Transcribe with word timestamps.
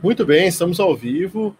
Muito 0.00 0.24
bem, 0.24 0.46
estamos 0.46 0.78
ao 0.78 0.94
vivo. 0.94 1.56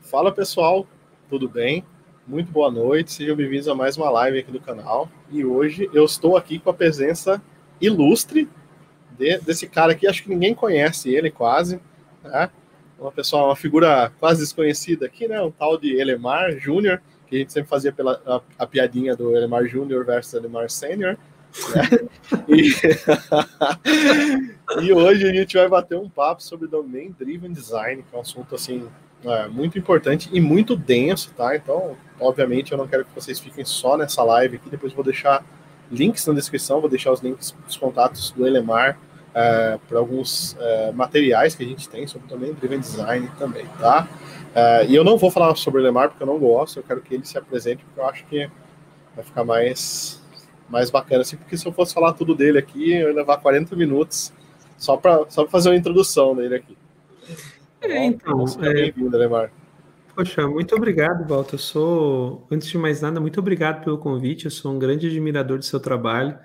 Fala 0.00 0.30
pessoal, 0.30 0.86
tudo 1.28 1.48
bem? 1.48 1.84
Muito 2.24 2.52
boa 2.52 2.70
noite, 2.70 3.12
sejam 3.12 3.34
bem-vindos 3.34 3.66
a 3.66 3.74
mais 3.74 3.96
uma 3.96 4.08
live 4.08 4.38
aqui 4.38 4.52
do 4.52 4.60
canal. 4.60 5.10
E 5.28 5.44
hoje 5.44 5.90
eu 5.92 6.04
estou 6.04 6.36
aqui 6.36 6.60
com 6.60 6.70
a 6.70 6.72
presença 6.72 7.42
ilustre 7.80 8.48
de, 9.18 9.38
desse 9.38 9.66
cara 9.66 9.90
aqui, 9.90 10.06
acho 10.06 10.22
que 10.22 10.28
ninguém 10.28 10.54
conhece 10.54 11.12
ele 11.12 11.32
quase, 11.32 11.80
né? 12.22 12.48
Uma 12.96 13.10
pessoa, 13.10 13.46
uma 13.46 13.56
figura 13.56 14.12
quase 14.20 14.38
desconhecida 14.38 15.06
aqui, 15.06 15.26
né? 15.26 15.42
Um 15.42 15.50
tal 15.50 15.76
de 15.76 15.92
Elemar 15.98 16.52
Júnior, 16.60 17.02
que 17.26 17.34
a 17.34 17.38
gente 17.40 17.52
sempre 17.52 17.70
fazia 17.70 17.90
pela 17.90 18.22
a, 18.24 18.40
a 18.56 18.66
piadinha 18.68 19.16
do 19.16 19.36
Elemar 19.36 19.66
Júnior 19.66 20.06
versus 20.06 20.34
Elemar 20.34 20.70
Sênior. 20.70 21.16
E, 24.78 24.92
hoje 24.92 25.28
a 25.28 25.32
gente 25.32 25.56
vai 25.56 25.68
bater 25.68 25.98
um 25.98 26.08
papo 26.08 26.42
sobre 26.42 26.68
Domain 26.68 27.14
Driven 27.18 27.52
Design, 27.52 28.04
que 28.08 28.14
é 28.14 28.18
um 28.18 28.20
assunto 28.20 28.54
assim 28.54 28.86
é, 29.24 29.48
muito 29.48 29.76
importante 29.76 30.30
e 30.32 30.40
muito 30.40 30.76
denso, 30.76 31.32
tá? 31.36 31.56
Então, 31.56 31.96
obviamente, 32.20 32.70
eu 32.70 32.78
não 32.78 32.86
quero 32.86 33.04
que 33.04 33.12
vocês 33.12 33.40
fiquem 33.40 33.64
só 33.64 33.96
nessa 33.96 34.22
live 34.22 34.56
aqui. 34.56 34.70
Depois 34.70 34.92
vou 34.92 35.02
deixar 35.02 35.44
links 35.90 36.24
na 36.26 36.34
descrição, 36.34 36.80
vou 36.80 36.88
deixar 36.88 37.10
os 37.10 37.20
links 37.20 37.52
dos 37.66 37.76
contatos 37.76 38.30
do 38.30 38.46
Elemar 38.46 38.96
é, 39.34 39.78
para 39.88 39.98
alguns 39.98 40.56
é, 40.60 40.92
materiais 40.92 41.56
que 41.56 41.64
a 41.64 41.66
gente 41.66 41.88
tem 41.88 42.06
sobre 42.06 42.28
Domain 42.28 42.52
Driven 42.52 42.78
Design 42.78 43.28
também, 43.38 43.66
tá? 43.80 44.06
É, 44.54 44.86
e 44.86 44.94
eu 44.94 45.02
não 45.02 45.18
vou 45.18 45.32
falar 45.32 45.54
sobre 45.56 45.80
o 45.80 45.82
Elemar 45.82 46.10
porque 46.10 46.22
eu 46.22 46.28
não 46.28 46.38
gosto, 46.38 46.78
eu 46.78 46.84
quero 46.84 47.00
que 47.00 47.14
ele 47.14 47.26
se 47.26 47.36
apresente 47.36 47.84
porque 47.84 48.00
eu 48.00 48.06
acho 48.06 48.24
que 48.26 48.48
vai 49.16 49.24
ficar 49.24 49.44
mais 49.44 50.19
mais 50.70 50.88
bacana, 50.88 51.22
assim, 51.22 51.36
porque 51.36 51.56
se 51.56 51.66
eu 51.66 51.72
fosse 51.72 51.92
falar 51.92 52.12
tudo 52.12 52.34
dele 52.34 52.58
aqui, 52.58 52.92
eu 52.92 53.08
ia 53.08 53.14
levar 53.14 53.38
40 53.38 53.74
minutos 53.74 54.32
só 54.78 54.96
para 54.96 55.28
só 55.28 55.42
pra 55.42 55.50
fazer 55.50 55.68
uma 55.68 55.76
introdução 55.76 56.34
dele 56.34 56.54
aqui. 56.54 56.76
É, 57.82 58.04
então. 58.04 58.44
É... 58.62 58.72
Bem-vindo, 58.74 59.16
Lemar. 59.16 59.52
Poxa, 60.14 60.46
muito 60.46 60.74
obrigado, 60.74 61.26
Walter. 61.26 61.54
Eu 61.54 61.58
sou, 61.58 62.46
antes 62.50 62.68
de 62.68 62.78
mais 62.78 63.00
nada, 63.00 63.20
muito 63.20 63.40
obrigado 63.40 63.82
pelo 63.82 63.98
convite. 63.98 64.44
Eu 64.44 64.50
sou 64.50 64.72
um 64.72 64.78
grande 64.78 65.06
admirador 65.06 65.58
do 65.58 65.64
seu 65.64 65.80
trabalho, 65.80 66.38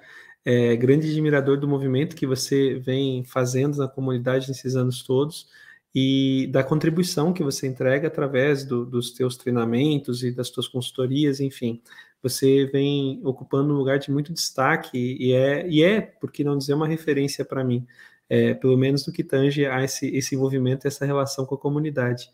é, 0.43 0.75
grande 0.75 1.09
admirador 1.09 1.57
do 1.57 1.67
movimento 1.67 2.15
que 2.15 2.25
você 2.25 2.75
vem 2.75 3.23
fazendo 3.25 3.77
na 3.77 3.87
comunidade 3.87 4.47
nesses 4.47 4.75
anos 4.75 5.03
todos 5.03 5.47
e 5.93 6.47
da 6.51 6.63
contribuição 6.63 7.33
que 7.33 7.43
você 7.43 7.67
entrega 7.67 8.07
através 8.07 8.63
do, 8.63 8.85
dos 8.85 9.11
teus 9.11 9.35
treinamentos 9.37 10.23
e 10.23 10.31
das 10.31 10.49
tuas 10.49 10.67
consultorias, 10.67 11.39
enfim 11.39 11.81
você 12.25 12.65
vem 12.65 13.21
ocupando 13.23 13.71
um 13.71 13.77
lugar 13.77 13.99
de 13.99 14.11
muito 14.11 14.33
destaque 14.33 14.97
e 15.19 15.31
é, 15.31 15.67
e 15.69 15.83
é 15.83 16.01
por 16.01 16.31
que 16.31 16.43
não 16.43 16.57
dizer, 16.57 16.73
uma 16.73 16.87
referência 16.87 17.45
para 17.45 17.63
mim, 17.63 17.85
é, 18.27 18.55
pelo 18.55 18.75
menos 18.75 19.05
no 19.05 19.13
que 19.13 19.23
tange 19.23 19.63
a 19.67 19.83
esse, 19.83 20.07
esse 20.07 20.33
envolvimento, 20.33 20.87
essa 20.87 21.05
relação 21.05 21.45
com 21.45 21.53
a 21.53 21.57
comunidade. 21.59 22.31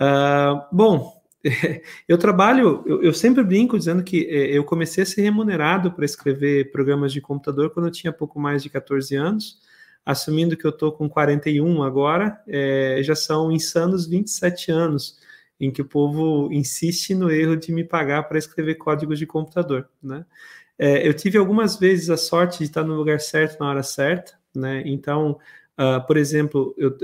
Uh, 0.00 0.64
bom, 0.74 1.22
eu 2.08 2.16
trabalho, 2.16 2.82
eu, 2.86 3.02
eu, 3.02 3.12
sempre 3.12 3.44
brinco 3.44 3.76
dizendo 3.76 4.02
que 4.02 4.24
é, 4.30 4.56
eu 4.56 4.64
comecei 4.64 5.02
a 5.02 5.06
ser 5.06 5.20
remunerado 5.20 5.92
para 5.92 6.06
escrever 6.06 6.72
programas 6.72 7.12
de 7.12 7.20
computador 7.20 7.68
quando 7.68 7.86
eu 7.86 7.92
tinha 7.92 8.10
pouco 8.10 8.40
mais 8.40 8.62
de 8.62 8.70
14 8.70 9.14
anos, 9.14 9.60
assumindo 10.06 10.56
que 10.56 10.64
eu 10.64 10.70
estou 10.70 10.90
com 10.90 11.06
41 11.06 11.82
agora, 11.82 12.42
é, 12.48 13.00
já 13.02 13.14
são 13.14 13.52
insanos 13.52 14.06
27 14.06 14.72
anos 14.72 15.18
em 15.60 15.70
que 15.70 15.82
o 15.82 15.84
povo 15.84 16.48
insiste 16.52 17.14
no 17.14 17.30
erro 17.30 17.56
de 17.56 17.72
me 17.72 17.84
pagar 17.84 18.24
para 18.24 18.38
escrever 18.38 18.76
códigos 18.76 19.18
de 19.18 19.26
computador, 19.26 19.88
né? 20.02 20.24
É, 20.78 21.06
eu 21.06 21.12
tive 21.12 21.36
algumas 21.36 21.76
vezes 21.76 22.08
a 22.08 22.16
sorte 22.16 22.58
de 22.58 22.64
estar 22.64 22.84
no 22.84 22.94
lugar 22.94 23.20
certo 23.20 23.58
na 23.58 23.68
hora 23.68 23.82
certa, 23.82 24.34
né? 24.54 24.82
Então, 24.86 25.36
uh, 25.76 26.06
por 26.06 26.16
exemplo, 26.16 26.72
eu, 26.78 26.96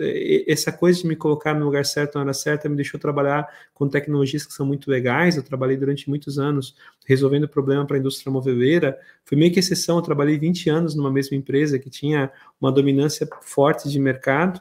essa 0.47 0.71
coisa 0.71 1.01
de 1.01 1.09
me 1.09 1.17
colocar 1.17 1.55
no 1.55 1.65
lugar 1.65 1.85
certo 1.85 2.15
na 2.15 2.21
hora 2.21 2.33
certa 2.33 2.69
me 2.69 2.77
deixou 2.77 3.01
trabalhar 3.01 3.49
com 3.73 3.89
tecnologias 3.89 4.47
que 4.47 4.53
são 4.53 4.65
muito 4.65 4.89
legais. 4.89 5.37
Eu 5.37 5.43
trabalhei 5.43 5.77
durante 5.77 6.09
muitos 6.09 6.39
anos 6.39 6.77
resolvendo 7.05 7.49
problema 7.49 7.85
para 7.85 7.97
a 7.97 7.99
indústria 7.99 8.31
moveleira. 8.31 8.97
Foi 9.25 9.37
meio 9.37 9.53
que 9.53 9.59
exceção, 9.59 9.97
eu 9.97 10.03
trabalhei 10.03 10.39
20 10.39 10.71
anos 10.71 10.95
numa 10.95 11.11
mesma 11.11 11.37
empresa 11.37 11.77
que 11.77 11.91
tinha 11.91 12.31
uma 12.61 12.71
dominância 12.71 13.29
forte 13.43 13.89
de 13.89 13.99
mercado. 13.99 14.61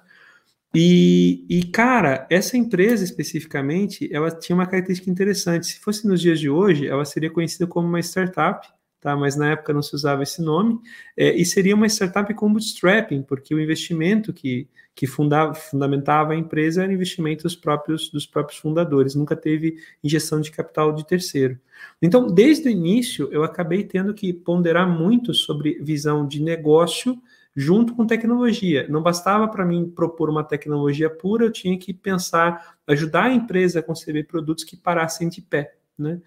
E, 0.76 1.46
e, 1.48 1.64
cara, 1.66 2.26
essa 2.32 2.58
empresa 2.58 3.04
especificamente, 3.04 4.10
ela 4.12 4.32
tinha 4.32 4.56
uma 4.56 4.66
característica 4.66 5.10
interessante. 5.10 5.68
Se 5.68 5.80
fosse 5.80 6.08
nos 6.08 6.20
dias 6.20 6.40
de 6.40 6.50
hoje, 6.50 6.88
ela 6.88 7.06
seria 7.06 7.30
conhecida 7.30 7.68
como 7.68 7.88
uma 7.88 8.00
startup, 8.00 8.68
tá? 9.00 9.16
Mas 9.16 9.36
na 9.36 9.52
época 9.52 9.72
não 9.72 9.84
se 9.84 9.94
usava 9.94 10.24
esse 10.24 10.42
nome. 10.42 10.80
É, 11.16 11.32
e 11.36 11.46
seria 11.46 11.76
uma 11.76 11.86
startup 11.86 12.34
com 12.34 12.52
bootstrapping, 12.52 13.22
porque 13.22 13.54
o 13.54 13.60
investimento 13.60 14.34
que, 14.34 14.68
que 14.96 15.06
fundava, 15.06 15.54
fundamentava 15.54 16.34
a 16.34 16.36
empresa 16.36 16.84
era 16.84 16.92
investimento 16.92 17.44
dos 17.44 17.56
próprios, 17.56 18.10
dos 18.10 18.26
próprios 18.26 18.60
fundadores. 18.60 19.14
Nunca 19.14 19.36
teve 19.36 19.78
injeção 20.04 20.42
de 20.42 20.50
capital 20.50 20.92
de 20.92 21.06
terceiro. 21.06 21.60
Então, 22.02 22.26
desde 22.26 22.68
o 22.68 22.72
início, 22.72 23.30
eu 23.32 23.44
acabei 23.44 23.84
tendo 23.84 24.12
que 24.12 24.34
ponderar 24.34 24.90
muito 24.90 25.36
sobre 25.36 25.78
visão 25.84 26.28
de 26.28 26.42
negócio 26.42 27.22
junto 27.56 27.96
com 27.96 28.06
tecnologia. 28.08 28.88
Não 28.90 29.02
bastava 29.02 29.48
para 29.48 29.66
mim 29.66 29.90
propor 29.90 30.30
uma 30.30 30.44
tecnologia 30.44 31.10
pura, 31.10 31.46
eu 31.46 31.52
tinha 31.52 31.78
que 31.78 31.94
pensar, 31.94 32.78
ajudar 32.88 33.26
a 33.26 33.34
empresa 33.34 33.80
a 33.80 33.84
conceber 33.84 34.28
produtos 34.28 34.64
que 34.64 34.76
parassem 34.76 35.30
de 35.30 35.42
pé, 35.42 35.76
né? 35.98 36.20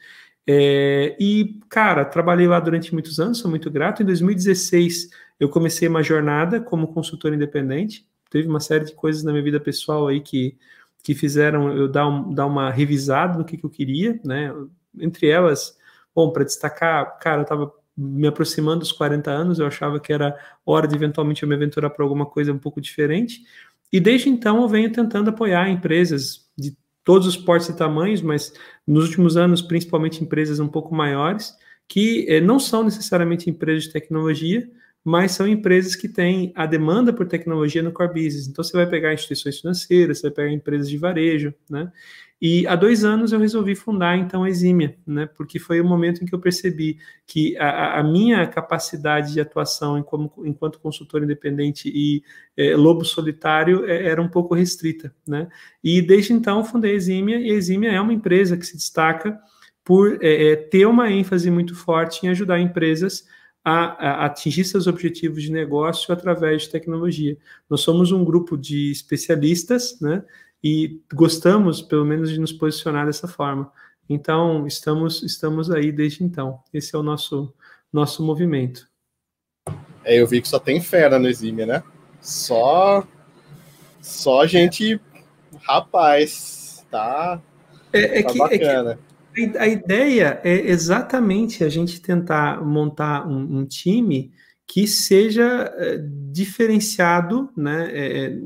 É, 0.49 1.17
e, 1.19 1.61
cara, 1.69 2.05
trabalhei 2.05 2.47
lá 2.47 2.61
durante 2.61 2.93
muitos 2.93 3.19
anos, 3.19 3.39
sou 3.39 3.51
muito 3.51 3.69
grato. 3.69 4.03
Em 4.03 4.07
2016, 4.07 5.11
eu 5.41 5.49
comecei 5.49 5.89
uma 5.89 6.03
jornada 6.03 6.61
como 6.61 6.93
consultor 6.93 7.35
independente. 7.35 8.07
Teve 8.31 8.49
uma 8.49 8.61
série 8.61 8.85
de 8.85 8.95
coisas 8.95 9.25
na 9.25 9.33
minha 9.33 9.43
vida 9.43 9.59
pessoal 9.59 10.07
aí 10.07 10.21
que, 10.21 10.57
que 11.03 11.15
fizeram 11.15 11.77
eu 11.77 11.89
dar, 11.89 12.07
um, 12.07 12.33
dar 12.33 12.47
uma 12.47 12.71
revisada 12.71 13.37
no 13.37 13.45
que, 13.45 13.57
que 13.57 13.65
eu 13.65 13.71
queria, 13.71 14.21
né? 14.25 14.55
Entre 14.99 15.29
elas, 15.29 15.77
bom, 16.15 16.31
para 16.31 16.45
destacar, 16.45 17.19
cara, 17.19 17.39
eu 17.39 17.43
estava 17.43 17.73
me 17.97 18.27
aproximando 18.27 18.81
dos 18.81 18.93
40 18.93 19.31
anos, 19.31 19.59
eu 19.59 19.67
achava 19.67 19.99
que 19.99 20.13
era 20.13 20.37
hora 20.65 20.87
de 20.87 20.95
eventualmente 20.95 21.43
eu 21.43 21.49
me 21.49 21.55
aventurar 21.55 21.91
para 21.91 22.05
alguma 22.05 22.27
coisa 22.27 22.53
um 22.53 22.59
pouco 22.59 22.81
diferente. 22.81 23.43
E 23.93 24.01
desde 24.01 24.29
então 24.29 24.61
eu 24.61 24.69
venho 24.69 24.93
tentando 24.93 25.31
apoiar 25.31 25.71
empresas 25.71 26.47
de 26.57 26.77
todos 27.05 27.27
os 27.27 27.37
portes 27.37 27.69
e 27.69 27.77
tamanhos, 27.77 28.21
mas 28.21 28.53
nos 28.87 29.05
últimos 29.05 29.37
anos, 29.37 29.63
principalmente 29.63 30.23
empresas 30.23 30.59
um 30.59 30.69
pouco 30.69 30.95
maiores, 30.95 31.55
que 31.89 32.27
eh, 32.29 32.41
não 32.41 32.59
são 32.59 32.83
necessariamente 32.83 33.49
empresas 33.49 33.85
de 33.85 33.93
tecnologia, 33.93 34.69
mas 35.05 35.31
são 35.31 35.47
empresas 35.47 35.95
que 35.95 36.09
têm 36.09 36.53
a 36.57 36.67
demanda 36.67 37.13
por 37.13 37.29
tecnologia 37.29 37.81
no 37.81 37.93
core 37.93 38.25
business. 38.25 38.49
Então, 38.49 38.65
você 38.65 38.77
vai 38.77 38.89
pegar 38.89 39.15
instituições 39.15 39.61
financeiras, 39.61 40.19
você 40.19 40.23
vai 40.27 40.35
pegar 40.35 40.53
empresas 40.53 40.91
de 40.91 40.99
varejo, 40.99 41.55
né? 41.71 41.93
E 42.41 42.67
há 42.67 42.77
dois 42.77 43.03
anos 43.03 43.33
eu 43.33 43.39
resolvi 43.39 43.75
fundar, 43.75 44.19
então, 44.19 44.45
a 44.45 44.49
Exímia, 44.49 44.97
né? 45.07 45.27
Porque 45.27 45.59
foi 45.59 45.81
o 45.81 45.85
momento 45.85 46.23
em 46.23 46.27
que 46.27 46.35
eu 46.35 46.39
percebi 46.39 46.99
que 47.27 47.57
a, 47.57 47.99
a 47.99 48.03
minha 48.03 48.47
capacidade 48.47 49.33
de 49.33 49.41
atuação 49.41 50.03
como, 50.03 50.31
enquanto 50.45 50.79
consultor 50.79 51.23
independente 51.23 51.89
e 51.89 52.23
é, 52.55 52.77
lobo 52.77 53.05
solitário 53.05 53.87
é, 53.87 54.07
era 54.07 54.21
um 54.21 54.29
pouco 54.29 54.55
restrita, 54.55 55.15
né? 55.27 55.49
E 55.83 56.03
desde 56.03 56.35
então 56.35 56.63
fundei 56.63 56.93
a 56.93 56.95
Exímia, 56.97 57.39
e 57.41 57.51
a 57.51 57.55
Exímia 57.55 57.91
é 57.91 58.01
uma 58.01 58.13
empresa 58.13 58.57
que 58.57 58.67
se 58.67 58.77
destaca 58.77 59.39
por 59.83 60.19
é, 60.23 60.53
é 60.53 60.57
ter 60.57 60.87
uma 60.87 61.11
ênfase 61.11 61.51
muito 61.51 61.75
forte 61.75 62.27
em 62.27 62.29
ajudar 62.29 62.61
empresas 62.61 63.25
a, 63.65 64.23
a, 64.23 64.27
atingir 64.27 64.63
seus 64.65 64.87
objetivos 64.87 65.43
de 65.43 65.51
negócio 65.51 66.13
através 66.15 66.63
de 66.63 66.71
tecnologia. 66.71 67.37
Nós 67.69 67.81
somos 67.81 68.13
um 68.13 68.25
grupo 68.25 68.57
de 68.57 68.93
especialistas, 68.93 69.99
né? 70.01 70.23
E 70.63 71.01
gostamos, 71.13 71.83
pelo 71.83 72.05
menos, 72.05 72.31
de 72.31 72.41
nos 72.41 72.53
posicionar 72.53 73.07
dessa 73.07 73.29
forma. 73.29 73.71
Então, 74.09 74.67
estamos, 74.67 75.23
estamos 75.23 75.71
aí 75.71 75.91
desde 75.91 76.25
então. 76.25 76.61
Esse 76.73 76.95
é 76.95 76.99
o 76.99 77.03
nosso, 77.03 77.53
nosso 77.93 78.25
movimento. 78.25 78.89
É, 80.05 80.21
eu 80.21 80.27
vi 80.27 80.41
que 80.41 80.49
só 80.49 80.59
tem 80.59 80.81
fera 80.81 81.19
no 81.19 81.29
Exímia, 81.29 81.67
né? 81.67 81.83
Só, 82.21 83.07
só 84.01 84.47
gente, 84.47 85.01
rapaz, 85.63 86.87
tá, 86.91 87.43
é, 87.93 88.21
é 88.21 88.23
tá 88.23 88.33
que, 88.33 88.39
bacana. 88.39 88.93
É 88.93 88.97
que 88.97 89.59
a 89.59 89.67
ideia 89.67 90.41
é 90.43 90.71
exatamente 90.71 91.63
a 91.63 91.69
gente 91.69 92.01
tentar 92.01 92.65
montar 92.65 93.27
um, 93.27 93.59
um 93.59 93.67
time 93.67 94.33
que 94.67 94.87
seja 94.87 95.73
é, 95.77 95.99
diferenciado, 96.33 97.51
né, 97.57 97.91
é, 97.93 98.39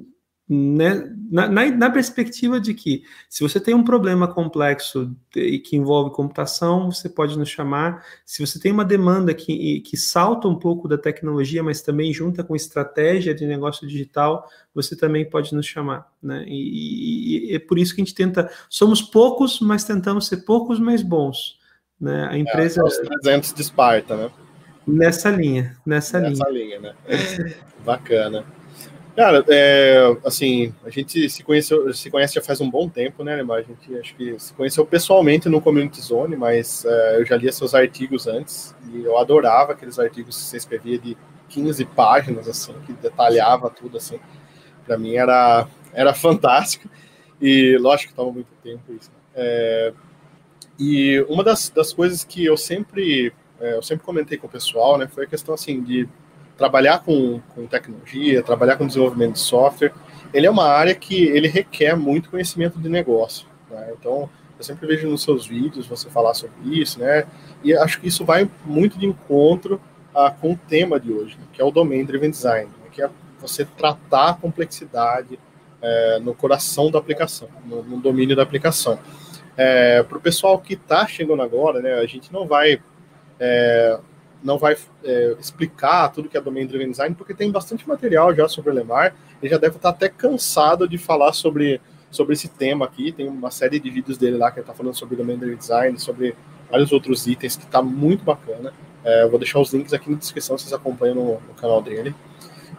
né, 0.52 1.08
na, 1.31 1.49
na, 1.49 1.70
na, 1.70 1.91
perspectiva 1.91 2.58
de 2.58 2.75
que, 2.75 3.05
se 3.29 3.41
você 3.41 3.61
tem 3.61 3.73
um 3.73 3.85
problema 3.85 4.26
complexo 4.26 5.17
e 5.37 5.61
que 5.61 5.76
envolve 5.76 6.12
computação, 6.12 6.91
você 6.91 7.08
pode 7.08 7.38
nos 7.38 7.49
chamar. 7.49 8.05
Se 8.26 8.44
você 8.44 8.58
tem 8.58 8.73
uma 8.73 8.85
demanda 8.85 9.32
que, 9.32 9.81
que 9.82 9.97
salta 9.97 10.49
um 10.49 10.56
pouco 10.56 10.88
da 10.88 10.99
tecnologia, 10.99 11.62
mas 11.62 11.82
também 11.82 12.12
junta 12.12 12.43
com 12.43 12.56
estratégia 12.56 13.32
de 13.32 13.47
negócio 13.47 13.87
digital, 13.87 14.44
você 14.75 14.97
também 14.97 15.25
pode 15.25 15.55
nos 15.55 15.67
chamar. 15.67 16.11
Né? 16.20 16.44
E, 16.49 17.47
e, 17.47 17.52
e 17.52 17.55
é 17.55 17.61
por 17.61 17.79
isso 17.79 17.94
que 17.94 18.00
a 18.00 18.05
gente 18.05 18.14
tenta. 18.17 18.50
Somos 18.69 19.00
poucos, 19.00 19.61
mas 19.61 19.85
tentamos 19.85 20.26
ser 20.26 20.38
poucos, 20.38 20.81
mas 20.81 21.00
bons. 21.00 21.61
Né? 22.00 22.26
A 22.29 22.37
empresa. 22.37 22.81
É, 22.81 22.85
os 22.85 22.99
300 22.99 23.55
de 23.55 23.62
Esparta, 23.62 24.17
né? 24.17 24.31
Nessa 24.85 25.31
linha, 25.31 25.76
nessa, 25.87 26.19
nessa 26.19 26.49
linha. 26.49 26.81
linha 26.81 26.81
né? 26.81 26.94
Bacana. 27.85 28.44
Cara, 29.21 29.45
é, 29.49 30.17
assim, 30.25 30.75
a 30.83 30.89
gente 30.89 31.29
se 31.29 31.43
conheceu, 31.43 31.93
se 31.93 32.11
conhece 32.11 32.37
já 32.37 32.41
faz 32.41 32.59
um 32.59 32.71
bom 32.71 32.89
tempo, 32.89 33.23
né, 33.23 33.37
Lemar? 33.37 33.59
A 33.59 33.63
gente 33.63 33.95
acho 33.99 34.15
que 34.15 34.35
se 34.39 34.55
conheceu 34.55 34.87
pessoalmente 34.87 35.47
no 35.47 35.61
Community 35.61 36.01
Zone, 36.01 36.37
mas 36.37 36.87
é, 36.87 37.19
eu 37.21 37.27
já 37.27 37.37
lia 37.37 37.53
seus 37.53 37.75
artigos 37.75 38.27
antes 38.27 38.75
e 38.91 39.05
eu 39.05 39.19
adorava 39.19 39.73
aqueles 39.73 39.99
artigos 39.99 40.39
que 40.39 40.43
você 40.45 40.57
escrevia 40.57 40.99
de 40.99 41.19
15 41.51 41.85
páginas, 41.85 42.49
assim, 42.49 42.73
que 42.87 42.95
detalhava 42.95 43.69
tudo, 43.69 43.99
assim. 43.99 44.19
Para 44.87 44.97
mim 44.97 45.15
era, 45.17 45.69
era 45.93 46.15
fantástico 46.15 46.89
e 47.39 47.77
lógico 47.77 48.13
que 48.13 48.17
tava 48.17 48.33
muito 48.33 48.49
tempo 48.63 48.91
isso. 48.91 49.11
Né? 49.11 49.19
É, 49.35 49.93
e 50.79 51.21
uma 51.29 51.45
das, 51.45 51.69
das 51.69 51.93
coisas 51.93 52.25
que 52.25 52.43
eu 52.43 52.57
sempre 52.57 53.35
é, 53.61 53.75
eu 53.75 53.83
sempre 53.83 54.03
comentei 54.03 54.39
com 54.39 54.47
o 54.47 54.51
pessoal, 54.51 54.97
né, 54.97 55.07
foi 55.07 55.25
a 55.25 55.29
questão 55.29 55.55
assim 55.55 55.83
de 55.83 56.09
trabalhar 56.61 56.99
com, 56.99 57.41
com 57.55 57.67
tecnologia, 57.67 58.43
trabalhar 58.43 58.77
com 58.77 58.87
desenvolvimento 58.87 59.33
de 59.33 59.39
software. 59.39 59.95
Ele 60.31 60.47
é 60.47 60.51
uma 60.51 60.67
área 60.67 60.95
que 60.95 61.25
ele 61.25 61.49
requer 61.49 61.97
muito 61.97 62.29
conhecimento 62.29 62.79
de 62.79 62.87
negócio. 62.87 63.47
Né? 63.71 63.95
Então, 63.99 64.29
eu 64.59 64.62
sempre 64.62 64.87
vejo 64.87 65.09
nos 65.09 65.23
seus 65.23 65.47
vídeos 65.47 65.87
você 65.87 66.11
falar 66.11 66.35
sobre 66.35 66.79
isso, 66.79 67.01
né? 67.01 67.25
E 67.65 67.73
acho 67.73 67.99
que 67.99 68.09
isso 68.09 68.27
vai 68.27 68.47
muito 68.62 68.99
de 68.99 69.07
encontro 69.07 69.81
ah, 70.15 70.31
com 70.31 70.53
o 70.53 70.57
tema 70.69 71.01
de 71.01 71.11
hoje, 71.11 71.35
né? 71.39 71.47
que 71.51 71.62
é 71.62 71.65
o 71.65 71.71
Domain 71.71 72.05
Driven 72.05 72.31
Design, 72.31 72.67
né? 72.67 72.91
que 72.93 73.01
é 73.01 73.09
você 73.41 73.65
tratar 73.65 74.29
a 74.29 74.35
complexidade 74.35 75.39
é, 75.81 76.19
no 76.21 76.35
coração 76.35 76.91
da 76.91 76.99
aplicação, 76.99 77.49
no, 77.65 77.83
no 77.83 77.97
domínio 78.03 78.37
da 78.37 78.43
aplicação. 78.43 78.99
É, 79.57 80.03
Para 80.03 80.19
o 80.19 80.21
pessoal 80.21 80.59
que 80.59 80.75
está 80.75 81.07
chegando 81.07 81.41
agora, 81.41 81.81
né, 81.81 81.95
a 81.95 82.07
gente 82.07 82.31
não 82.31 82.47
vai 82.47 82.83
é, 83.39 83.99
não 84.43 84.59
vai 84.59 84.77
é, 85.05 85.37
explicar 85.39 86.09
tudo 86.09 86.29
que 86.29 86.37
é 86.37 86.41
Domain 86.41 86.67
Driven 86.67 86.91
Design, 86.91 87.15
porque 87.15 87.35
tem 87.35 87.51
bastante 87.51 87.89
material 87.89 88.35
já 88.35 88.49
sobre 88.49 88.71
o 88.71 88.75
Lemar, 88.75 89.15
ele 89.43 89.51
já 89.51 89.59
deve 89.59 89.77
estar 89.77 89.91
até 89.91 90.09
cansado 90.09 90.89
de 90.89 90.99
falar 90.99 91.33
sobre, 91.33 91.81
sobre 92.11 92.35
esse 92.35 92.49
tema 92.49 92.85
aqui, 92.85 93.13
tem 93.13 93.29
uma 93.29 93.51
série 93.51 93.79
de 93.79 93.91
vídeos 93.91 94.17
dele 94.17 94.37
lá 94.37 94.51
que 94.51 94.59
ele 94.59 94.65
está 94.65 94.75
falando 94.75 94.95
sobre 94.95 95.17
Domain 95.17 95.37
Driven 95.37 95.57
Design, 95.57 95.99
sobre 95.99 96.35
vários 96.71 96.93
outros 96.93 97.27
itens, 97.27 97.57
que 97.57 97.65
está 97.65 97.83
muito 97.83 98.25
bacana. 98.25 98.73
É, 99.05 99.25
eu 99.25 99.31
vou 99.31 99.39
deixar 99.39 99.59
os 99.59 99.73
links 99.73 99.93
aqui 99.93 100.11
na 100.11 100.17
descrição, 100.17 100.57
vocês 100.57 100.73
acompanham 100.73 101.15
no, 101.15 101.33
no 101.33 101.55
canal 101.55 101.83
dele. 101.83 102.15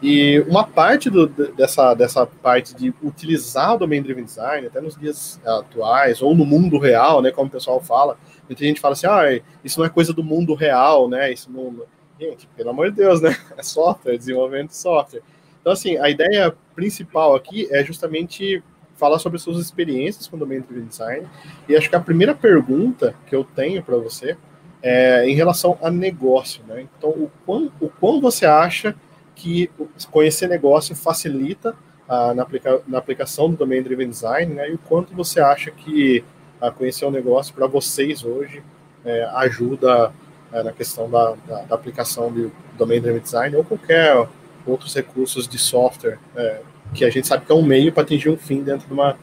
E 0.01 0.39
uma 0.48 0.63
parte 0.63 1.12
do, 1.12 1.27
dessa, 1.27 1.94
dessa 1.94 2.25
parte 2.25 2.75
de 2.75 2.92
utilizar 3.03 3.75
o 3.75 3.77
Domain 3.77 4.01
Driven 4.01 4.24
Design, 4.24 4.65
até 4.65 4.81
nos 4.81 4.98
dias 4.98 5.39
atuais, 5.45 6.24
ou 6.24 6.33
no 6.33 6.44
mundo 6.44 6.80
real, 6.80 7.21
né, 7.21 7.30
como 7.30 7.48
o 7.48 7.51
pessoal 7.51 7.80
fala, 7.80 8.18
muita 8.50 8.65
gente 8.65 8.81
fala 8.81 8.94
assim, 8.94 9.06
ah, 9.06 9.39
isso 9.63 9.80
não 9.80 9.86
é 9.86 9.89
coisa 9.89 10.12
do 10.12 10.24
mundo 10.24 10.56
real, 10.56 11.07
né, 11.07 11.31
isso 11.31 11.51
não... 11.51 11.83
Gente, 12.19 12.48
pelo 12.56 12.71
amor 12.71 12.89
de 12.89 12.98
Deus, 12.98 13.21
né, 13.21 13.36
é 13.56 13.62
software, 13.62 14.18
desenvolvimento 14.18 14.69
de 14.69 14.77
software. 14.77 15.21
Então, 15.59 15.74
assim, 15.74 15.98
a 15.98 16.09
ideia 16.09 16.56
principal 16.75 17.36
aqui 17.36 17.68
é 17.71 17.83
justamente 17.83 18.63
falar 18.95 19.19
sobre 19.19 19.38
suas 19.38 19.59
experiências 19.59 20.27
com 20.27 20.36
o 20.36 20.39
Domain 20.39 20.62
Driven 20.62 20.88
Design, 20.88 21.27
e 21.69 21.75
acho 21.75 21.89
que 21.89 21.95
a 21.95 22.00
primeira 22.00 22.33
pergunta 22.33 23.13
que 23.27 23.36
eu 23.36 23.44
tenho 23.44 23.83
para 23.83 23.97
você 23.97 24.36
é 24.81 25.27
em 25.30 25.36
relação 25.36 25.77
a 25.80 25.92
negócio, 25.92 26.63
né, 26.68 26.88
então, 26.97 27.12
o 27.12 27.31
quão, 27.45 27.71
o 27.80 27.88
quão 27.88 28.19
você 28.19 28.47
acha 28.47 28.95
que 29.42 29.72
conhecer 30.12 30.48
negócio 30.48 30.96
facilita 30.96 31.76
ah, 32.08 32.34
na, 32.34 32.44
aplica 32.44 32.82
na, 32.88 33.00
aplicação 33.00 33.50
do 33.50 33.58
Domain 33.58 33.82
Driven 33.82 34.10
Design, 34.10 34.54
né, 34.54 34.70
e 34.70 34.74
o 34.74 34.78
quanto 34.78 35.16
você 35.16 35.40
acha 35.40 35.72
que 35.72 36.24
ah, 36.60 36.70
conhecer 36.70 37.06
o 37.06 37.12
negócio 37.12 37.54
para 37.54 37.66
vocês 37.66 38.24
hoje 38.24 38.62
é, 39.04 39.24
ajuda 39.34 40.12
é, 40.54 40.62
na 40.62 40.72
questão 40.72 41.10
da, 41.10 41.34
da, 41.48 41.62
da, 41.64 41.76
aplicação 41.76 42.32
do 42.32 42.52
Domain 42.78 43.02
Driven 43.02 43.22
Design 43.22 43.56
ou 43.56 43.64
qualquer 43.64 44.28
outros 44.68 44.94
recursos 44.94 45.48
de 45.48 45.58
software 45.58 46.20
é, 46.36 46.62
que 46.94 47.04
a 47.04 47.10
gente 47.10 47.26
sabe 47.26 47.46
que 47.46 47.52
é 47.52 47.56
um 47.56 47.64
meio 47.64 47.92
para 47.92 48.04
atingir 48.04 48.30
um 48.30 48.38
fim 48.38 48.62
dentro, 48.62 48.86
de 48.86 48.94
uma, 48.94 49.18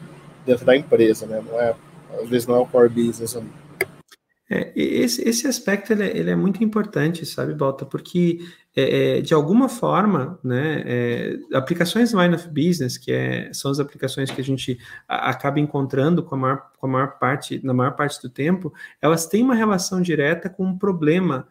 dentro 0.45 0.65
da 0.67 0.77
empresa, 0.77 1.27
né, 1.27 1.41
não 1.47 1.61
é, 1.61 1.75
às 2.21 2.29
vezes 2.29 2.49
não 2.49 2.57
é 2.57 2.59
o 2.59 2.67
core 2.67 2.89
business. 2.89 3.37
É, 4.51 4.73
esse, 4.75 5.29
esse 5.29 5.47
aspecto 5.47 5.93
ele 5.93 6.05
é, 6.05 6.17
ele 6.17 6.31
é, 6.31 6.37
muito 6.37 6.65
importante, 6.65 7.27
sabe, 7.27 7.53
Balta? 7.55 7.85
Porque 7.85 8.39
é, 8.75 9.19
é, 9.19 9.21
de 9.21 9.35
alguma 9.35 9.69
forma, 9.69 10.39
né, 10.43 10.83
é, 10.87 11.39
aplicações 11.53 12.13
line 12.13 12.35
of 12.35 12.49
business, 12.49 12.97
que 12.97 13.13
é, 13.13 13.53
são 13.53 13.71
as 13.71 13.79
aplicações 13.79 14.31
que 14.31 14.41
a 14.41 14.45
gente 14.45 14.79
acaba 15.07 15.61
encontrando 15.61 16.23
com 16.23 16.35
a, 16.35 16.39
maior, 16.39 16.71
com 16.79 16.87
a 16.87 16.91
maior 16.91 17.19
parte, 17.19 17.61
na 17.65 17.75
maior 17.75 17.95
parte 17.95 18.23
do 18.23 18.31
tempo, 18.31 18.73
elas 19.03 19.27
têm 19.27 19.43
uma 19.43 19.55
relação 19.55 20.01
direta 20.01 20.49
com 20.49 20.65
um 20.65 20.79
problema 20.79 21.47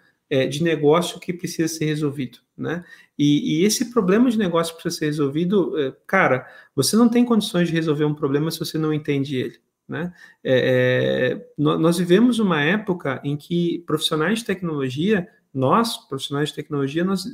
de 0.49 0.61
negócio 0.61 1.21
que 1.21 1.31
precisa 1.31 1.69
ser 1.69 1.85
resolvido, 1.85 2.39
né? 2.57 2.83
E, 3.17 3.61
e, 3.61 3.65
esse 3.65 3.93
problema 3.93 4.29
de 4.29 4.37
negócio 4.37 4.73
precisa 4.75 4.99
ser 4.99 5.05
resolvido, 5.05 5.71
cara, 6.05 6.45
você 6.75 6.97
não 6.97 7.07
tem 7.07 7.23
condições 7.23 7.69
de 7.69 7.73
resolver 7.73 8.03
um 8.03 8.13
problema 8.13 8.51
se 8.51 8.59
você 8.59 8.77
não 8.77 8.93
entende 8.93 9.37
ele. 9.37 9.57
Né? 9.87 10.13
É, 10.43 11.37
é, 11.39 11.47
nós 11.57 11.97
vivemos 11.97 12.39
uma 12.39 12.61
época 12.61 13.21
em 13.23 13.37
que 13.37 13.83
profissionais 13.85 14.39
de 14.39 14.45
tecnologia 14.45 15.27
nós, 15.53 15.97
profissionais 16.07 16.49
de 16.49 16.55
tecnologia, 16.55 17.03
nós 17.03 17.25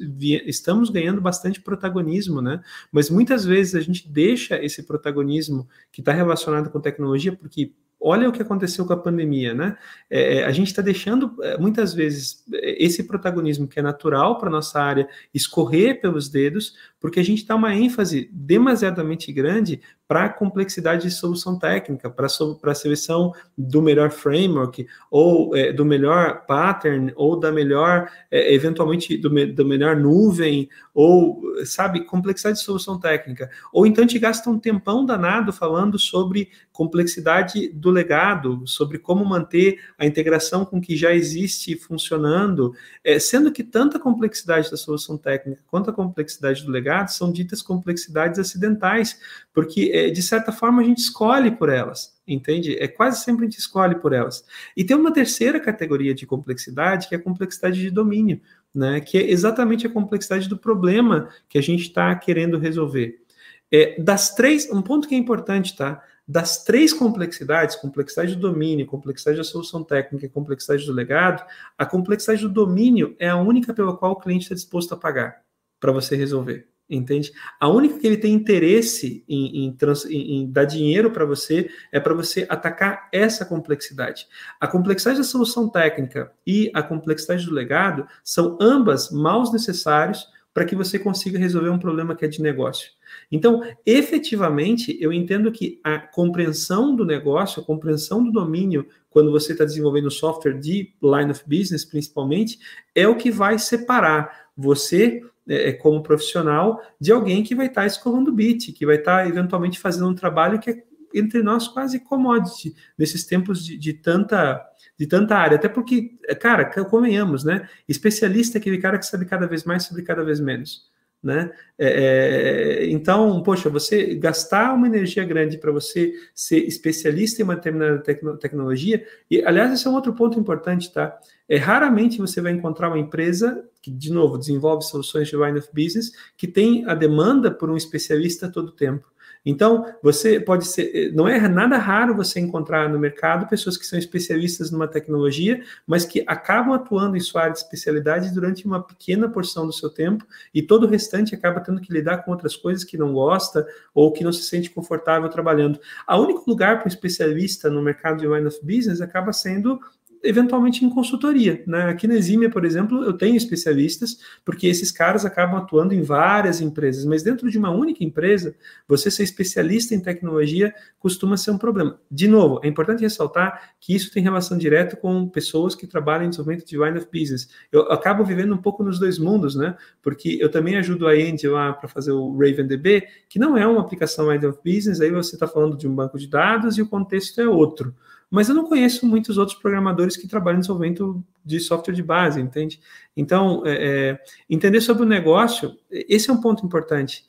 estamos 0.45 0.89
ganhando 0.89 1.19
bastante 1.19 1.59
protagonismo, 1.59 2.41
né? 2.41 2.61
Mas 2.89 3.09
muitas 3.09 3.43
vezes 3.43 3.75
a 3.75 3.81
gente 3.81 4.07
deixa 4.07 4.63
esse 4.63 4.83
protagonismo 4.83 5.67
que 5.91 5.99
está 5.99 6.13
relacionado 6.13 6.69
com 6.69 6.79
tecnologia, 6.79 7.35
porque 7.35 7.73
olha 7.99 8.27
o 8.27 8.31
que 8.31 8.41
aconteceu 8.41 8.85
com 8.85 8.93
a 8.93 8.97
pandemia, 8.97 9.53
né? 9.53 9.77
É, 10.09 10.37
é 10.37 10.45
a 10.45 10.51
gente 10.51 10.67
está 10.67 10.81
deixando 10.81 11.35
é, 11.41 11.57
muitas 11.57 11.93
vezes 11.93 12.45
esse 12.51 13.03
protagonismo 13.03 13.67
que 13.67 13.79
é 13.79 13.81
natural 13.81 14.37
para 14.37 14.49
nossa 14.49 14.79
área 14.79 15.07
escorrer 15.33 15.99
pelos 16.01 16.29
dedos, 16.29 16.75
porque 17.03 17.19
a 17.19 17.23
gente 17.23 17.45
dá 17.45 17.53
uma 17.53 17.75
ênfase 17.75 18.29
demasiadamente 18.31 19.29
grande 19.33 19.81
para 20.07 20.23
a 20.25 20.29
complexidade 20.29 21.03
de 21.03 21.11
solução 21.11 21.59
técnica, 21.59 22.09
para 22.09 22.27
a 22.27 22.75
seleção 22.75 23.33
do 23.57 23.81
melhor 23.81 24.09
framework, 24.09 24.87
ou 25.11 25.53
é, 25.53 25.73
do 25.73 25.83
melhor 25.83 26.45
pattern, 26.45 27.11
ou 27.17 27.37
da 27.37 27.51
melhor, 27.51 28.09
é, 28.31 28.53
eventualmente, 28.53 29.17
do, 29.17 29.29
me, 29.29 29.45
do, 29.45 29.65
melhor 29.65 29.97
nuvem, 29.97 30.69
ou, 30.93 31.41
sabe, 31.65 32.05
complexidade 32.05 32.59
de 32.59 32.63
solução 32.63 32.97
técnica. 32.97 33.49
Ou 33.73 33.85
então 33.85 34.03
gente 34.03 34.19
gasta 34.19 34.49
um 34.49 34.57
tempão 34.57 35.05
danado 35.05 35.51
falando 35.51 35.99
sobre 35.99 36.51
complexidade 36.71 37.69
do 37.69 37.89
legado, 37.89 38.65
sobre 38.65 38.97
como 38.97 39.25
manter 39.25 39.79
a 39.97 40.05
integração 40.05 40.63
com 40.63 40.77
o 40.77 40.81
que 40.81 40.95
já 40.95 41.13
existe 41.13 41.75
funcionando, 41.75 42.73
é, 43.03 43.19
sendo 43.19 43.51
que 43.51 43.63
tanta 43.63 43.99
complexidade 43.99 44.71
da 44.71 44.77
solução 44.77 45.17
técnica 45.17 45.61
quanto 45.67 45.89
a 45.89 45.93
complexidade 45.93 46.63
do 46.63 46.71
legado 46.71 46.92
são 47.07 47.31
ditas 47.31 47.61
complexidades 47.61 48.39
acidentais, 48.39 49.19
porque 49.53 49.91
é, 49.93 50.09
de 50.09 50.21
certa 50.21 50.51
forma, 50.51 50.81
a 50.81 50.85
gente 50.85 50.99
escolhe 50.99 51.51
por 51.51 51.69
elas, 51.69 52.13
entende? 52.27 52.77
É 52.77 52.87
quase 52.87 53.23
sempre 53.23 53.45
a 53.45 53.49
gente 53.49 53.59
escolhe 53.59 53.95
por 53.95 54.13
elas. 54.13 54.45
E 54.75 54.83
tem 54.83 54.95
uma 54.95 55.13
terceira 55.13 55.59
categoria 55.59 56.13
de 56.13 56.25
complexidade, 56.25 57.07
que 57.07 57.15
é 57.15 57.17
a 57.17 57.21
complexidade 57.21 57.79
de 57.79 57.89
domínio, 57.89 58.41
né? 58.73 58.99
Que 58.99 59.17
é 59.17 59.29
exatamente 59.29 59.85
a 59.85 59.89
complexidade 59.89 60.47
do 60.49 60.57
problema 60.57 61.29
que 61.47 61.57
a 61.57 61.61
gente 61.61 61.81
está 61.81 62.13
querendo 62.15 62.57
resolver. 62.57 63.23
É, 63.71 63.99
das 64.01 64.35
três, 64.35 64.69
um 64.71 64.81
ponto 64.81 65.07
que 65.07 65.15
é 65.15 65.17
importante, 65.17 65.75
tá? 65.75 66.01
Das 66.27 66.63
três 66.63 66.93
complexidades, 66.93 67.75
complexidade 67.75 68.35
do 68.35 68.41
domínio, 68.49 68.85
complexidade 68.85 69.37
da 69.37 69.43
solução 69.43 69.83
técnica 69.83 70.25
e 70.25 70.29
complexidade 70.29 70.85
do 70.85 70.93
legado, 70.93 71.45
a 71.77 71.85
complexidade 71.85 72.43
do 72.43 72.49
domínio 72.49 73.15
é 73.19 73.29
a 73.29 73.35
única 73.35 73.73
pela 73.73 73.97
qual 73.97 74.13
o 74.13 74.19
cliente 74.19 74.43
está 74.43 74.55
disposto 74.55 74.93
a 74.93 74.97
pagar 74.97 75.41
para 75.79 75.91
você 75.91 76.15
resolver 76.15 76.72
entende? 76.95 77.31
A 77.59 77.67
única 77.67 77.99
que 77.99 78.07
ele 78.07 78.17
tem 78.17 78.33
interesse 78.33 79.23
em, 79.27 79.65
em, 79.65 79.73
trans, 79.73 80.05
em, 80.05 80.37
em 80.37 80.51
dar 80.51 80.65
dinheiro 80.65 81.11
para 81.11 81.25
você 81.25 81.69
é 81.91 81.99
para 81.99 82.13
você 82.13 82.45
atacar 82.49 83.09
essa 83.11 83.45
complexidade. 83.45 84.27
A 84.59 84.67
complexidade 84.67 85.17
da 85.17 85.23
solução 85.23 85.69
técnica 85.69 86.31
e 86.45 86.71
a 86.73 86.83
complexidade 86.83 87.45
do 87.45 87.53
legado 87.53 88.07
são 88.23 88.57
ambas 88.61 89.11
maus 89.11 89.51
necessários 89.51 90.27
para 90.53 90.65
que 90.65 90.75
você 90.75 90.99
consiga 90.99 91.39
resolver 91.39 91.69
um 91.69 91.79
problema 91.79 92.15
que 92.15 92.23
é 92.23 92.27
de 92.27 92.41
negócio. 92.41 92.91
Então, 93.31 93.63
efetivamente, 93.85 94.95
eu 95.01 95.11
entendo 95.11 95.51
que 95.51 95.79
a 95.83 95.97
compreensão 95.97 96.95
do 96.95 97.03
negócio, 97.03 97.61
a 97.61 97.65
compreensão 97.65 98.23
do 98.23 98.31
domínio, 98.31 98.87
quando 99.09 99.31
você 99.31 99.53
está 99.53 99.65
desenvolvendo 99.65 100.11
software 100.11 100.59
de 100.59 100.93
line 101.01 101.31
of 101.31 101.43
business, 101.47 101.83
principalmente, 101.83 102.59
é 102.93 103.07
o 103.07 103.15
que 103.15 103.31
vai 103.31 103.57
separar 103.57 104.47
você 104.55 105.21
é, 105.47 105.69
é, 105.69 105.73
como 105.73 106.03
profissional 106.03 106.81
de 106.99 107.11
alguém 107.11 107.43
que 107.43 107.55
vai 107.55 107.67
estar 107.67 107.85
escovando 107.85 108.31
bit, 108.31 108.71
que 108.71 108.85
vai 108.85 108.95
estar 108.95 109.27
eventualmente 109.27 109.79
fazendo 109.79 110.09
um 110.09 110.15
trabalho 110.15 110.59
que 110.59 110.69
é 110.69 110.83
entre 111.13 111.43
nós 111.43 111.67
quase 111.67 111.99
commodity 111.99 112.75
nesses 112.97 113.23
tempos 113.23 113.63
de, 113.63 113.77
de 113.77 113.93
tanta 113.93 114.67
de 114.97 115.07
tanta 115.07 115.35
área, 115.35 115.55
até 115.55 115.67
porque, 115.67 116.17
cara, 116.39 116.65
convenhamos, 116.85 117.43
né? 117.43 117.67
Especialista 117.87 118.57
é 118.57 118.59
aquele 118.59 118.77
cara 118.77 118.99
que 118.99 119.05
sabe 119.05 119.25
cada 119.25 119.47
vez 119.47 119.63
mais 119.63 119.83
sobre 119.83 120.03
cada 120.03 120.23
vez 120.23 120.39
menos. 120.39 120.91
Né? 121.21 121.51
É, 121.79 121.87
é, 121.87 122.91
então, 122.91 123.41
poxa, 123.43 123.69
você 123.69 124.13
gastar 124.15 124.73
uma 124.73 124.87
energia 124.87 125.23
grande 125.23 125.57
para 125.57 125.71
você 125.71 126.13
ser 126.35 126.57
especialista 126.67 127.41
em 127.41 127.45
uma 127.45 127.55
determinada 127.55 127.97
tecno 127.99 128.37
tecnologia, 128.37 129.05
e 129.31 129.41
aliás, 129.43 129.71
esse 129.71 129.87
é 129.87 129.89
um 129.89 129.93
outro 129.93 130.13
ponto 130.13 130.37
importante, 130.37 130.91
tá? 130.91 131.17
É, 131.47 131.57
raramente 131.57 132.19
você 132.19 132.41
vai 132.41 132.51
encontrar 132.51 132.89
uma 132.89 132.99
empresa 132.99 133.63
que, 133.81 133.91
de 133.91 134.11
novo, 134.11 134.37
desenvolve 134.37 134.83
soluções 134.85 135.27
de 135.27 135.35
line 135.35 135.59
of 135.59 135.67
business 135.73 136.11
que 136.37 136.47
tem 136.47 136.85
a 136.87 136.95
demanda 136.95 137.51
por 137.51 137.69
um 137.69 137.77
especialista 137.77 138.49
todo 138.49 138.69
o 138.69 138.71
tempo. 138.71 139.13
Então, 139.45 139.85
você 140.01 140.39
pode 140.39 140.65
ser, 140.65 141.11
não 141.13 141.27
é 141.27 141.47
nada 141.49 141.77
raro 141.77 142.15
você 142.15 142.39
encontrar 142.39 142.87
no 142.89 142.97
mercado 142.97 143.47
pessoas 143.47 143.75
que 143.75 143.85
são 143.85 143.99
especialistas 143.99 144.71
numa 144.71 144.87
tecnologia, 144.87 145.61
mas 145.85 146.05
que 146.05 146.23
acabam 146.25 146.73
atuando 146.73 147.17
em 147.17 147.19
sua 147.19 147.41
área 147.41 147.53
de 147.53 147.59
especialidade 147.59 148.33
durante 148.33 148.65
uma 148.65 148.81
pequena 148.81 149.27
porção 149.27 149.65
do 149.65 149.73
seu 149.73 149.89
tempo 149.89 150.25
e 150.53 150.61
todo 150.61 150.85
o 150.85 150.89
restante 150.89 151.35
acaba 151.35 151.59
tendo 151.59 151.81
que 151.81 151.91
lidar 151.91 152.19
com 152.19 152.31
outras 152.31 152.55
coisas 152.55 152.85
que 152.85 152.97
não 152.97 153.11
gosta 153.11 153.67
ou 153.93 154.13
que 154.13 154.23
não 154.23 154.31
se 154.31 154.43
sente 154.43 154.69
confortável 154.69 155.27
trabalhando. 155.29 155.77
O 156.07 156.17
único 156.21 156.49
lugar 156.49 156.77
para 156.77 156.85
um 156.85 156.87
especialista 156.87 157.69
no 157.69 157.81
mercado 157.81 158.19
de 158.19 158.27
line 158.27 158.47
of 158.47 158.57
business 158.63 159.01
acaba 159.01 159.33
sendo 159.33 159.77
eventualmente 160.23 160.85
em 160.85 160.89
consultoria. 160.89 161.61
Né? 161.67 161.83
Aqui 161.83 162.07
na 162.07 162.15
Exímia, 162.15 162.49
por 162.49 162.63
exemplo, 162.63 163.03
eu 163.03 163.13
tenho 163.13 163.35
especialistas, 163.35 164.17
porque 164.45 164.67
esses 164.67 164.91
caras 164.91 165.25
acabam 165.25 165.57
atuando 165.57 165.93
em 165.93 166.01
várias 166.01 166.61
empresas, 166.61 167.03
mas 167.03 167.21
dentro 167.21 167.51
de 167.51 167.57
uma 167.57 167.69
única 167.69 168.03
empresa, 168.03 168.55
você 168.87 169.11
ser 169.11 169.23
especialista 169.23 169.93
em 169.93 169.99
tecnologia 169.99 170.73
costuma 170.97 171.35
ser 171.35 171.51
um 171.51 171.57
problema. 171.57 171.99
De 172.09 172.27
novo, 172.27 172.61
é 172.63 172.67
importante 172.67 173.01
ressaltar 173.01 173.73
que 173.79 173.93
isso 173.93 174.11
tem 174.11 174.23
relação 174.23 174.57
direta 174.57 174.95
com 174.95 175.27
pessoas 175.27 175.75
que 175.75 175.85
trabalham 175.85 176.25
em 176.25 176.29
desenvolvimento 176.29 176.65
de 176.65 176.77
line 176.77 176.97
of 176.97 177.07
business. 177.11 177.49
Eu 177.71 177.91
acabo 177.91 178.23
vivendo 178.23 178.53
um 178.53 178.57
pouco 178.57 178.83
nos 178.83 178.99
dois 178.99 179.19
mundos, 179.19 179.55
né? 179.55 179.75
Porque 180.01 180.37
eu 180.39 180.49
também 180.49 180.77
ajudo 180.77 181.07
a 181.07 181.11
Andy 181.11 181.47
lá 181.47 181.73
para 181.73 181.89
fazer 181.89 182.13
o 182.13 182.37
RavenDB, 182.37 183.05
que 183.27 183.37
não 183.37 183.57
é 183.57 183.67
uma 183.67 183.81
aplicação 183.81 184.31
line 184.31 184.45
of 184.45 184.59
business, 184.63 185.01
aí 185.01 185.11
você 185.11 185.35
está 185.35 185.47
falando 185.47 185.75
de 185.75 185.87
um 185.87 185.93
banco 185.93 186.17
de 186.17 186.27
dados 186.27 186.77
e 186.77 186.81
o 186.81 186.87
contexto 186.87 187.41
é 187.41 187.47
outro 187.47 187.93
mas 188.33 188.49
eu 188.49 188.55
não 188.55 188.67
conheço 188.67 189.05
muitos 189.05 189.37
outros 189.37 189.55
programadores 189.59 190.17
que 190.17 190.27
trabalham 190.27 190.57
em 190.57 190.61
desenvolvimento 190.61 191.23
de 191.45 191.59
software 191.59 191.93
de 191.93 192.01
base, 192.01 192.41
entende? 192.41 192.81
Então, 193.15 193.61
é, 193.63 193.73
é, 194.09 194.23
entender 194.49 194.81
sobre 194.81 195.03
o 195.03 195.05
negócio, 195.05 195.77
esse 195.91 196.31
é 196.31 196.33
um 196.33 196.41
ponto 196.41 196.65
importante. 196.65 197.23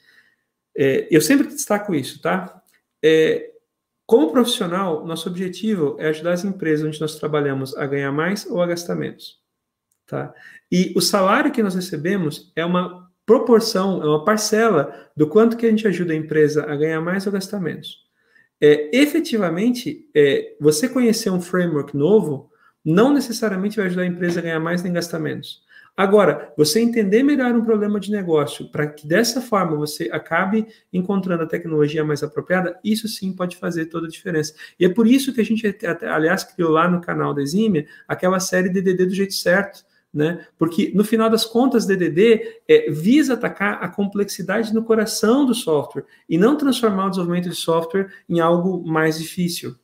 É, 0.75 1.07
eu 1.11 1.21
sempre 1.21 1.49
destaco 1.49 1.95
isso, 1.95 2.23
tá? 2.23 2.59
É, 3.05 3.51
como 4.07 4.33
profissional, 4.33 5.05
nosso 5.05 5.29
objetivo 5.29 5.95
é 5.99 6.09
ajudar 6.09 6.33
as 6.33 6.43
empresas 6.43 6.87
onde 6.87 6.99
nós 6.99 7.17
trabalhamos 7.17 7.77
a 7.77 7.87
ganhar 7.87 8.11
mais 8.11 8.47
ou 8.47 8.63
a 8.63 8.67
gastar 8.67 8.95
menos, 8.95 9.39
tá? 10.07 10.33
E 10.73 10.95
o 10.97 11.03
salário 11.03 11.53
que 11.53 11.63
nós 11.63 11.75
recebemos 11.75 12.51
é 12.57 12.65
uma 12.65 13.13
proporção, 13.27 14.03
é 14.03 14.07
uma 14.07 14.25
parcela 14.25 15.11
do 15.15 15.29
quanto 15.29 15.59
que 15.59 15.67
a 15.67 15.71
gente 15.71 15.87
ajuda 15.87 16.15
a 16.15 16.17
empresa 16.17 16.65
a 16.65 16.75
ganhar 16.75 17.03
mais 17.03 17.27
ou 17.27 17.33
gastar 17.33 17.61
menos 17.61 18.04
é, 18.67 18.89
efetivamente, 18.97 20.09
é, 20.17 20.55
você 20.59 20.89
conhecer 20.89 21.29
um 21.29 21.39
framework 21.39 21.95
novo 21.95 22.51
não 22.83 23.13
necessariamente 23.13 23.77
vai 23.77 23.85
ajudar 23.87 24.03
a 24.03 24.07
empresa 24.07 24.41
a 24.41 24.43
ganhar 24.43 24.59
mais 24.59 24.83
nem 24.83 24.91
gastar 24.91 25.19
menos. 25.19 25.63
Agora, 25.95 26.51
você 26.57 26.81
entender 26.81 27.23
melhor 27.23 27.55
um 27.55 27.63
problema 27.63 28.01
de 28.01 28.11
negócio 28.11 28.71
para 28.71 28.87
que 28.87 29.07
dessa 29.07 29.43
forma 29.43 29.77
você 29.77 30.09
acabe 30.11 30.67
encontrando 30.91 31.43
a 31.43 31.47
tecnologia 31.47 32.03
mais 32.03 32.23
apropriada, 32.23 32.81
isso 32.83 33.07
sim 33.07 33.35
pode 33.35 33.59
fazer 33.59 33.85
toda 33.87 34.07
a 34.07 34.11
diferença. 34.11 34.55
E 34.81 34.87
é 34.87 34.89
por 34.89 35.07
isso 35.07 35.35
que 35.35 35.43
a 35.43 35.45
gente, 35.45 35.67
aliás, 36.03 36.43
criou 36.43 36.71
lá 36.71 36.89
no 36.89 37.03
canal 37.03 37.35
da 37.35 37.43
Exímia 37.43 37.87
aquela 38.09 38.41
série 38.41 38.71
DDD 38.71 39.05
do 39.05 39.15
jeito 39.15 39.35
certo, 39.35 39.85
né? 40.15 40.47
Porque 40.57 40.93
no 40.95 41.05
final 41.05 41.29
das 41.29 41.45
contas, 41.45 41.85
DDD 41.85 42.61
é, 42.69 42.91
visa 42.91 43.35
atacar 43.35 43.83
a 43.83 43.89
complexidade 43.89 44.73
no 44.73 44.85
coração 44.85 45.45
do 45.45 45.55
software 45.55 46.05
e 46.29 46.39
não 46.39 46.57
transformar 46.57 47.07
o 47.07 47.11
desenvolvimento 47.11 47.51
de 47.51 47.57
software 47.57 48.09
em 48.29 48.39
algo 48.39 48.87
mais 48.87 49.19
difícil. 49.19 49.75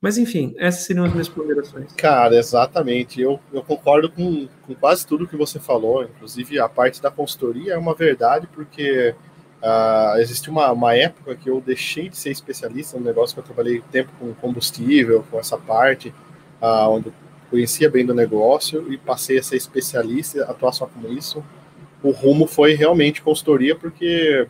Mas 0.00 0.18
enfim, 0.18 0.54
essas 0.58 0.82
seriam 0.82 1.04
as 1.04 1.12
minhas 1.12 1.28
ponderações. 1.28 1.92
Cara, 1.94 2.36
exatamente. 2.36 3.20
Eu, 3.20 3.40
eu 3.52 3.62
concordo 3.62 4.08
com, 4.08 4.46
com 4.64 4.74
quase 4.74 5.04
tudo 5.04 5.26
que 5.26 5.36
você 5.36 5.58
falou, 5.58 6.04
inclusive 6.04 6.60
a 6.60 6.68
parte 6.68 7.02
da 7.02 7.10
consultoria 7.10 7.72
é 7.72 7.78
uma 7.78 7.94
verdade, 7.94 8.46
porque 8.46 9.14
uh, 9.62 10.18
existe 10.18 10.48
uma, 10.48 10.70
uma 10.70 10.94
época 10.94 11.34
que 11.34 11.50
eu 11.50 11.60
deixei 11.60 12.08
de 12.08 12.16
ser 12.16 12.30
especialista 12.30 12.98
no 12.98 13.04
negócio, 13.04 13.34
que 13.34 13.40
eu 13.40 13.44
trabalhei 13.44 13.82
tempo 13.90 14.12
com 14.18 14.32
combustível, 14.34 15.24
com 15.30 15.40
essa 15.40 15.56
parte, 15.58 16.10
uh, 16.60 16.88
onde 16.90 17.12
conhecia 17.50 17.90
bem 17.90 18.04
do 18.04 18.14
negócio 18.14 18.92
e 18.92 18.96
passei 18.96 19.38
a 19.38 19.42
ser 19.42 19.56
especialista, 19.56 20.44
atuar 20.44 20.72
só 20.72 20.86
com 20.86 21.08
isso. 21.12 21.44
O 22.02 22.10
rumo 22.10 22.46
foi 22.46 22.74
realmente 22.74 23.22
consultoria, 23.22 23.74
porque, 23.74 24.46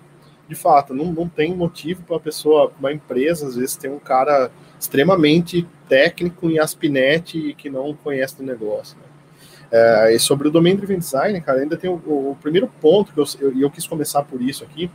de 0.48 0.54
fato, 0.54 0.94
não, 0.94 1.12
não 1.12 1.28
tem 1.28 1.54
motivo 1.54 2.02
para 2.02 2.16
a 2.16 2.20
pessoa, 2.20 2.72
uma 2.78 2.92
empresa, 2.92 3.46
às 3.46 3.56
vezes, 3.56 3.76
ter 3.76 3.88
um 3.88 3.98
cara 3.98 4.50
extremamente 4.78 5.66
técnico 5.88 6.50
em 6.50 6.58
Aspinet 6.58 7.38
e 7.38 7.54
que 7.54 7.70
não 7.70 7.94
conhece 7.94 8.36
do 8.36 8.42
negócio. 8.42 8.96
Né? 8.98 9.04
É, 9.70 10.14
e 10.14 10.18
sobre 10.18 10.48
o 10.48 10.50
Domain 10.50 10.76
Driven 10.76 10.98
Design, 10.98 11.40
cara, 11.40 11.60
ainda 11.60 11.76
tem 11.76 11.90
o, 11.90 11.94
o 11.94 12.36
primeiro 12.40 12.68
ponto 12.80 13.12
que 13.12 13.18
eu, 13.18 13.24
eu, 13.40 13.60
eu 13.60 13.70
quis 13.70 13.86
começar 13.86 14.22
por 14.22 14.40
isso 14.40 14.64
aqui, 14.64 14.90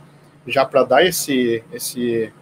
já 0.46 0.64
para 0.64 0.82
dar 0.84 1.04
esse, 1.04 1.62
esse, 1.72 2.32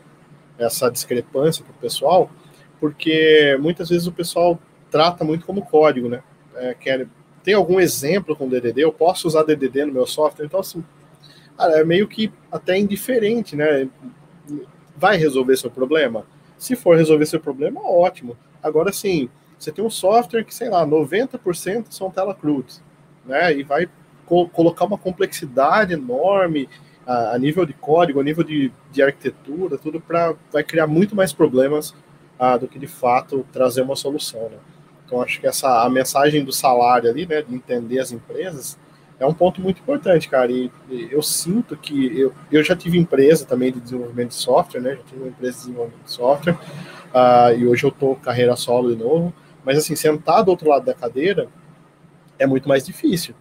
essa 0.58 0.90
discrepância 0.90 1.64
para 1.64 1.72
o 1.72 1.80
pessoal, 1.80 2.30
porque 2.78 3.56
muitas 3.60 3.88
vezes 3.88 4.06
o 4.06 4.12
pessoal 4.12 4.58
trata 4.90 5.24
muito 5.24 5.46
como 5.46 5.64
código, 5.64 6.08
né? 6.08 6.22
É, 6.54 6.74
quer, 6.74 7.06
tem 7.42 7.54
algum 7.54 7.80
exemplo 7.80 8.36
com 8.36 8.48
DDD? 8.48 8.82
Eu 8.82 8.92
posso 8.92 9.26
usar 9.26 9.44
DDD 9.44 9.86
no 9.86 9.92
meu 9.92 10.06
software? 10.06 10.46
Então, 10.46 10.60
assim, 10.60 10.84
cara, 11.56 11.80
é 11.80 11.84
meio 11.84 12.06
que 12.08 12.32
até 12.50 12.78
indiferente, 12.78 13.56
né? 13.56 13.88
Vai 14.96 15.16
resolver 15.16 15.56
seu 15.56 15.70
problema? 15.70 16.26
Se 16.58 16.76
for 16.76 16.96
resolver 16.96 17.26
seu 17.26 17.40
problema, 17.40 17.80
ótimo. 17.80 18.36
Agora, 18.62 18.92
sim, 18.92 19.30
você 19.58 19.72
tem 19.72 19.84
um 19.84 19.90
software 19.90 20.44
que, 20.44 20.54
sei 20.54 20.68
lá, 20.68 20.86
90% 20.86 21.86
são 21.90 22.10
tela 22.10 22.34
cruz, 22.34 22.82
né? 23.24 23.56
E 23.56 23.62
vai 23.62 23.88
co 24.26 24.48
colocar 24.48 24.84
uma 24.84 24.98
complexidade 24.98 25.94
enorme 25.94 26.68
a, 27.06 27.32
a, 27.34 27.38
nível 27.38 27.66
de 27.66 27.72
código, 27.72 28.20
a 28.20 28.22
nível 28.22 28.44
de, 28.44 28.72
de 28.92 29.02
arquitetura, 29.02 29.76
tudo 29.76 30.00
para 30.00 30.34
vai 30.52 30.62
criar 30.62 30.86
muito 30.86 31.16
mais 31.16 31.32
problemas 31.32 31.94
ah, 32.38 32.56
do 32.56 32.68
que 32.68 32.78
de 32.78 32.86
fato 32.86 33.44
trazer 33.52 33.82
uma 33.82 33.96
solução, 33.96 34.48
né? 34.48 34.58
Então, 35.10 35.20
acho 35.20 35.40
que 35.40 35.46
essa 35.48 35.82
a 35.82 35.90
mensagem 35.90 36.44
do 36.44 36.52
salário 36.52 37.10
ali, 37.10 37.26
né, 37.26 37.42
de 37.42 37.52
entender 37.52 37.98
as 37.98 38.12
empresas, 38.12 38.78
é 39.18 39.26
um 39.26 39.34
ponto 39.34 39.60
muito 39.60 39.80
importante, 39.80 40.28
cara. 40.28 40.52
E, 40.52 40.70
e 40.88 41.08
eu 41.10 41.20
sinto 41.20 41.76
que 41.76 42.16
eu, 42.16 42.32
eu 42.50 42.62
já 42.62 42.76
tive 42.76 42.96
empresa 42.96 43.44
também 43.44 43.72
de 43.72 43.80
desenvolvimento 43.80 44.28
de 44.28 44.36
software, 44.36 44.80
né? 44.80 44.90
Já 44.94 45.02
tive 45.02 45.20
uma 45.20 45.28
empresa 45.28 45.52
de 45.52 45.58
desenvolvimento 45.58 46.04
de 46.04 46.12
software, 46.12 46.54
uh, 46.54 47.58
e 47.58 47.66
hoje 47.66 47.84
eu 47.84 47.90
tô 47.90 48.14
carreira 48.14 48.54
solo 48.54 48.94
de 48.94 49.02
novo. 49.02 49.34
Mas, 49.64 49.78
assim, 49.78 49.96
sentar 49.96 50.44
do 50.44 50.52
outro 50.52 50.68
lado 50.68 50.84
da 50.84 50.94
cadeira 50.94 51.48
é 52.38 52.46
muito 52.46 52.68
mais 52.68 52.86
difícil, 52.86 53.34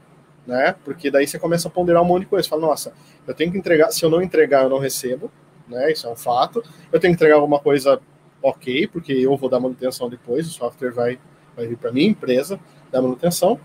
né? 0.48 0.76
Porque 0.84 1.12
daí 1.12 1.28
você 1.28 1.38
começa 1.38 1.68
a 1.68 1.72
ponderar 1.72 2.02
um 2.02 2.06
monte 2.06 2.22
de 2.22 2.30
coisa. 2.30 2.44
Você 2.44 2.50
fala, 2.50 2.64
nossa, 2.64 2.94
eu 3.28 3.34
tenho 3.36 3.52
que 3.52 3.60
entregar, 3.60 3.92
se 3.92 4.04
eu 4.04 4.10
não 4.10 4.24
entregar, 4.24 4.64
eu 4.64 4.70
não 4.70 4.80
recebo, 4.80 5.32
né? 5.68 5.92
Isso 5.92 6.08
é 6.08 6.10
um 6.10 6.16
fato. 6.16 6.64
Eu 6.92 7.00
tenho 7.00 7.14
que 7.14 7.18
entregar 7.18 7.36
alguma 7.36 7.60
coisa 7.60 8.02
ok, 8.42 8.88
porque 8.88 9.14
eu 9.14 9.38
vou 9.38 9.48
dar 9.48 9.60
manutenção 9.60 10.10
depois, 10.10 10.48
o 10.48 10.52
software 10.52 10.92
vai 10.92 11.20
vai 11.60 11.68
vir 11.68 11.78
para 11.78 11.92
minha 11.92 12.08
empresa 12.08 12.60
da 12.92 13.02
manutenção, 13.02 13.60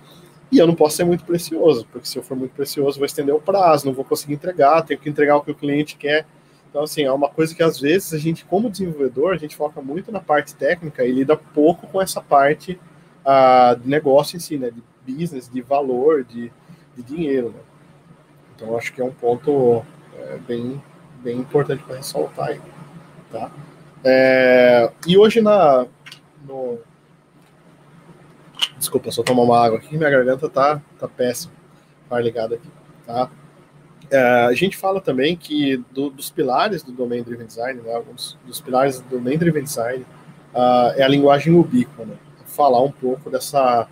e 0.50 0.58
eu 0.58 0.66
não 0.66 0.74
posso 0.74 0.96
ser 0.96 1.04
muito 1.04 1.24
precioso, 1.24 1.86
porque 1.90 2.06
se 2.06 2.16
eu 2.18 2.22
for 2.22 2.36
muito 2.36 2.52
precioso, 2.52 2.98
vou 2.98 3.06
estender 3.06 3.34
o 3.34 3.40
prazo, 3.40 3.86
não 3.86 3.92
vou 3.92 4.04
conseguir 4.04 4.34
entregar, 4.34 4.82
tenho 4.82 5.00
que 5.00 5.08
entregar 5.08 5.36
o 5.36 5.42
que 5.42 5.50
o 5.50 5.54
cliente 5.54 5.96
quer. 5.96 6.26
Então, 6.68 6.82
assim, 6.82 7.02
é 7.02 7.12
uma 7.12 7.28
coisa 7.28 7.54
que 7.54 7.62
às 7.62 7.80
vezes 7.80 8.12
a 8.12 8.18
gente, 8.18 8.44
como 8.44 8.70
desenvolvedor, 8.70 9.32
a 9.32 9.36
gente 9.36 9.56
foca 9.56 9.80
muito 9.80 10.12
na 10.12 10.20
parte 10.20 10.54
técnica 10.54 11.04
e 11.04 11.12
lida 11.12 11.36
pouco 11.36 11.86
com 11.86 12.00
essa 12.00 12.20
parte 12.20 12.78
uh, 13.24 13.78
de 13.78 13.88
negócio 13.88 14.36
em 14.36 14.40
si, 14.40 14.58
né? 14.58 14.70
De 14.70 15.12
business, 15.12 15.48
de 15.48 15.60
valor, 15.60 16.24
de, 16.24 16.52
de 16.96 17.02
dinheiro, 17.02 17.48
né? 17.48 17.60
Então, 18.54 18.76
acho 18.76 18.92
que 18.92 19.00
é 19.00 19.04
um 19.04 19.12
ponto 19.12 19.84
é, 20.16 20.38
bem, 20.46 20.82
bem 21.22 21.38
importante 21.38 21.82
para 21.82 21.96
ressaltar 21.96 22.48
aí, 22.48 22.60
tá? 23.30 23.50
É, 24.04 24.90
e 25.06 25.16
hoje 25.16 25.40
na, 25.40 25.86
no, 26.46 26.78
Desculpa, 28.84 29.10
só 29.10 29.22
tomar 29.22 29.44
uma 29.44 29.64
água 29.64 29.78
aqui, 29.78 29.96
minha 29.96 30.10
garganta 30.10 30.46
tá, 30.46 30.78
tá 31.00 31.08
péssima. 31.08 31.54
Ar 32.10 32.22
ligado 32.22 32.52
aqui, 32.52 32.68
tá? 33.06 33.30
É, 34.10 34.18
a 34.44 34.52
gente 34.52 34.76
fala 34.76 35.00
também 35.00 35.34
que 35.34 35.78
do, 35.90 36.10
dos 36.10 36.28
pilares 36.28 36.82
do 36.82 36.92
Domain 36.92 37.22
Driven 37.22 37.46
Design, 37.46 37.80
né, 37.80 37.94
alguns 37.94 38.36
dos 38.46 38.60
pilares 38.60 39.00
do 39.00 39.08
Domain 39.08 39.38
Driven 39.38 39.64
Design, 39.64 40.04
uh, 40.52 40.92
é 40.96 41.02
a 41.02 41.08
linguagem 41.08 41.54
ubíqua, 41.54 42.04
né? 42.04 42.14
Falar 42.44 42.82
um 42.82 42.92
pouco 42.92 43.30
dessa, 43.30 43.88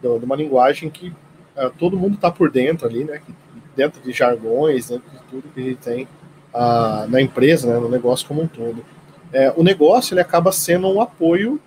de 0.00 0.08
uma 0.08 0.36
linguagem 0.36 0.88
que 0.88 1.08
uh, 1.08 1.70
todo 1.78 1.98
mundo 1.98 2.14
está 2.14 2.30
por 2.30 2.50
dentro 2.50 2.88
ali, 2.88 3.04
né? 3.04 3.18
Que, 3.18 3.34
dentro 3.76 4.00
de 4.00 4.10
jargões, 4.10 4.88
dentro 4.88 5.10
de 5.10 5.18
tudo 5.30 5.52
que 5.54 5.62
gente 5.62 5.80
tem 5.82 6.08
uh, 6.54 7.06
na 7.10 7.20
empresa, 7.20 7.74
né, 7.74 7.78
no 7.78 7.90
negócio 7.90 8.26
como 8.26 8.40
um 8.40 8.48
todo. 8.48 8.82
É, 9.34 9.52
o 9.54 9.62
negócio 9.62 10.14
ele 10.14 10.22
acaba 10.22 10.50
sendo 10.50 10.88
um 10.88 10.98
apoio 10.98 11.60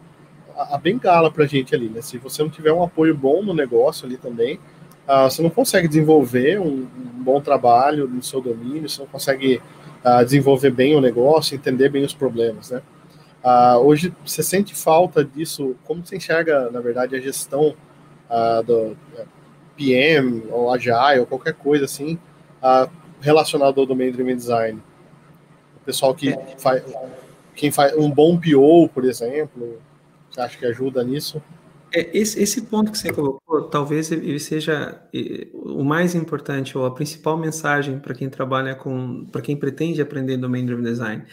a, 0.57 0.77
bengala 0.77 1.31
para 1.31 1.43
a 1.43 1.47
gente 1.47 1.73
ali, 1.73 1.89
né? 1.89 2.01
Se 2.01 2.17
você 2.17 2.41
não 2.43 2.49
tiver 2.49 2.71
um 2.71 2.83
apoio 2.83 3.15
bom 3.15 3.43
no 3.43 3.53
negócio 3.53 4.05
ali 4.05 4.17
também, 4.17 4.59
uh, 5.07 5.29
você 5.29 5.41
não 5.41 5.49
consegue 5.49 5.87
desenvolver 5.87 6.59
um, 6.59 6.87
um, 6.87 7.23
bom 7.23 7.41
trabalho 7.41 8.07
no 8.07 8.21
seu 8.21 8.41
domínio, 8.41 8.89
você 8.89 9.01
não 9.01 9.07
consegue 9.07 9.61
uh, 10.03 10.23
desenvolver 10.23 10.71
bem 10.71 10.95
o 10.95 11.01
negócio, 11.01 11.55
entender 11.55 11.89
bem 11.89 12.03
os 12.03 12.13
problemas, 12.13 12.71
né? 12.71 12.81
Uh, 13.43 13.77
hoje 13.79 14.13
você 14.25 14.41
sente 14.41 14.73
falta 14.73 15.23
disso, 15.23 15.75
como 15.83 16.05
você 16.05 16.15
enxerga, 16.15 16.69
na 16.71 16.79
verdade, 16.79 17.15
a 17.15 17.19
gestão 17.19 17.75
do 18.65 18.97
PM 19.75 20.43
ou 20.49 20.73
Agile 20.73 21.19
ou 21.19 21.27
qualquer 21.27 21.53
coisa 21.53 21.85
assim 21.85 22.17
relacionado 23.21 23.79
ao 23.79 23.85
Domain 23.85 24.11
Driven 24.11 24.35
Design? 24.35 24.81
O 25.75 25.85
pessoal 25.85 26.15
que 26.15 26.29
é. 26.29 26.55
faz, 26.57 26.81
quem 27.53 27.69
faz 27.69 27.95
um 27.95 28.09
bom 28.09 28.39
PO, 28.39 28.89
por 28.93 29.03
exemplo, 29.03 29.77
você 30.33 30.41
acha 30.41 30.57
que 30.57 30.65
ajuda 30.65 31.03
nisso? 31.03 31.41
É, 31.95 32.17
esse, 32.17 32.41
esse, 32.41 32.63
ponto 32.63 32.91
que 32.91 32.97
você 32.97 33.13
colocou, 33.13 33.69
talvez 33.69 34.11
ele 34.11 34.39
seja 34.39 34.99
o 35.53 35.83
mais 35.83 36.15
importante 36.15 36.75
ou 36.75 36.85
a 36.85 36.93
principal 36.93 37.37
mensagem 37.37 37.99
para 37.99 38.15
quem 38.15 38.29
trabalha 38.29 38.73
com, 38.73 39.25
para 39.31 39.41
quem 39.41 39.55
pretende 39.55 40.01
aprender 40.01 40.37
Domain 40.37 40.65
Driven 40.65 40.83
Design. 40.83 41.23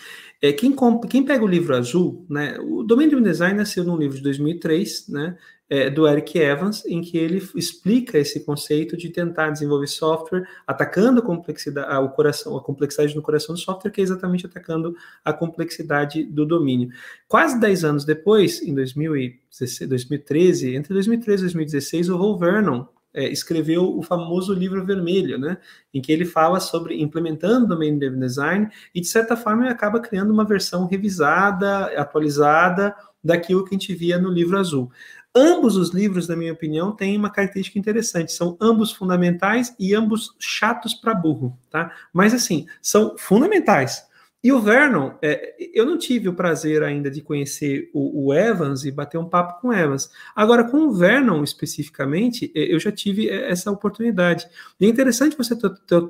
É, 0.42 0.52
quem, 0.52 0.76
quem 1.08 1.24
pega 1.24 1.42
o 1.42 1.48
livro 1.48 1.74
azul, 1.74 2.26
né, 2.28 2.58
o 2.60 2.82
Domain 2.82 3.08
Driven 3.08 3.24
Design 3.24 3.56
nasceu 3.56 3.84
num 3.84 3.96
livro 3.96 4.18
de 4.18 4.22
2003, 4.22 5.08
né, 5.08 5.36
é, 5.70 5.88
do 5.88 6.06
Eric 6.06 6.36
Evans, 6.36 6.84
em 6.84 7.00
que 7.00 7.16
ele 7.16 7.40
explica 7.54 8.18
esse 8.18 8.44
conceito 8.44 8.96
de 8.96 9.08
tentar 9.08 9.50
desenvolver 9.50 9.86
software 9.86 10.44
atacando 10.66 11.20
a 11.20 11.22
complexidade, 11.22 12.04
o 12.04 12.08
coração, 12.08 12.56
a 12.56 12.60
complexidade 12.60 13.14
no 13.14 13.22
coração 13.22 13.54
do 13.54 13.60
software, 13.60 13.92
que 13.92 14.00
é 14.00 14.04
exatamente 14.04 14.44
atacando 14.44 14.96
a 15.24 15.32
complexidade 15.32 16.24
do 16.24 16.44
domínio. 16.44 16.90
Quase 17.28 17.60
10 17.60 17.84
anos 17.84 18.04
depois, 18.04 18.60
em 18.62 18.74
2016, 18.74 19.88
2013, 19.88 20.74
entre 20.74 20.92
2013 20.92 21.42
e 21.42 21.44
2016, 21.44 22.10
o 22.10 22.18
Paul 22.18 22.36
Vernon 22.36 22.84
é, 23.14 23.28
escreveu 23.28 23.96
o 23.96 24.02
famoso 24.02 24.52
livro 24.52 24.84
vermelho, 24.84 25.38
né, 25.38 25.56
em 25.94 26.00
que 26.00 26.12
ele 26.12 26.24
fala 26.24 26.60
sobre 26.60 27.00
implementando 27.00 27.66
domain 27.66 27.98
driven 27.98 28.20
design 28.20 28.68
e 28.94 29.00
de 29.00 29.06
certa 29.06 29.36
forma 29.36 29.64
ele 29.64 29.72
acaba 29.72 30.00
criando 30.00 30.32
uma 30.32 30.44
versão 30.44 30.86
revisada, 30.86 31.86
atualizada 32.00 32.94
daquilo 33.22 33.64
que 33.64 33.74
a 33.74 33.78
gente 33.78 33.94
via 33.94 34.18
no 34.18 34.30
livro 34.30 34.58
azul. 34.58 34.90
Ambos 35.34 35.76
os 35.76 35.90
livros, 35.90 36.26
na 36.26 36.34
minha 36.34 36.52
opinião, 36.52 36.90
têm 36.90 37.16
uma 37.16 37.30
característica 37.30 37.78
interessante. 37.78 38.32
São 38.32 38.56
ambos 38.60 38.90
fundamentais 38.90 39.74
e 39.78 39.94
ambos 39.94 40.34
chatos 40.38 40.92
para 40.92 41.14
burro, 41.14 41.56
tá? 41.70 41.94
Mas 42.12 42.34
assim, 42.34 42.66
são 42.82 43.16
fundamentais. 43.16 44.10
E 44.42 44.52
o 44.52 44.58
Vernon, 44.58 45.12
é, 45.20 45.54
eu 45.74 45.84
não 45.84 45.98
tive 45.98 46.26
o 46.26 46.34
prazer 46.34 46.82
ainda 46.82 47.10
de 47.10 47.20
conhecer 47.20 47.90
o, 47.92 48.28
o, 48.28 48.34
Evans 48.34 48.86
e 48.86 48.90
bater 48.90 49.18
um 49.18 49.28
papo 49.28 49.60
com 49.60 49.68
o 49.68 49.72
Evans. 49.72 50.10
Agora, 50.34 50.64
com 50.64 50.78
o 50.78 50.94
Vernon 50.94 51.44
especificamente, 51.44 52.50
é, 52.54 52.74
eu 52.74 52.80
já 52.80 52.90
tive 52.90 53.28
é, 53.28 53.50
essa 53.50 53.70
oportunidade. 53.70 54.48
E 54.80 54.86
é 54.86 54.88
interessante 54.88 55.36
você 55.36 55.54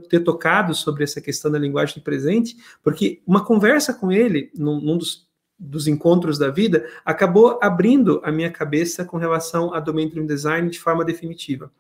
ter 0.09 0.21
tocado 0.21 0.75
sobre 0.75 1.03
essa 1.03 1.21
questão 1.21 1.51
da 1.51 1.59
linguagem 1.59 2.01
presente, 2.03 2.57
porque 2.85 3.21
uma 3.27 3.45
conversa 3.45 3.93
com 3.93 4.13
ele, 4.13 4.53
num, 4.55 4.81
num 4.81 4.97
dos 4.97 5.29
dos 5.61 5.87
encontros 5.87 6.39
da 6.39 6.49
vida, 6.49 6.89
acabou 7.05 7.59
abrindo 7.63 8.21
a 8.25 8.33
minha 8.33 8.51
cabeça 8.51 9.05
com 9.05 9.19
relação 9.19 9.75
a 9.75 9.81
Domain 9.81 10.09
Driven 10.09 10.27
Design 10.27 10.71
de 10.71 10.81
forma 10.81 11.05
definitiva. 11.05 11.71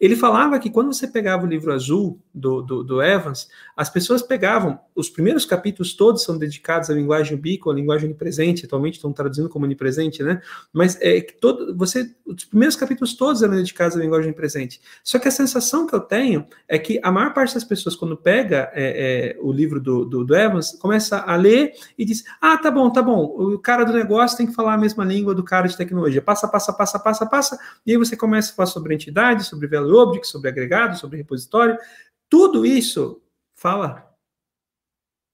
Ele 0.00 0.14
falava 0.14 0.58
que 0.58 0.70
quando 0.70 0.92
você 0.92 1.08
pegava 1.08 1.44
o 1.44 1.48
livro 1.48 1.72
azul 1.72 2.20
do, 2.32 2.62
do, 2.62 2.84
do, 2.84 3.02
Evans, 3.02 3.48
as 3.76 3.90
pessoas 3.90 4.22
pegavam, 4.22 4.78
os 4.94 5.10
primeiros 5.10 5.44
capítulos 5.44 5.92
todos 5.92 6.22
são 6.22 6.38
dedicados 6.38 6.88
à 6.88 6.94
linguagem 6.94 7.36
ubíqua, 7.36 7.72
à 7.72 7.74
linguagem 7.74 8.06
onipresente, 8.06 8.64
atualmente 8.64 8.94
estão 8.94 9.12
traduzindo 9.12 9.48
como 9.48 9.64
onipresente, 9.64 10.22
né? 10.22 10.40
Mas 10.72 10.96
é 11.00 11.20
que 11.20 11.32
todo, 11.34 11.76
você, 11.76 12.14
os 12.24 12.44
primeiros 12.44 12.76
capítulos 12.76 13.14
todos 13.14 13.42
eram 13.42 13.56
dedicados 13.56 13.96
à 13.96 14.00
linguagem 14.00 14.28
onipresente. 14.28 14.80
Só 15.02 15.18
que 15.18 15.26
a 15.26 15.32
sensação 15.32 15.86
que 15.86 15.94
eu 15.94 16.00
tenho 16.00 16.46
é 16.68 16.78
que 16.78 17.00
a 17.02 17.10
maior 17.10 17.34
parte 17.34 17.54
das 17.54 17.64
pessoas, 17.64 17.96
quando 17.96 18.16
pega 18.16 18.70
é, 18.74 19.34
é, 19.34 19.38
o 19.40 19.50
livro 19.50 19.80
do, 19.80 20.04
do, 20.04 20.24
do, 20.24 20.36
Evans, 20.36 20.78
começa 20.80 21.18
a 21.18 21.34
ler 21.34 21.72
e 21.98 22.04
diz: 22.04 22.22
Ah, 22.40 22.56
tá 22.56 22.70
bom, 22.70 22.88
tá 22.90 23.02
bom, 23.02 23.24
o 23.24 23.58
cara 23.58 23.82
do 23.82 23.92
negócio 23.92 24.36
tem 24.36 24.46
que 24.46 24.54
falar 24.54 24.74
a 24.74 24.78
mesma 24.78 25.04
língua 25.04 25.34
do 25.34 25.42
cara 25.42 25.66
de 25.66 25.76
tecnologia. 25.76 26.22
Passa, 26.22 26.46
passa, 26.46 26.72
passa, 26.72 26.98
passa, 27.00 27.26
passa, 27.26 27.58
e 27.84 27.90
aí 27.90 27.96
você 27.96 28.16
começa 28.16 28.52
a 28.52 28.54
falar 28.54 28.66
sobre 28.66 28.94
entidade, 28.94 29.44
sobre 29.44 29.66
value 29.66 29.87
sobre 29.88 29.96
object, 29.96 30.26
sobre 30.26 30.48
agregado, 30.50 30.98
sobre 30.98 31.18
repositório. 31.18 31.78
Tudo 32.28 32.64
isso 32.66 33.22
fala. 33.54 34.07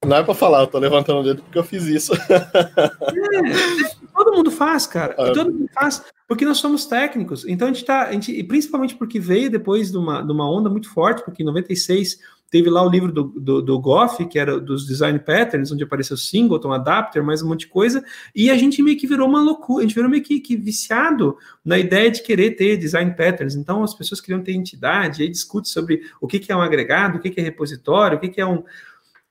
Não 0.06 0.16
é 0.16 0.22
para 0.22 0.34
falar, 0.34 0.60
eu 0.60 0.66
tô 0.66 0.78
levantando 0.78 1.20
o 1.20 1.22
dedo 1.22 1.42
porque 1.42 1.58
eu 1.58 1.64
fiz 1.64 1.84
isso. 1.84 2.12
É, 2.14 4.12
todo 4.14 4.32
mundo 4.32 4.50
faz, 4.50 4.86
cara. 4.86 5.14
É. 5.18 5.32
Todo 5.32 5.52
mundo 5.52 5.68
faz, 5.74 6.02
porque 6.28 6.44
nós 6.44 6.58
somos 6.58 6.86
técnicos. 6.86 7.44
Então 7.46 7.68
a 7.68 7.72
gente 7.72 7.84
tá, 7.84 8.04
a 8.04 8.12
gente, 8.12 8.42
principalmente 8.44 8.94
porque 8.94 9.18
veio 9.18 9.50
depois 9.50 9.90
de 9.90 9.98
uma, 9.98 10.22
de 10.22 10.32
uma 10.32 10.50
onda 10.50 10.68
muito 10.68 10.88
forte, 10.90 11.24
porque 11.24 11.42
em 11.42 11.46
96 11.46 12.18
Teve 12.54 12.70
lá 12.70 12.86
o 12.86 12.88
livro 12.88 13.10
do, 13.10 13.24
do, 13.24 13.60
do 13.60 13.80
Goff, 13.80 14.24
que 14.26 14.38
era 14.38 14.60
dos 14.60 14.86
design 14.86 15.18
patterns, 15.18 15.72
onde 15.72 15.82
apareceu 15.82 16.16
singleton, 16.16 16.72
adapter, 16.72 17.20
mais 17.20 17.42
um 17.42 17.48
monte 17.48 17.62
de 17.62 17.66
coisa, 17.66 18.04
e 18.32 18.48
a 18.48 18.56
gente 18.56 18.80
meio 18.80 18.96
que 18.96 19.08
virou 19.08 19.28
uma 19.28 19.42
loucura, 19.42 19.80
a 19.80 19.82
gente 19.88 19.94
virou 19.96 20.08
meio 20.08 20.22
que, 20.22 20.38
que 20.38 20.56
viciado 20.56 21.36
na 21.64 21.80
ideia 21.80 22.12
de 22.12 22.22
querer 22.22 22.52
ter 22.52 22.76
design 22.76 23.12
patterns. 23.16 23.56
Então 23.56 23.82
as 23.82 23.92
pessoas 23.92 24.20
queriam 24.20 24.40
ter 24.40 24.52
entidade, 24.52 25.24
aí 25.24 25.28
discute 25.28 25.68
sobre 25.68 26.02
o 26.20 26.28
que, 26.28 26.38
que 26.38 26.52
é 26.52 26.56
um 26.56 26.62
agregado, 26.62 27.18
o 27.18 27.20
que, 27.20 27.30
que 27.30 27.40
é 27.40 27.42
repositório, 27.42 28.18
o 28.18 28.20
que, 28.20 28.28
que 28.28 28.40
é 28.40 28.46
um. 28.46 28.62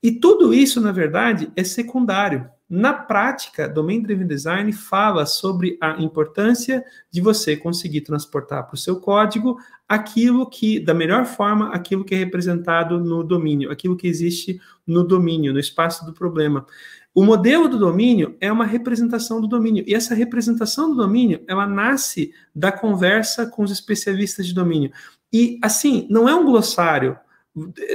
E 0.04 0.12
tudo 0.12 0.54
isso, 0.54 0.82
na 0.82 0.92
verdade, 0.92 1.50
é 1.56 1.64
secundário. 1.64 2.50
Na 2.70 2.92
prática, 2.92 3.70
Domain 3.70 4.02
Driven 4.02 4.28
Design 4.28 4.74
fala 4.74 5.26
sobre 5.26 5.78
a 5.80 6.02
importância 6.02 6.84
de 7.10 7.22
você 7.22 7.56
conseguir 7.56 8.02
transportar 8.02 8.66
para 8.66 8.76
o 8.76 8.78
seu 8.78 9.00
código 9.00 9.58
aquilo 9.88 10.50
que, 10.50 10.80
da 10.80 10.94
melhor 10.94 11.24
forma, 11.26 11.70
aquilo 11.70 12.04
que 12.04 12.16
é 12.16 12.18
representado 12.18 13.00
no 13.00 13.24
domínio, 13.24 13.72
aquilo 13.72 13.96
que 13.96 14.08
existe 14.08 14.60
no 14.86 15.06
domínio, 15.06 15.54
no 15.54 15.60
espaço 15.60 16.06
do 16.06 16.12
problema. 16.12 16.66
O 17.16 17.24
modelo 17.24 17.70
do 17.70 17.78
domínio 17.78 18.36
é 18.42 18.52
uma 18.52 18.66
representação 18.66 19.40
do 19.40 19.48
domínio, 19.48 19.84
e 19.88 19.94
essa 19.94 20.16
representação 20.16 20.90
do 20.90 20.98
domínio, 20.98 21.44
ela 21.48 21.68
nasce 21.68 22.34
da 22.54 22.72
conversa 22.72 23.46
com 23.46 23.64
os 23.64 23.72
especialistas 23.72 24.48
de 24.48 24.54
domínio. 24.54 24.92
E, 25.32 25.60
assim, 25.62 26.08
não 26.10 26.28
é 26.28 26.34
um 26.34 26.44
glossário, 26.44 27.18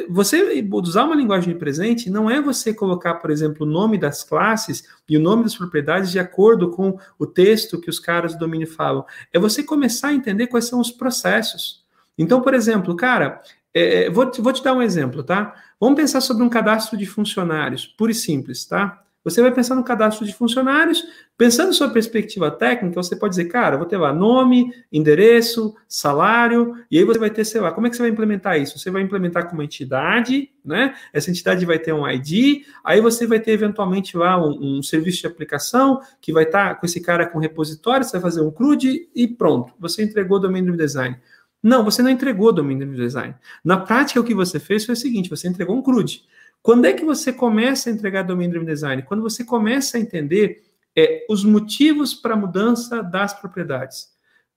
você 0.09 0.64
usar 0.73 1.05
uma 1.05 1.16
linguagem 1.16 1.53
de 1.53 1.59
presente 1.59 2.09
não 2.09 2.31
é 2.31 2.40
você 2.40 2.73
colocar, 2.73 3.14
por 3.14 3.31
exemplo, 3.31 3.66
o 3.66 3.71
nome 3.71 3.99
das 3.99 4.23
classes 4.23 4.85
e 5.09 5.16
o 5.16 5.21
nome 5.21 5.42
das 5.42 5.57
propriedades 5.57 6.12
de 6.12 6.18
acordo 6.18 6.71
com 6.71 6.97
o 7.18 7.27
texto 7.27 7.81
que 7.81 7.90
os 7.90 7.99
caras 7.99 8.35
do 8.35 8.38
domínio 8.38 8.68
falam. 8.68 9.05
É 9.33 9.38
você 9.38 9.64
começar 9.64 10.09
a 10.09 10.14
entender 10.14 10.47
quais 10.47 10.66
são 10.66 10.81
os 10.81 10.92
processos. 10.92 11.85
Então, 12.16 12.40
por 12.40 12.55
exemplo, 12.55 12.94
cara, 12.94 13.42
é, 13.75 14.09
vou, 14.11 14.31
vou 14.38 14.53
te 14.53 14.62
dar 14.62 14.75
um 14.75 14.83
exemplo, 14.83 15.25
tá? 15.25 15.55
Vamos 15.81 15.97
pensar 15.97 16.21
sobre 16.21 16.44
um 16.44 16.49
cadastro 16.49 16.97
de 16.97 17.07
funcionários, 17.07 17.85
puro 17.85 18.12
e 18.12 18.14
simples, 18.14 18.64
tá? 18.64 19.03
Você 19.28 19.42
vai 19.42 19.52
pensar 19.52 19.74
no 19.74 19.84
cadastro 19.84 20.24
de 20.24 20.34
funcionários, 20.34 21.04
pensando 21.36 21.72
sua 21.72 21.90
perspectiva 21.90 22.50
técnica, 22.50 23.02
você 23.02 23.14
pode 23.16 23.32
dizer, 23.32 23.46
cara, 23.46 23.76
vou 23.76 23.86
ter 23.86 23.96
lá 23.96 24.12
nome, 24.12 24.72
endereço, 24.92 25.74
salário, 25.86 26.74
e 26.90 26.98
aí 26.98 27.04
você 27.04 27.18
vai 27.18 27.30
ter, 27.30 27.44
sei 27.44 27.60
lá, 27.60 27.72
como 27.72 27.86
é 27.86 27.90
que 27.90 27.96
você 27.96 28.02
vai 28.02 28.10
implementar 28.10 28.60
isso? 28.60 28.78
Você 28.78 28.90
vai 28.90 29.02
implementar 29.02 29.48
com 29.48 29.54
uma 29.54 29.64
entidade, 29.64 30.50
né? 30.64 30.94
Essa 31.12 31.30
entidade 31.30 31.64
vai 31.64 31.78
ter 31.78 31.92
um 31.92 32.08
ID, 32.08 32.64
aí 32.84 33.00
você 33.00 33.26
vai 33.26 33.40
ter 33.40 33.52
eventualmente 33.52 34.16
lá 34.16 34.42
um, 34.42 34.78
um 34.78 34.82
serviço 34.82 35.20
de 35.20 35.26
aplicação 35.26 36.00
que 36.20 36.32
vai 36.32 36.44
estar 36.44 36.70
tá 36.70 36.74
com 36.74 36.86
esse 36.86 37.00
cara 37.00 37.26
com 37.26 37.38
repositório, 37.38 38.04
você 38.04 38.12
vai 38.12 38.22
fazer 38.22 38.40
um 38.40 38.50
CRUD 38.50 39.08
e 39.14 39.28
pronto, 39.28 39.72
você 39.78 40.02
entregou 40.02 40.38
o 40.38 40.40
domínio 40.40 40.72
do 40.72 40.78
design. 40.78 41.16
Não, 41.62 41.84
você 41.84 42.02
não 42.02 42.10
entregou 42.10 42.48
o 42.48 42.52
domínio 42.52 42.86
do 42.86 42.94
design. 42.94 43.34
Na 43.64 43.78
prática, 43.78 44.20
o 44.20 44.24
que 44.24 44.34
você 44.34 44.60
fez 44.60 44.84
foi 44.84 44.94
o 44.94 44.96
seguinte: 44.96 45.28
você 45.28 45.48
entregou 45.48 45.76
um 45.76 45.82
CRUD. 45.82 46.22
Quando 46.62 46.85
é 46.85 46.92
que 46.92 47.05
você 47.05 47.33
começa 47.33 47.88
a 47.88 47.92
entregar 47.92 48.23
domínio 48.23 48.51
driven 48.51 48.73
design? 48.73 49.03
Quando 49.03 49.23
você 49.23 49.44
começa 49.44 49.97
a 49.97 50.01
entender 50.01 50.62
é, 50.99 51.25
os 51.31 51.44
motivos 51.44 52.12
para 52.12 52.35
a 52.35 52.37
mudança 52.37 53.03
das 53.05 53.33
propriedades. 53.33 54.09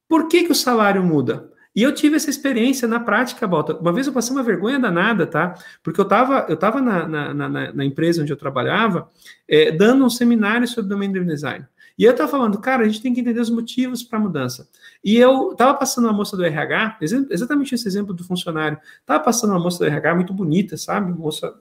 Por 0.10 0.28
que, 0.28 0.44
que 0.44 0.52
o 0.52 0.56
salário 0.56 1.04
muda? 1.04 1.52
E 1.76 1.84
eu 1.84 1.94
tive 1.94 2.16
essa 2.16 2.30
experiência 2.30 2.88
na 2.88 3.00
prática, 3.00 3.48
Balta. 3.48 3.78
Uma 3.78 3.94
vez 3.94 4.08
eu 4.08 4.12
passei 4.12 4.36
uma 4.36 4.44
vergonha 4.44 4.80
danada, 4.80 5.26
tá? 5.28 5.54
Porque 5.84 6.02
eu 6.02 6.04
estava 6.04 6.48
eu 6.50 6.58
tava 6.58 6.82
na, 6.82 7.08
na, 7.08 7.34
na, 7.34 7.74
na, 7.74 7.86
empresa 7.86 8.22
onde 8.22 8.34
eu 8.34 8.38
trabalhava, 8.38 9.08
é, 9.48 9.72
dando 9.72 10.04
um 10.04 10.10
seminário 10.10 10.68
sobre 10.68 10.90
domínio 10.90 11.14
driven 11.14 11.34
design. 11.34 11.66
E 11.98 12.04
eu 12.04 12.12
estava 12.12 12.30
falando, 12.30 12.60
cara, 12.60 12.84
a 12.84 12.88
gente 12.88 13.02
tem 13.02 13.14
que 13.14 13.22
entender 13.22 13.40
os 13.40 13.50
motivos 13.50 14.02
para 14.02 14.18
a 14.18 14.22
mudança. 14.22 14.68
E 15.04 15.16
eu 15.18 15.52
estava 15.52 15.76
passando 15.76 16.06
uma 16.06 16.14
moça 16.14 16.36
do 16.36 16.44
RH, 16.44 16.98
exatamente 17.30 17.76
esse 17.76 17.88
exemplo 17.88 18.14
do 18.14 18.24
funcionário. 18.24 18.80
Estava 19.00 19.24
passando 19.24 19.52
uma 19.52 19.60
moça 19.60 19.78
do 19.78 19.86
RH 19.86 20.16
muito 20.16 20.34
bonita, 20.34 20.76
sabe? 20.76 21.14
Moça 21.14 21.54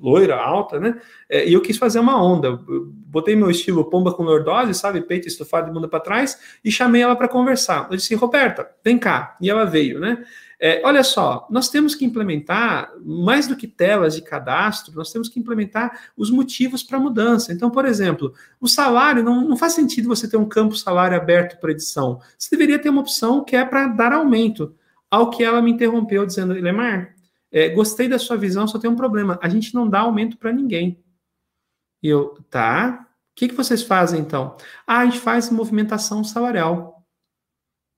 loira, 0.00 0.36
alta, 0.36 0.78
né? 0.78 1.00
É, 1.28 1.48
e 1.48 1.52
eu 1.52 1.60
quis 1.60 1.76
fazer 1.76 1.98
uma 1.98 2.22
onda. 2.22 2.48
Eu 2.48 2.86
botei 2.86 3.34
meu 3.36 3.50
estilo 3.50 3.88
pomba 3.88 4.12
com 4.12 4.22
lordose, 4.22 4.74
sabe? 4.74 5.00
Peito 5.00 5.28
estufado 5.28 5.70
e 5.70 5.72
bunda 5.72 5.88
para 5.88 6.00
trás, 6.00 6.38
e 6.64 6.70
chamei 6.70 7.02
ela 7.02 7.16
para 7.16 7.28
conversar. 7.28 7.88
Eu 7.90 7.96
disse, 7.96 8.14
Roberta, 8.14 8.68
vem 8.84 8.98
cá. 8.98 9.36
E 9.40 9.50
ela 9.50 9.64
veio, 9.64 10.00
né? 10.00 10.24
É, 10.60 10.82
olha 10.84 11.04
só, 11.04 11.46
nós 11.48 11.68
temos 11.68 11.94
que 11.94 12.04
implementar, 12.04 12.92
mais 13.04 13.46
do 13.46 13.54
que 13.54 13.68
telas 13.68 14.16
de 14.16 14.22
cadastro, 14.22 14.92
nós 14.96 15.12
temos 15.12 15.28
que 15.28 15.38
implementar 15.38 16.10
os 16.16 16.30
motivos 16.32 16.82
para 16.82 16.98
a 16.98 17.00
mudança. 17.00 17.52
Então, 17.52 17.70
por 17.70 17.84
exemplo, 17.84 18.34
o 18.60 18.66
salário, 18.66 19.22
não, 19.22 19.42
não 19.42 19.56
faz 19.56 19.74
sentido 19.74 20.08
você 20.08 20.28
ter 20.28 20.36
um 20.36 20.48
campo 20.48 20.74
salário 20.74 21.16
aberto 21.16 21.60
para 21.60 21.70
edição. 21.70 22.20
Você 22.36 22.50
deveria 22.50 22.78
ter 22.78 22.88
uma 22.88 23.02
opção 23.02 23.44
que 23.44 23.54
é 23.54 23.64
para 23.64 23.86
dar 23.86 24.12
aumento. 24.12 24.74
Ao 25.10 25.30
que 25.30 25.42
ela 25.42 25.62
me 25.62 25.70
interrompeu 25.70 26.26
dizendo, 26.26 26.52
Lemar, 26.52 27.14
é, 27.50 27.68
gostei 27.70 28.08
da 28.08 28.18
sua 28.18 28.36
visão, 28.36 28.66
só 28.68 28.78
tem 28.78 28.90
um 28.90 28.96
problema. 28.96 29.38
A 29.42 29.48
gente 29.48 29.74
não 29.74 29.88
dá 29.88 30.00
aumento 30.00 30.36
para 30.36 30.52
ninguém. 30.52 31.02
E 32.02 32.08
eu, 32.08 32.34
tá. 32.50 33.06
O 33.32 33.34
que, 33.34 33.48
que 33.48 33.54
vocês 33.54 33.82
fazem 33.82 34.20
então? 34.20 34.56
Ah, 34.86 35.00
a 35.00 35.04
gente 35.04 35.20
faz 35.20 35.50
movimentação 35.50 36.22
salarial. 36.22 37.04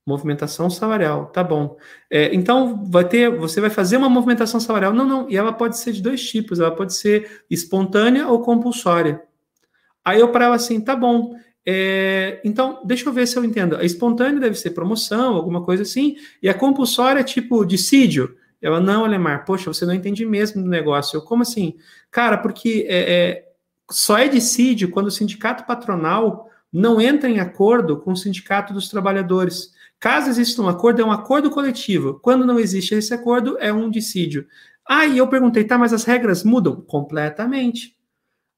Movimentação 0.07 0.71
salarial, 0.71 1.27
tá 1.27 1.45
bom. 1.45 1.77
É, 2.11 2.35
então 2.35 2.85
vai 2.85 3.07
ter, 3.07 3.31
você 3.31 3.61
vai 3.61 3.71
fazer 3.71 3.97
uma 3.97 4.09
movimentação 4.09 4.61
salarial. 4.61 4.93
Não, 4.93 5.07
não. 5.07 5.31
E 5.31 5.37
ela 5.37 5.53
pode 5.53 5.79
ser 5.79 5.93
de 5.93 6.03
dois 6.03 6.29
tipos. 6.29 6.61
Ela 6.61 6.75
pode 6.75 6.95
ser 6.95 7.45
espontânea 7.51 8.29
ou 8.29 8.43
compulsória. 8.43 9.23
Aí 10.05 10.21
eu 10.21 10.33
parava 10.33 10.55
assim, 10.55 10.81
tá 10.81 10.97
bom. 10.97 11.37
É, 11.67 12.41
então, 12.43 12.83
deixa 12.85 13.09
eu 13.09 13.13
ver 13.13 13.27
se 13.27 13.37
eu 13.37 13.45
entendo. 13.45 13.77
A 13.77 13.85
espontânea 13.85 14.41
deve 14.41 14.57
ser 14.57 14.71
promoção, 14.71 15.35
alguma 15.35 15.65
coisa 15.65 15.83
assim, 15.83 16.17
e 16.43 16.49
a 16.49 16.55
compulsória 16.55 17.21
é 17.21 17.25
tipo 17.25 17.65
dissídio. 17.65 18.37
Ela, 18.61 18.81
não, 18.81 19.05
Alemar, 19.05 19.45
poxa, 19.45 19.73
você 19.73 19.87
não 19.87 19.95
entende 19.95 20.25
mesmo 20.27 20.63
do 20.63 20.69
negócio. 20.69 21.17
Eu, 21.17 21.23
como 21.23 21.43
assim? 21.43 21.77
Cara, 22.11 22.37
porque 22.39 22.87
é, 22.89 23.13
é, 23.13 23.49
só 23.91 24.19
é 24.19 24.29
dissídio 24.29 24.91
quando 24.91 25.07
o 25.07 25.11
sindicato 25.11 25.65
patronal 25.65 26.49
não 26.73 27.01
entra 27.01 27.29
em 27.29 27.41
acordo 27.41 27.99
com 27.99 28.13
o 28.13 28.17
sindicato 28.17 28.73
dos 28.73 28.89
trabalhadores. 28.89 29.73
Caso 29.99 30.31
exista 30.31 30.63
um 30.63 30.69
acordo, 30.69 31.03
é 31.03 31.05
um 31.05 31.13
acordo 31.13 31.51
coletivo. 31.51 32.19
Quando 32.21 32.47
não 32.47 32.59
existe 32.59 32.95
esse 32.95 33.13
acordo, 33.13 33.59
é 33.59 33.73
um 33.73 33.91
dissídio. 33.91 34.47
Aí 34.89 35.19
eu 35.19 35.29
perguntei, 35.29 35.65
tá, 35.65 35.77
mas 35.77 35.93
as 35.93 36.05
regras 36.05 36.45
mudam? 36.45 36.81
Completamente. 36.81 37.97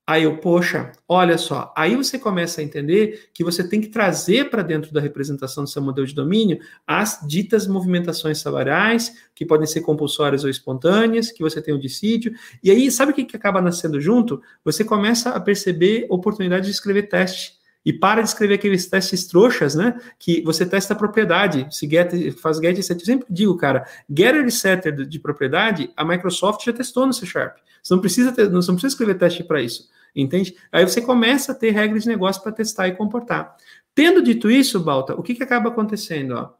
Aí 0.05 0.25
eu, 0.25 0.37
poxa, 0.39 0.91
olha 1.09 1.39
só, 1.39 1.73
aí 1.77 1.95
você 1.95 2.19
começa 2.19 2.61
a 2.61 2.65
entender 2.65 3.31
que 3.33 3.45
você 3.45 3.63
tem 3.67 3.81
que 3.81 3.87
trazer 3.87 4.51
para 4.51 4.61
dentro 4.61 4.93
da 4.93 5.01
representação 5.01 5.63
do 5.63 5.71
seu 5.71 5.81
modelo 5.81 6.05
de 6.05 6.15
domínio 6.15 6.59
as 6.85 7.21
ditas 7.25 7.69
movimentações 7.69 8.39
salariais, 8.39 9.15
que 9.33 9.47
podem 9.47 9.67
ser 9.67 9.81
compulsórias 9.83 10.43
ou 10.43 10.51
espontâneas, 10.51 11.31
que 11.31 11.41
você 11.41 11.63
tem 11.63 11.73
o 11.73 11.79
dissídio, 11.79 12.35
e 12.65 12.71
aí 12.73 12.91
sabe 12.91 13.13
o 13.13 13.15
que, 13.15 13.25
que 13.25 13.37
acaba 13.37 13.63
nascendo 13.63 14.01
junto? 14.01 14.43
Você 14.65 14.85
começa 14.85 15.31
a 15.31 15.41
perceber 15.41 16.07
oportunidade 16.11 16.65
de 16.67 16.73
escrever 16.73 17.05
teste. 17.05 17.62
E 17.85 17.93
para 17.93 18.23
de 18.23 18.29
escrever 18.29 18.55
aqueles 18.55 18.87
testes 18.87 19.27
trouxas, 19.27 19.75
né? 19.75 19.99
Que 20.19 20.43
você 20.43 20.65
testa 20.65 20.95
a 20.95 20.97
propriedade. 20.97 21.67
Se 21.71 21.89
get, 21.89 22.33
faz 22.39 22.59
get 22.59 22.79
e 22.79 22.83
set. 22.83 23.01
Eu 23.01 23.07
sempre 23.07 23.27
digo, 23.29 23.57
cara, 23.57 23.87
getter 24.09 24.47
e 24.47 24.53
setter 24.53 24.95
de 25.07 25.19
propriedade, 25.19 25.91
a 25.97 26.05
Microsoft 26.05 26.65
já 26.65 26.73
testou 26.73 27.07
no 27.07 27.13
C 27.13 27.27
Sharp. 27.27 27.59
Você 27.83 27.95
não 27.95 28.01
precisa, 28.01 28.31
ter, 28.33 28.49
não, 28.49 28.63
você 28.63 28.71
não 28.71 28.77
precisa 28.77 28.95
escrever 28.95 29.19
teste 29.19 29.43
para 29.43 29.61
isso. 29.61 29.89
Entende? 30.15 30.55
Aí 30.71 30.87
você 30.87 31.01
começa 31.01 31.53
a 31.53 31.55
ter 31.55 31.71
regras 31.71 32.05
de 32.05 32.09
negócio 32.09 32.43
para 32.43 32.53
testar 32.53 32.87
e 32.87 32.95
comportar. 32.95 33.57
Tendo 33.95 34.23
dito 34.23 34.51
isso, 34.51 34.79
Balta, 34.79 35.15
o 35.15 35.23
que, 35.23 35.35
que 35.35 35.43
acaba 35.43 35.71
acontecendo? 35.71 36.33
Ó? 36.33 36.51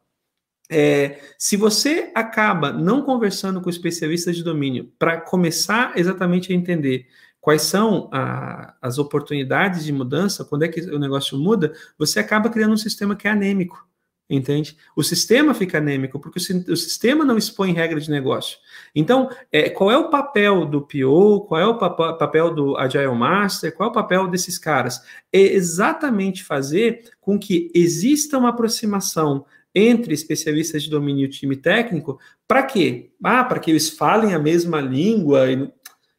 É, 0.71 1.21
se 1.39 1.57
você 1.57 2.11
acaba 2.15 2.73
não 2.73 3.03
conversando 3.03 3.61
com 3.61 3.69
especialistas 3.69 4.37
de 4.37 4.43
domínio 4.43 4.91
para 4.99 5.21
começar 5.21 5.93
exatamente 5.97 6.51
a 6.51 6.57
entender 6.57 7.07
quais 7.43 7.63
são 7.63 8.09
a, 8.13 8.75
as 8.81 8.99
oportunidades 8.99 9.85
de 9.85 9.93
mudança, 9.93 10.45
quando 10.45 10.63
é 10.63 10.69
que 10.69 10.81
o 10.81 10.99
negócio 10.99 11.37
muda, 11.37 11.75
você 11.99 12.21
acaba 12.21 12.49
criando 12.49 12.73
um 12.73 12.79
sistema 12.79 13.17
que 13.17 13.29
é 13.29 13.33
anêmico 13.33 13.87
entende? 14.31 14.77
O 14.97 15.03
sistema 15.03 15.53
fica 15.53 15.79
anêmico, 15.79 16.19
porque 16.19 16.39
o, 16.39 16.77
sistema 16.77 17.25
não 17.25 17.37
expõe 17.37 17.73
regra 17.73 18.01
de 18.01 18.11
negócio. 18.11 18.59
Então, 18.95 19.29
é, 19.51 19.69
qual 19.69 19.91
é 19.91 19.97
o 19.99 20.09
papel 20.09 20.65
do 20.65 20.81
PO, 20.81 21.45
qual 21.47 21.61
é 21.61 21.67
o 21.67 21.77
papel 21.77 22.55
do 22.55 22.77
Agile 22.79 23.15
Master, 23.15 23.75
qual 23.75 23.89
é 23.89 23.91
o 23.91 23.95
papel 23.95 24.29
desses 24.29 24.59
caras? 24.59 25.03
É 25.33 25.41
exatamente 25.41 26.43
fazer 26.43 27.11
com 27.21 27.39
que 27.39 27.71
exista 27.75 28.39
uma 28.39 28.51
aproximação 28.51 29.45
entre 29.75 30.13
especialistas 30.13 30.83
de 30.83 30.91
domínio 30.91 31.27
e 31.27 31.31
time 31.31 31.57
técnico, 31.57 32.19
para 32.47 32.63
quê? 32.63 33.11
Ah, 33.23 33.45
para 33.45 33.59
que 33.59 33.71
eles 33.71 33.89
falem 33.89 34.35
a 34.35 34.39
mesma 34.39 34.81
língua. 34.81 35.47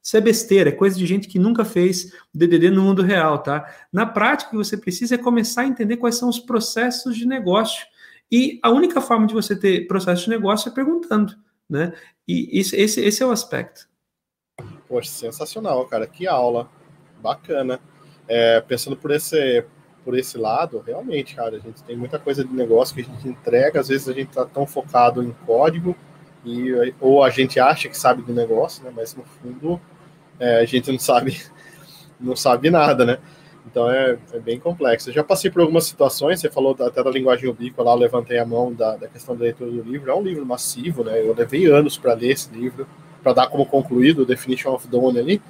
Isso 0.03 0.17
é 0.17 0.21
besteira, 0.21 0.69
é 0.69 0.73
coisa 0.73 0.97
de 0.97 1.05
gente 1.05 1.29
que 1.29 1.39
nunca 1.39 1.63
fez 1.63 2.11
DDD 2.33 2.69
no 2.69 2.81
mundo 2.81 3.01
real, 3.01 3.37
tá? 3.39 3.73
Na 3.91 4.05
prática, 4.05 4.49
o 4.49 4.51
que 4.51 4.57
você 4.57 4.75
precisa 4.75 5.15
é 5.15 5.17
começar 5.17 5.61
a 5.61 5.67
entender 5.67 5.95
quais 5.95 6.17
são 6.17 6.27
os 6.27 6.39
processos 6.39 7.15
de 7.15 7.25
negócio 7.25 7.87
e 8.29 8.59
a 8.63 8.69
única 8.69 8.99
forma 8.99 9.27
de 9.27 9.33
você 9.33 9.55
ter 9.55 9.87
processo 9.87 10.23
de 10.23 10.31
negócio 10.31 10.67
é 10.67 10.73
perguntando, 10.73 11.35
né? 11.69 11.93
E 12.27 12.59
esse, 12.59 12.75
esse, 12.75 12.99
esse 12.99 13.21
é 13.21 13.25
o 13.25 13.31
aspecto. 13.31 13.87
Poxa, 14.87 15.09
sensacional, 15.09 15.85
cara. 15.85 16.07
Que 16.07 16.27
aula. 16.27 16.67
Bacana. 17.21 17.79
É, 18.27 18.59
pensando 18.59 18.97
por 18.97 19.11
esse, 19.11 19.63
por 20.03 20.17
esse 20.17 20.37
lado, 20.37 20.83
realmente, 20.85 21.35
cara, 21.35 21.57
a 21.57 21.59
gente 21.59 21.83
tem 21.83 21.95
muita 21.95 22.17
coisa 22.17 22.43
de 22.43 22.53
negócio 22.53 22.95
que 22.95 23.01
a 23.01 23.05
gente 23.05 23.27
entrega, 23.27 23.79
às 23.79 23.89
vezes 23.89 24.09
a 24.09 24.13
gente 24.13 24.31
tá 24.31 24.45
tão 24.45 24.65
focado 24.65 25.21
em 25.21 25.31
código, 25.45 25.95
e, 26.43 26.73
ou 26.99 27.23
a 27.23 27.29
gente 27.29 27.59
acha 27.59 27.87
que 27.87 27.97
sabe 27.97 28.21
do 28.21 28.33
negócio, 28.33 28.83
né? 28.83 28.91
Mas 28.95 29.13
no 29.15 29.23
fundo 29.23 29.79
é, 30.39 30.59
a 30.59 30.65
gente 30.65 30.91
não 30.91 30.99
sabe, 30.99 31.41
não 32.19 32.35
sabe 32.35 32.69
nada, 32.69 33.05
né? 33.05 33.17
Então 33.65 33.89
é, 33.89 34.17
é, 34.33 34.39
bem 34.39 34.59
complexo. 34.59 35.09
Eu 35.09 35.13
já 35.13 35.23
passei 35.23 35.49
por 35.49 35.61
algumas 35.61 35.85
situações, 35.85 36.39
você 36.39 36.49
falou 36.49 36.75
até 36.79 37.03
da 37.03 37.09
linguagem 37.09 37.49
ubíqua 37.49 37.83
lá, 37.83 37.91
eu 37.93 37.97
levantei 37.97 38.37
a 38.37 38.45
mão 38.45 38.73
da, 38.73 38.95
da 38.95 39.07
questão 39.07 39.35
da 39.35 39.43
leitura 39.43 39.71
do 39.71 39.81
livro. 39.81 40.11
É 40.11 40.15
um 40.15 40.21
livro 40.21 40.45
massivo, 40.45 41.03
né? 41.03 41.19
Eu 41.19 41.33
levei 41.33 41.65
anos 41.67 41.97
para 41.97 42.13
ler 42.13 42.31
esse 42.31 42.53
livro, 42.53 42.87
para 43.21 43.33
dar 43.33 43.47
como 43.47 43.65
concluído 43.65 44.23
o 44.23 44.25
Definition 44.25 44.73
of 44.73 44.87
Done 44.87 45.17
ali. 45.17 45.41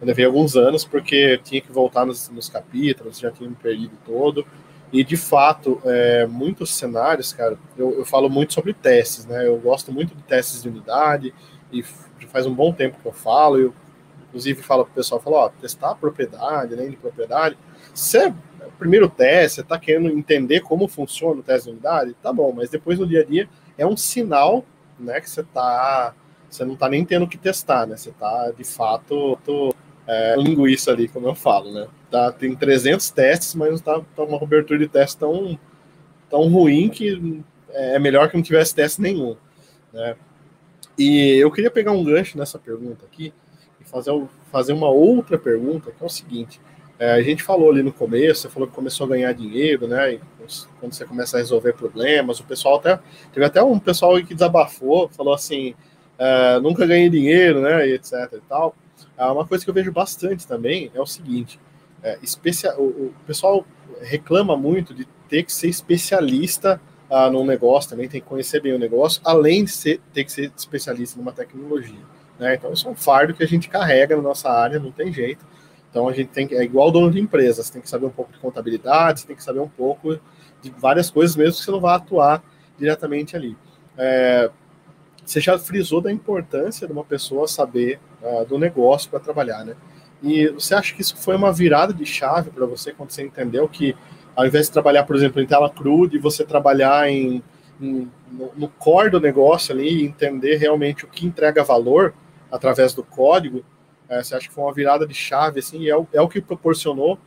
Eu 0.00 0.06
levei 0.06 0.24
alguns 0.24 0.56
anos 0.56 0.84
porque 0.84 1.38
tinha 1.38 1.60
que 1.60 1.72
voltar 1.72 2.04
nos, 2.04 2.28
nos 2.28 2.48
capítulos, 2.48 3.18
já 3.18 3.30
tinha 3.30 3.48
me 3.48 3.56
perdido 3.56 3.96
todo. 4.04 4.44
E 4.92 5.02
de 5.02 5.16
fato, 5.16 5.80
é, 5.84 6.26
muitos 6.26 6.70
cenários, 6.74 7.32
cara, 7.32 7.58
eu, 7.76 7.98
eu 7.98 8.04
falo 8.04 8.28
muito 8.28 8.52
sobre 8.52 8.72
testes, 8.74 9.26
né? 9.26 9.46
Eu 9.46 9.56
gosto 9.58 9.92
muito 9.92 10.14
de 10.14 10.22
testes 10.22 10.62
de 10.62 10.68
unidade 10.68 11.32
e 11.72 11.82
faz 12.28 12.46
um 12.46 12.54
bom 12.54 12.72
tempo 12.72 12.98
que 13.00 13.06
eu 13.06 13.12
falo. 13.12 13.58
Eu 13.58 13.74
inclusive 14.34 14.62
fala 14.62 14.84
para 14.84 14.90
o 14.90 14.94
pessoal, 14.94 15.20
fala, 15.20 15.36
ó, 15.36 15.48
testar 15.48 15.92
a 15.92 15.94
propriedade, 15.94 16.74
além 16.74 16.90
de 16.90 16.96
propriedade, 16.96 17.56
o 18.66 18.72
primeiro 18.76 19.08
teste, 19.08 19.56
você 19.56 19.60
está 19.60 19.78
querendo 19.78 20.08
entender 20.10 20.60
como 20.60 20.88
funciona 20.88 21.38
o 21.38 21.42
teste 21.42 21.66
de 21.68 21.74
unidade, 21.74 22.16
tá 22.20 22.32
bom, 22.32 22.52
mas 22.52 22.68
depois 22.68 22.98
no 22.98 23.06
dia 23.06 23.20
a 23.20 23.24
dia 23.24 23.48
é 23.78 23.86
um 23.86 23.96
sinal, 23.96 24.64
né, 24.98 25.20
que 25.20 25.30
você 25.30 25.44
tá, 25.44 26.12
você 26.50 26.64
não 26.64 26.74
está 26.74 26.88
nem 26.88 27.04
tendo 27.04 27.28
que 27.28 27.38
testar, 27.38 27.86
né, 27.86 27.96
você 27.96 28.10
está 28.10 28.50
de 28.50 28.64
fato 28.64 29.38
tô, 29.44 29.72
é, 30.04 30.34
linguiça 30.36 30.90
ali, 30.90 31.06
como 31.06 31.28
eu 31.28 31.34
falo, 31.36 31.72
né, 31.72 31.86
tá, 32.10 32.32
tem 32.32 32.56
300 32.56 33.08
testes, 33.10 33.54
mas 33.54 33.68
não 33.68 33.76
está 33.76 34.00
tá 34.16 34.24
uma 34.24 34.38
cobertura 34.40 34.80
de 34.80 34.88
teste 34.88 35.16
tão, 35.16 35.56
tão 36.28 36.48
ruim 36.48 36.88
que 36.88 37.40
é 37.70 38.00
melhor 38.00 38.28
que 38.28 38.36
não 38.36 38.42
tivesse 38.42 38.74
teste 38.74 39.00
nenhum, 39.00 39.36
né, 39.92 40.16
e 40.98 41.36
eu 41.36 41.52
queria 41.52 41.70
pegar 41.70 41.92
um 41.92 42.02
gancho 42.02 42.36
nessa 42.36 42.58
pergunta 42.58 43.04
aqui, 43.04 43.32
fazer, 43.94 44.26
fazer 44.50 44.72
uma 44.72 44.88
outra 44.88 45.38
pergunta, 45.38 45.92
que 45.92 46.02
é 46.02 46.06
o 46.06 46.10
seguinte. 46.10 46.60
É, 46.98 47.12
a 47.12 47.22
gente 47.22 47.42
falou 47.42 47.70
ali 47.70 47.82
no 47.82 47.92
começo, 47.92 48.42
você 48.42 48.48
falou 48.48 48.68
que 48.68 48.74
começou 48.74 49.06
a 49.06 49.10
ganhar 49.10 49.32
dinheiro, 49.32 49.86
né? 49.86 50.18
quando 50.80 50.92
você 50.92 51.04
começa 51.04 51.36
a 51.36 51.40
resolver 51.40 51.72
problemas, 51.72 52.40
o 52.40 52.44
pessoal 52.44 52.76
até. 52.76 52.98
Teve 53.32 53.46
até 53.46 53.62
um 53.62 53.78
pessoal 53.78 54.16
que 54.22 54.34
desabafou, 54.34 55.08
falou 55.08 55.32
assim: 55.32 55.74
é, 56.18 56.58
nunca 56.60 56.86
ganhei 56.86 57.08
dinheiro, 57.08 57.60
né? 57.60 57.88
E 57.88 57.94
etc 57.94 58.12
e 58.32 58.40
tal. 58.48 58.74
É, 59.16 59.24
uma 59.26 59.46
coisa 59.46 59.64
que 59.64 59.70
eu 59.70 59.74
vejo 59.74 59.92
bastante 59.92 60.46
também 60.46 60.90
é 60.94 61.00
o 61.00 61.06
seguinte: 61.06 61.58
é, 62.02 62.18
especia, 62.22 62.74
o, 62.78 62.84
o, 62.84 63.14
pessoal 63.26 63.64
reclama 64.00 64.56
muito 64.56 64.94
de 64.94 65.06
ter 65.28 65.42
que 65.42 65.52
ser 65.52 65.68
especialista 65.68 66.80
ah, 67.10 67.30
num 67.30 67.44
negócio, 67.44 67.90
também 67.90 68.08
tem 68.08 68.20
que 68.20 68.26
conhecer 68.26 68.60
bem 68.60 68.72
o 68.72 68.78
negócio, 68.78 69.20
além 69.24 69.64
de 69.64 69.70
ser, 69.70 70.00
ter 70.12 70.24
que 70.24 70.32
ser 70.32 70.52
especialista 70.56 71.18
numa 71.18 71.32
tecnologia. 71.32 72.13
Né? 72.38 72.54
Então, 72.54 72.72
isso 72.72 72.86
é 72.88 72.90
um 72.90 72.94
fardo 72.94 73.34
que 73.34 73.42
a 73.42 73.46
gente 73.46 73.68
carrega 73.68 74.16
na 74.16 74.22
nossa 74.22 74.50
área, 74.50 74.78
não 74.78 74.90
tem 74.90 75.12
jeito. 75.12 75.44
Então, 75.90 76.08
a 76.08 76.12
gente 76.12 76.28
tem 76.28 76.46
que, 76.46 76.54
é 76.54 76.62
igual 76.62 76.90
dono 76.90 77.10
de 77.10 77.20
empresa, 77.20 77.62
você 77.62 77.72
tem 77.72 77.82
que 77.82 77.88
saber 77.88 78.06
um 78.06 78.10
pouco 78.10 78.32
de 78.32 78.38
contabilidade, 78.38 79.20
você 79.20 79.26
tem 79.26 79.36
que 79.36 79.44
saber 79.44 79.60
um 79.60 79.68
pouco 79.68 80.18
de 80.60 80.70
várias 80.70 81.10
coisas, 81.10 81.36
mesmo 81.36 81.58
que 81.58 81.64
você 81.64 81.70
não 81.70 81.80
vá 81.80 81.94
atuar 81.94 82.42
diretamente 82.76 83.36
ali. 83.36 83.56
É, 83.96 84.50
você 85.24 85.40
já 85.40 85.58
frisou 85.58 86.00
da 86.00 86.12
importância 86.12 86.86
de 86.86 86.92
uma 86.92 87.04
pessoa 87.04 87.48
saber 87.48 87.98
uh, 88.22 88.44
do 88.44 88.58
negócio 88.58 89.10
para 89.10 89.20
trabalhar, 89.20 89.64
né? 89.64 89.74
E 90.22 90.48
você 90.48 90.74
acha 90.74 90.94
que 90.94 91.02
isso 91.02 91.16
foi 91.16 91.36
uma 91.36 91.52
virada 91.52 91.92
de 91.92 92.04
chave 92.04 92.50
para 92.50 92.66
você 92.66 92.92
quando 92.92 93.10
você 93.10 93.22
entendeu 93.22 93.68
que, 93.68 93.94
ao 94.34 94.46
invés 94.46 94.66
de 94.66 94.72
trabalhar, 94.72 95.04
por 95.04 95.16
exemplo, 95.16 95.40
em 95.40 95.46
tela 95.46 95.70
cruda, 95.70 96.16
e 96.16 96.18
você 96.18 96.44
trabalhar 96.44 97.08
em, 97.10 97.42
em 97.80 98.10
no, 98.30 98.50
no, 98.56 98.68
core 98.68 99.10
do 99.10 99.20
negócio 99.20 99.74
ali, 99.74 100.04
entender 100.04 100.56
realmente 100.56 101.04
o 101.04 101.08
que 101.08 101.26
entrega 101.26 101.62
valor, 101.62 102.14
através 102.50 102.94
do 102.94 103.02
código, 103.02 103.64
é, 104.08 104.22
você 104.22 104.34
acha 104.34 104.48
que 104.48 104.54
foi 104.54 104.64
uma 104.64 104.72
virada 104.72 105.06
de 105.06 105.14
chave, 105.14 105.60
assim, 105.60 105.80
e 105.80 105.90
é 105.90 105.96
o, 105.96 106.06
é 106.12 106.20
o 106.20 106.28
que 106.28 106.40
proporcionou 106.40 107.18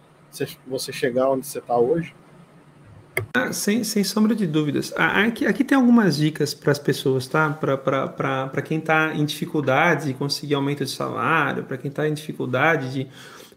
você 0.67 0.91
chegar 0.91 1.29
onde 1.29 1.47
você 1.47 1.59
está 1.59 1.77
hoje? 1.77 2.13
Ah, 3.33 3.51
sem, 3.51 3.83
sem 3.83 4.03
sombra 4.03 4.35
de 4.35 4.45
dúvidas. 4.45 4.93
Aqui, 4.95 5.45
aqui 5.45 5.63
tem 5.63 5.75
algumas 5.75 6.17
dicas 6.17 6.53
para 6.53 6.71
as 6.71 6.77
pessoas, 6.77 7.27
tá? 7.27 7.49
Para 7.49 8.61
quem 8.61 8.77
está 8.77 9.15
em 9.15 9.25
dificuldade 9.25 10.07
de 10.07 10.13
conseguir 10.13 10.53
aumento 10.53 10.85
de 10.85 10.91
salário, 10.91 11.63
para 11.63 11.77
quem 11.77 11.89
está 11.89 12.07
em 12.07 12.13
dificuldade 12.13 12.93
de 12.93 13.07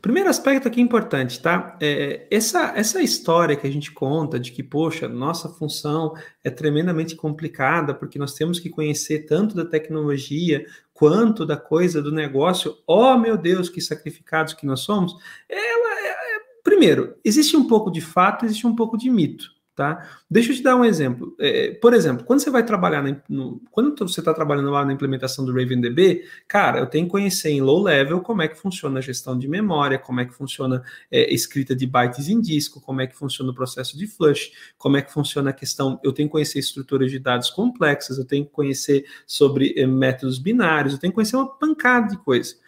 Primeiro 0.01 0.31
aspecto 0.31 0.67
aqui 0.67 0.81
importante, 0.81 1.43
tá? 1.43 1.77
É, 1.79 2.27
essa, 2.31 2.73
essa 2.75 3.03
história 3.03 3.55
que 3.55 3.67
a 3.67 3.71
gente 3.71 3.93
conta 3.93 4.41
de 4.41 4.51
que, 4.51 4.63
poxa, 4.63 5.07
nossa 5.07 5.47
função 5.47 6.15
é 6.43 6.49
tremendamente 6.49 7.15
complicada, 7.15 7.93
porque 7.93 8.19
nós 8.19 8.33
temos 8.33 8.59
que 8.59 8.71
conhecer 8.71 9.27
tanto 9.27 9.55
da 9.55 9.65
tecnologia 9.65 10.65
quanto 11.01 11.47
da 11.47 11.57
coisa 11.57 12.03
do 12.03 12.13
negócio. 12.13 12.77
Oh, 12.87 13.17
meu 13.17 13.39
Deus, 13.39 13.71
que 13.71 13.81
sacrificados 13.81 14.53
que 14.53 14.67
nós 14.67 14.81
somos. 14.81 15.17
Ela, 15.49 15.99
é, 15.99 16.09
é 16.09 16.41
primeiro, 16.63 17.17
existe 17.25 17.57
um 17.57 17.67
pouco 17.67 17.91
de 17.91 18.03
fato, 18.03 18.45
existe 18.45 18.67
um 18.67 18.77
pouco 18.77 18.99
de 18.99 19.09
mito. 19.09 19.47
Tá? 19.81 20.07
Deixa 20.31 20.53
eu 20.53 20.57
te 20.57 20.63
dar 20.63 20.77
um 20.77 20.85
exemplo. 20.85 21.35
É, 21.41 21.71
por 21.71 21.95
exemplo, 21.95 22.27
quando 22.27 22.41
você 22.41 22.51
vai 22.51 22.63
trabalhar, 22.63 23.03
na, 23.03 23.17
no, 23.27 23.63
quando 23.71 23.97
você 24.07 24.21
está 24.21 24.35
trabalhando 24.35 24.69
lá 24.69 24.85
na 24.85 24.93
implementação 24.93 25.43
do 25.43 25.53
RavenDB, 25.53 26.23
cara, 26.47 26.81
eu 26.81 26.87
tenho 26.87 27.07
que 27.07 27.11
conhecer 27.11 27.49
em 27.49 27.63
low 27.63 27.83
level 27.83 28.21
como 28.21 28.43
é 28.43 28.49
que 28.49 28.59
funciona 28.59 28.99
a 28.99 29.01
gestão 29.01 29.39
de 29.39 29.49
memória, 29.49 29.99
como 29.99 30.21
é 30.21 30.27
que 30.27 30.35
funciona 30.35 30.83
é, 31.11 31.33
escrita 31.33 31.75
de 31.75 31.87
bytes 31.87 32.29
em 32.29 32.43
disco, 32.43 32.79
como 32.79 33.01
é 33.01 33.07
que 33.07 33.17
funciona 33.17 33.53
o 33.53 33.55
processo 33.55 33.97
de 33.97 34.07
flush, 34.07 34.53
como 34.77 34.99
é 34.99 35.01
que 35.01 35.11
funciona 35.11 35.49
a 35.49 35.55
questão. 35.55 35.99
Eu 36.05 36.13
tenho 36.13 36.29
que 36.29 36.33
conhecer 36.33 36.59
estruturas 36.59 37.11
de 37.11 37.19
dados 37.19 37.49
complexas, 37.49 38.19
eu 38.19 38.27
tenho 38.27 38.45
que 38.45 38.53
conhecer 38.53 39.07
sobre 39.27 39.73
é, 39.79 39.87
métodos 39.87 40.39
binários, 40.39 40.93
eu 40.93 41.01
tenho 41.01 41.11
que 41.11 41.15
conhecer 41.15 41.37
uma 41.37 41.49
pancada 41.57 42.09
de 42.09 42.19
coisas. 42.19 42.61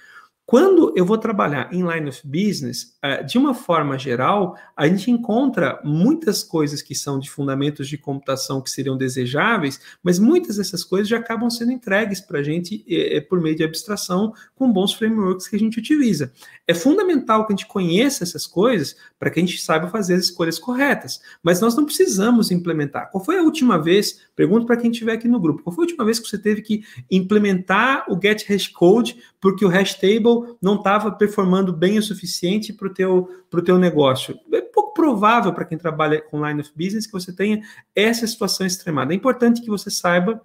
Quando 0.52 0.92
eu 0.94 1.06
vou 1.06 1.16
trabalhar 1.16 1.72
em 1.72 1.82
line 1.82 2.10
of 2.10 2.20
business, 2.26 2.94
eh, 3.02 3.22
de 3.22 3.38
uma 3.38 3.54
forma 3.54 3.98
geral, 3.98 4.54
a 4.76 4.86
gente 4.86 5.10
encontra 5.10 5.80
muitas 5.82 6.44
coisas 6.44 6.82
que 6.82 6.94
são 6.94 7.18
de 7.18 7.30
fundamentos 7.30 7.88
de 7.88 7.96
computação 7.96 8.60
que 8.60 8.70
seriam 8.70 8.94
desejáveis, 8.94 9.80
mas 10.02 10.18
muitas 10.18 10.56
dessas 10.56 10.84
coisas 10.84 11.08
já 11.08 11.16
acabam 11.16 11.48
sendo 11.48 11.72
entregues 11.72 12.20
para 12.20 12.40
a 12.40 12.42
gente 12.42 12.84
é, 12.86 13.18
por 13.22 13.40
meio 13.40 13.56
de 13.56 13.64
abstração 13.64 14.34
com 14.54 14.70
bons 14.70 14.92
frameworks 14.92 15.48
que 15.48 15.56
a 15.56 15.58
gente 15.58 15.78
utiliza. 15.78 16.30
É 16.68 16.74
fundamental 16.74 17.46
que 17.46 17.54
a 17.54 17.56
gente 17.56 17.66
conheça 17.66 18.22
essas 18.22 18.46
coisas 18.46 18.94
para 19.18 19.30
que 19.30 19.40
a 19.40 19.42
gente 19.42 19.58
saiba 19.58 19.88
fazer 19.88 20.16
as 20.16 20.24
escolhas 20.24 20.58
corretas, 20.58 21.22
mas 21.42 21.62
nós 21.62 21.74
não 21.74 21.86
precisamos 21.86 22.50
implementar. 22.50 23.10
Qual 23.10 23.24
foi 23.24 23.38
a 23.38 23.42
última 23.42 23.78
vez, 23.78 24.20
pergunto 24.36 24.66
para 24.66 24.76
quem 24.76 24.90
estiver 24.90 25.14
aqui 25.14 25.28
no 25.28 25.40
grupo, 25.40 25.62
qual 25.62 25.74
foi 25.74 25.84
a 25.84 25.86
última 25.86 26.04
vez 26.04 26.20
que 26.20 26.28
você 26.28 26.36
teve 26.36 26.60
que 26.60 26.84
implementar 27.10 28.04
o 28.06 28.20
get 28.20 28.46
hash 28.46 28.68
code 28.68 29.16
porque 29.40 29.64
o 29.64 29.68
hash 29.68 29.94
table 29.94 30.41
não 30.60 30.76
estava 30.76 31.10
performando 31.12 31.72
bem 31.72 31.98
o 31.98 32.02
suficiente 32.02 32.72
para 32.72 32.88
o 32.88 32.94
teu, 32.94 33.28
teu 33.64 33.78
negócio. 33.78 34.38
É 34.52 34.60
pouco 34.60 34.94
provável 34.94 35.52
para 35.52 35.64
quem 35.64 35.78
trabalha 35.78 36.20
com 36.20 36.46
line 36.46 36.60
of 36.60 36.70
business 36.76 37.06
que 37.06 37.12
você 37.12 37.32
tenha 37.32 37.62
essa 37.94 38.26
situação 38.26 38.66
extremada. 38.66 39.12
É 39.12 39.16
importante 39.16 39.60
que 39.60 39.70
você 39.70 39.90
saiba. 39.90 40.40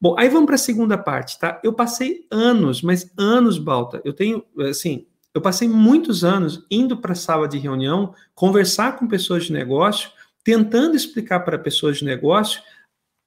Bom, 0.00 0.14
aí 0.18 0.28
vamos 0.28 0.46
para 0.46 0.54
a 0.54 0.58
segunda 0.58 0.96
parte, 0.96 1.38
tá? 1.38 1.60
Eu 1.62 1.72
passei 1.72 2.26
anos, 2.30 2.82
mas 2.82 3.10
anos, 3.16 3.58
Balta. 3.58 4.00
Eu 4.04 4.12
tenho, 4.12 4.42
assim, 4.68 5.06
eu 5.34 5.40
passei 5.40 5.68
muitos 5.68 6.24
anos 6.24 6.64
indo 6.70 6.96
para 6.96 7.12
a 7.12 7.16
sala 7.16 7.46
de 7.46 7.58
reunião, 7.58 8.14
conversar 8.34 8.98
com 8.98 9.06
pessoas 9.06 9.44
de 9.44 9.52
negócio, 9.52 10.10
tentando 10.42 10.96
explicar 10.96 11.40
para 11.40 11.58
pessoas 11.58 11.98
de 11.98 12.04
negócio 12.04 12.62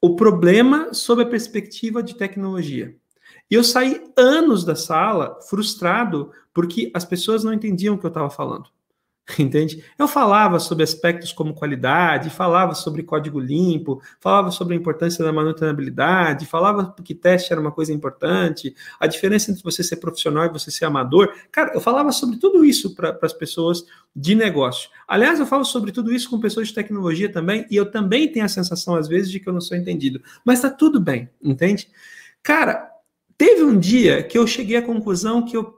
o 0.02 0.16
problema 0.16 0.94
sob 0.94 1.22
a 1.22 1.26
perspectiva 1.26 2.04
de 2.04 2.16
tecnologia. 2.16 2.94
E 3.54 3.56
eu 3.56 3.63
saí 3.63 4.02
anos 4.18 4.66
da 4.66 4.76
sala 4.76 5.38
frustrado 5.48 6.32
porque 6.52 6.89
as 6.92 7.06
pessoas 7.06 7.44
não 7.44 7.54
entendiam 7.54 7.94
o 7.94 8.00
que 8.00 8.04
eu 8.04 8.08
estava 8.08 8.28
falando. 8.28 8.66
Entende? 9.38 9.86
Eu 9.96 10.08
falava 10.08 10.60
sobre 10.60 10.84
aspectos 10.84 11.32
como 11.32 11.54
qualidade, 11.54 12.32
falava 12.32 12.74
sobre 12.74 13.04
código 13.04 13.39
limpo, 13.39 14.02
falava 14.20 14.50
sobre 14.50 14.74
a 14.74 14.78
importância 14.78 15.24
da 15.24 15.32
manutenabilidade, 15.32 16.48
falava 16.48 16.96
que 17.04 17.13
teste 17.13 17.54
era 17.54 17.62
uma 17.62 17.72
coisa 17.72 17.94
importante, 17.94 18.76
a 19.00 19.06
diferença 19.06 19.52
entre 19.52 19.62
você 19.62 19.84
ser 19.84 19.98
profissional 19.98 20.48
e 20.48 20.50
você 20.50 20.72
ser 20.72 20.86
amador. 20.86 21.32
Cara, 21.52 21.76
eu 21.76 21.80
falava 21.80 22.12
sobre 22.12 22.38
tudo 22.38 22.66
isso 22.66 22.96
para 22.96 23.20
as 23.22 23.34
pessoas 23.34 23.86
de 24.16 24.34
negócio. 24.34 24.89
Aliás, 25.08 25.39
eu 25.39 25.46
falo 25.46 25.63
sobre 25.63 25.92
tudo 25.92 26.12
isso 26.12 26.28
com 26.28 26.39
pessoas 26.39 26.70
de 26.70 26.74
tecnologia 26.74 27.32
também, 27.32 27.68
e 27.70 27.76
eu 27.76 27.86
também 27.86 28.32
tenho 28.32 28.46
a 28.46 28.50
sensação, 28.50 28.96
às 28.96 29.08
vezes, 29.08 29.30
de 29.30 29.39
que 29.39 29.48
eu 29.48 29.54
não 29.54 29.62
sou 29.62 29.78
entendido. 29.78 30.24
Mas 30.44 30.58
está 30.58 30.72
tudo 30.72 31.00
bem, 31.00 31.30
entende? 31.39 31.88
Cara, 32.42 32.93
Teve 33.38 33.63
um 33.63 33.78
dia 33.78 34.24
que 34.24 34.38
eu 34.38 34.46
cheguei 34.46 34.78
à 34.78 34.82
conclusão 34.82 35.43
que 35.43 35.56
eu, 35.56 35.74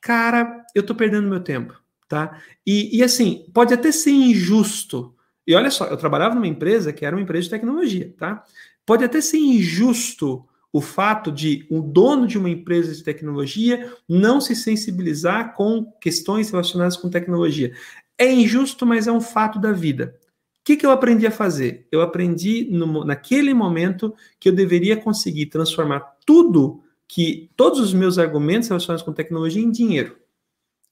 cara, 0.00 0.64
eu 0.74 0.82
tô 0.82 0.94
perdendo 0.94 1.28
meu 1.28 1.40
tempo, 1.40 1.80
tá? 2.08 2.40
E, 2.66 2.96
e 2.98 3.02
assim, 3.02 3.46
pode 3.52 3.74
até 3.74 3.90
ser 3.92 4.10
injusto. 4.10 5.14
E 5.46 5.54
olha 5.54 5.70
só, 5.70 5.86
eu 5.86 5.96
trabalhava 5.96 6.34
numa 6.34 6.46
empresa 6.46 6.92
que 6.92 7.04
era 7.04 7.14
uma 7.14 7.22
empresa 7.22 7.44
de 7.44 7.50
tecnologia, 7.50 8.14
tá? 8.16 8.44
Pode 8.84 9.04
até 9.04 9.20
ser 9.20 9.38
injusto 9.38 10.46
o 10.72 10.80
fato 10.80 11.32
de 11.32 11.66
um 11.70 11.80
dono 11.80 12.26
de 12.26 12.36
uma 12.36 12.50
empresa 12.50 12.94
de 12.94 13.02
tecnologia 13.02 13.94
não 14.06 14.40
se 14.42 14.54
sensibilizar 14.54 15.54
com 15.54 15.90
questões 16.00 16.50
relacionadas 16.50 16.98
com 16.98 17.08
tecnologia. 17.08 17.72
É 18.18 18.30
injusto, 18.30 18.84
mas 18.84 19.06
é 19.06 19.12
um 19.12 19.20
fato 19.20 19.58
da 19.58 19.72
vida. 19.72 20.14
O 20.60 20.64
que, 20.66 20.76
que 20.76 20.84
eu 20.84 20.90
aprendi 20.90 21.26
a 21.26 21.30
fazer? 21.30 21.86
Eu 21.90 22.02
aprendi 22.02 22.68
no, 22.70 23.04
naquele 23.04 23.54
momento 23.54 24.14
que 24.38 24.48
eu 24.48 24.52
deveria 24.52 24.96
conseguir 24.96 25.46
transformar 25.46 26.15
tudo 26.26 26.82
que 27.08 27.50
todos 27.56 27.78
os 27.78 27.94
meus 27.94 28.18
argumentos 28.18 28.68
relacionados 28.68 29.04
com 29.04 29.12
tecnologia 29.12 29.62
em 29.62 29.70
dinheiro. 29.70 30.18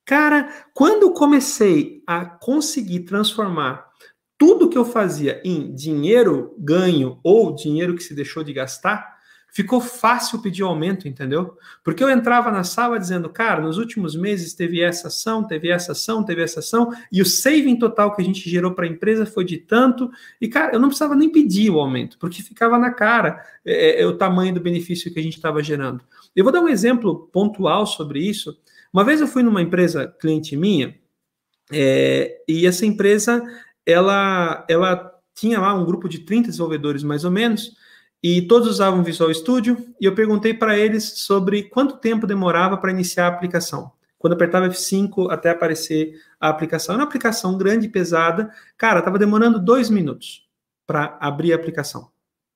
Cara, 0.07 0.67
quando 0.73 1.03
eu 1.03 1.13
comecei 1.13 2.03
a 2.07 2.25
conseguir 2.25 3.01
transformar 3.01 3.87
tudo 4.39 4.69
que 4.69 4.79
eu 4.79 4.85
fazia 4.85 5.41
em 5.45 5.75
dinheiro 5.75 6.55
ganho 6.59 7.19
ou 7.23 7.55
dinheiro 7.55 7.95
que 7.95 8.03
se 8.03 8.15
deixou 8.15 8.45
de 8.45 8.53
gastar, 8.53 9.14
ficou 9.55 9.81
fácil 9.81 10.43
pedir 10.43 10.65
aumento, 10.65 11.07
entendeu? 11.07 11.57
Porque 11.85 12.03
eu 12.03 12.11
entrava 12.11 12.51
na 12.51 12.65
sala 12.65 12.99
dizendo, 12.99 13.31
cara, 13.31 13.63
nos 13.63 13.79
últimos 13.79 14.17
meses 14.17 14.53
teve 14.53 14.81
essa 14.81 15.07
ação, 15.07 15.45
teve 15.45 15.71
essa 15.71 15.93
ação, 15.93 16.25
teve 16.25 16.43
essa 16.43 16.59
ação, 16.59 16.93
e 17.11 17.23
o 17.23 17.25
saving 17.25 17.79
total 17.79 18.13
que 18.17 18.21
a 18.21 18.25
gente 18.25 18.51
gerou 18.51 18.73
para 18.73 18.85
a 18.85 18.89
empresa 18.89 19.25
foi 19.25 19.45
de 19.45 19.59
tanto, 19.59 20.11
e 20.41 20.49
cara, 20.49 20.75
eu 20.75 20.81
não 20.81 20.89
precisava 20.89 21.15
nem 21.15 21.31
pedir 21.31 21.71
o 21.71 21.79
aumento, 21.79 22.19
porque 22.19 22.43
ficava 22.43 22.77
na 22.77 22.91
cara 22.91 23.41
é, 23.65 24.03
é, 24.03 24.07
o 24.07 24.19
tamanho 24.19 24.53
do 24.53 24.61
benefício 24.61 25.15
que 25.15 25.21
a 25.21 25.23
gente 25.23 25.37
estava 25.37 25.63
gerando. 25.63 26.03
Eu 26.35 26.43
vou 26.43 26.53
dar 26.53 26.61
um 26.61 26.69
exemplo 26.69 27.31
pontual 27.33 27.87
sobre 27.87 28.19
isso. 28.29 28.59
Uma 28.93 29.05
vez 29.05 29.21
eu 29.21 29.29
fui 29.29 29.45
numa 29.45 29.63
empresa 29.63 30.13
cliente 30.21 30.57
minha, 30.57 30.97
é, 31.73 32.43
e 32.49 32.67
essa 32.67 32.85
empresa, 32.85 33.41
ela, 33.87 34.67
ela 34.69 35.13
tinha 35.33 35.61
lá 35.61 35.73
um 35.75 35.85
grupo 35.85 36.09
de 36.09 36.19
30 36.19 36.49
desenvolvedores 36.49 37.05
mais 37.05 37.25
ou 37.25 37.31
menos, 37.31 37.84
e 38.27 38.41
todos 38.41 38.67
usavam 38.67 39.05
Visual 39.05 39.33
Studio, 39.35 39.77
e 40.01 40.07
eu 40.07 40.15
perguntei 40.15 40.55
para 40.55 40.79
eles 40.79 41.05
sobre 41.19 41.65
quanto 41.65 41.99
tempo 41.99 42.27
demorava 42.27 42.75
para 42.79 42.91
iniciar 42.91 43.27
a 43.27 43.29
aplicação. 43.29 43.93
Quando 44.17 44.33
apertava 44.33 44.67
F5 44.67 45.31
até 45.31 45.51
aparecer 45.51 46.19
a 46.41 46.49
aplicação. 46.49 46.95
Era 46.95 47.03
uma 47.03 47.07
aplicação 47.07 47.59
grande 47.59 47.85
e 47.85 47.91
pesada. 47.91 48.51
Cara, 48.79 49.01
estava 49.01 49.19
demorando 49.19 49.63
dois 49.63 49.91
minutos 49.91 50.49
para 50.87 51.19
abrir 51.21 51.53
a 51.53 51.57
aplicação. 51.57 52.09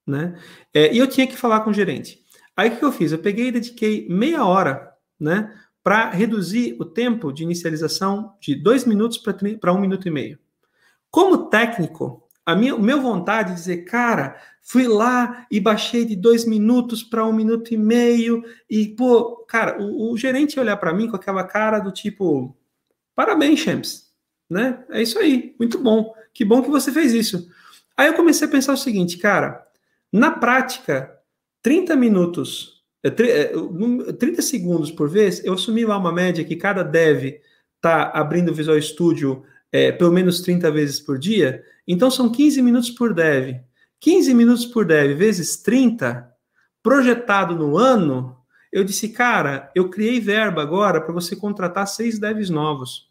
Né? 0.06 0.40
É, 0.72 0.90
e 0.90 0.96
eu 0.96 1.06
tinha 1.06 1.26
que 1.26 1.36
falar 1.36 1.60
com 1.60 1.68
o 1.68 1.74
gerente. 1.74 2.24
Aí 2.56 2.70
o 2.70 2.76
que 2.78 2.84
eu 2.86 2.90
fiz? 2.90 3.12
Eu 3.12 3.18
peguei 3.18 3.48
e 3.48 3.52
dediquei 3.52 4.08
meia 4.08 4.46
hora 4.46 4.90
né, 5.20 5.54
para 5.82 6.08
reduzir 6.08 6.76
o 6.80 6.84
tempo 6.86 7.30
de 7.30 7.42
inicialização 7.42 8.32
de 8.40 8.54
dois 8.54 8.86
minutos 8.86 9.22
para 9.60 9.74
um 9.74 9.78
minuto 9.78 10.08
e 10.08 10.10
meio. 10.10 10.38
Como 11.10 11.50
técnico, 11.50 12.26
a 12.48 12.56
minha, 12.56 12.78
meu 12.78 13.02
vontade 13.02 13.50
de 13.50 13.56
dizer, 13.56 13.84
cara, 13.84 14.40
fui 14.62 14.88
lá 14.88 15.46
e 15.50 15.60
baixei 15.60 16.06
de 16.06 16.16
dois 16.16 16.46
minutos 16.46 17.02
para 17.02 17.26
um 17.26 17.32
minuto 17.32 17.74
e 17.74 17.76
meio, 17.76 18.42
e, 18.70 18.88
pô, 18.88 19.44
cara, 19.46 19.78
o, 19.78 20.12
o 20.12 20.16
gerente 20.16 20.58
olhar 20.58 20.78
para 20.78 20.94
mim 20.94 21.08
com 21.08 21.16
aquela 21.16 21.44
cara 21.44 21.78
do 21.78 21.92
tipo, 21.92 22.56
parabéns, 23.14 23.60
Champs, 23.60 24.10
né? 24.48 24.82
É 24.88 25.02
isso 25.02 25.18
aí, 25.18 25.54
muito 25.58 25.76
bom, 25.76 26.14
que 26.32 26.42
bom 26.42 26.62
que 26.62 26.70
você 26.70 26.90
fez 26.90 27.12
isso. 27.12 27.50
Aí 27.94 28.06
eu 28.06 28.14
comecei 28.14 28.48
a 28.48 28.50
pensar 28.50 28.72
o 28.72 28.78
seguinte, 28.78 29.18
cara, 29.18 29.62
na 30.10 30.30
prática, 30.30 31.14
30 31.60 31.96
minutos, 31.96 32.82
30 33.14 34.40
é, 34.40 34.42
segundos 34.42 34.90
por 34.90 35.10
vez, 35.10 35.44
eu 35.44 35.52
assumi 35.52 35.84
lá 35.84 35.98
uma 35.98 36.14
média 36.14 36.42
que 36.46 36.56
cada 36.56 36.82
dev 36.82 37.42
tá 37.78 38.04
abrindo 38.04 38.52
o 38.52 38.54
Visual 38.54 38.80
Studio 38.80 39.44
é, 39.72 39.92
pelo 39.92 40.12
menos 40.12 40.40
30 40.40 40.70
vezes 40.70 41.00
por 41.00 41.18
dia, 41.18 41.62
então 41.86 42.10
são 42.10 42.30
15 42.30 42.62
minutos 42.62 42.90
por 42.90 43.14
dev. 43.14 43.60
15 44.00 44.34
minutos 44.34 44.66
por 44.66 44.84
dev 44.84 45.16
vezes 45.16 45.56
30, 45.56 46.30
projetado 46.82 47.54
no 47.54 47.76
ano, 47.76 48.36
eu 48.72 48.84
disse, 48.84 49.08
cara, 49.08 49.70
eu 49.74 49.88
criei 49.88 50.20
verba 50.20 50.62
agora 50.62 51.00
para 51.00 51.12
você 51.12 51.34
contratar 51.34 51.86
seis 51.86 52.18
devs 52.18 52.50
novos. 52.50 53.10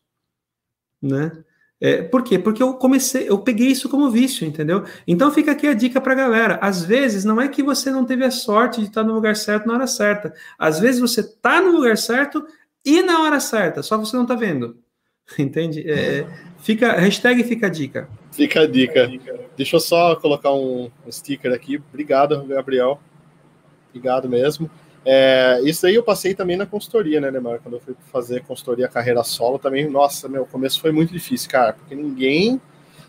Né? 1.02 1.32
É, 1.80 2.02
por 2.02 2.24
quê? 2.24 2.40
Porque 2.40 2.62
eu 2.62 2.74
comecei, 2.76 3.30
eu 3.30 3.38
peguei 3.40 3.68
isso 3.68 3.88
como 3.88 4.10
vício, 4.10 4.48
entendeu? 4.48 4.84
Então 5.08 5.32
fica 5.32 5.52
aqui 5.52 5.68
a 5.68 5.74
dica 5.74 6.02
para 6.02 6.16
galera. 6.16 6.60
Às 6.62 6.84
vezes 6.84 7.24
não 7.24 7.40
é 7.40 7.48
que 7.48 7.62
você 7.62 7.92
não 7.92 8.06
teve 8.06 8.24
a 8.24 8.32
sorte 8.32 8.82
de 8.82 8.88
estar 8.88 9.04
no 9.04 9.14
lugar 9.14 9.36
certo 9.36 9.68
na 9.68 9.76
hora 9.76 9.88
certa. 9.88 10.34
Às 10.58 10.80
vezes 10.80 11.00
você 11.00 11.22
está 11.22 11.62
no 11.62 11.72
lugar 11.72 11.98
certo 11.98 12.46
e 12.84 13.02
na 13.04 13.22
hora 13.22 13.40
certa, 13.40 13.84
só 13.84 13.98
você 13.98 14.16
não 14.16 14.24
está 14.24 14.34
vendo. 14.34 14.80
Entende? 15.38 15.90
É, 15.90 16.26
fica, 16.60 16.94
hashtag 16.94 17.44
fica 17.44 17.68
a 17.68 17.70
dica. 17.70 18.10
Fica 18.32 18.62
a 18.62 18.68
dica. 18.68 19.10
Deixa 19.56 19.76
eu 19.76 19.80
só 19.80 20.16
colocar 20.16 20.54
um, 20.54 20.90
um 21.06 21.12
sticker 21.12 21.52
aqui. 21.54 21.82
Obrigado, 21.90 22.44
Gabriel. 22.46 23.00
Obrigado 23.90 24.30
mesmo. 24.30 24.70
É, 25.04 25.62
isso 25.64 25.88
aí 25.88 25.96
eu 25.96 26.04
passei 26.04 26.34
também 26.34 26.58
na 26.58 26.66
consultoria, 26.66 27.22
né, 27.22 27.32
Neymar? 27.32 27.60
Quando 27.62 27.76
eu 27.76 27.80
fui 27.80 27.96
fazer 28.12 28.44
consultoria 28.44 28.88
carreira 28.88 29.24
solo, 29.24 29.58
também, 29.58 29.90
nossa, 29.90 30.28
meu, 30.28 30.46
começo 30.46 30.82
foi 30.82 30.92
muito 30.92 31.14
difícil, 31.14 31.50
cara, 31.50 31.74
porque 31.74 31.96
ninguém 31.96 32.60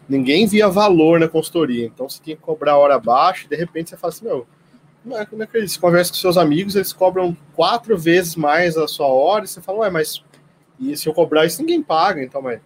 ninguém 0.08 0.46
via 0.46 0.68
valor 0.68 1.20
na 1.20 1.28
consultoria. 1.28 1.84
Então 1.84 2.08
você 2.08 2.22
tinha 2.22 2.36
que 2.36 2.42
cobrar 2.42 2.78
hora 2.78 2.94
abaixo, 2.94 3.44
e 3.44 3.48
de 3.48 3.56
repente 3.56 3.90
você 3.90 3.96
fala 3.96 4.12
assim, 4.12 4.24
meu, 4.24 4.46
como 5.02 5.42
é, 5.42 5.44
é 5.44 5.46
que 5.46 5.56
eles 5.56 5.76
conversam 5.76 6.14
com 6.14 6.20
seus 6.20 6.38
amigos, 6.38 6.76
eles 6.76 6.92
cobram 6.92 7.36
quatro 7.54 7.98
vezes 7.98 8.36
mais 8.36 8.76
a 8.76 8.88
sua 8.88 9.08
hora, 9.08 9.44
e 9.44 9.48
você 9.48 9.60
fala, 9.60 9.80
ué, 9.80 9.90
mas 9.90 10.22
e 10.78 10.96
se 10.96 11.08
eu 11.08 11.14
cobrar 11.14 11.44
isso, 11.46 11.60
ninguém 11.60 11.82
paga, 11.82 12.22
então, 12.22 12.40
mas 12.40 12.60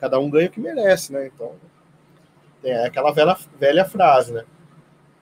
cada 0.00 0.18
um 0.18 0.30
ganha 0.30 0.48
o 0.48 0.50
que 0.50 0.60
merece, 0.60 1.12
né? 1.12 1.30
Então, 1.34 1.52
é 2.62 2.86
aquela 2.86 3.12
velha, 3.12 3.36
velha 3.58 3.84
frase, 3.84 4.32
né? 4.32 4.44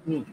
Hum. 0.06 0.24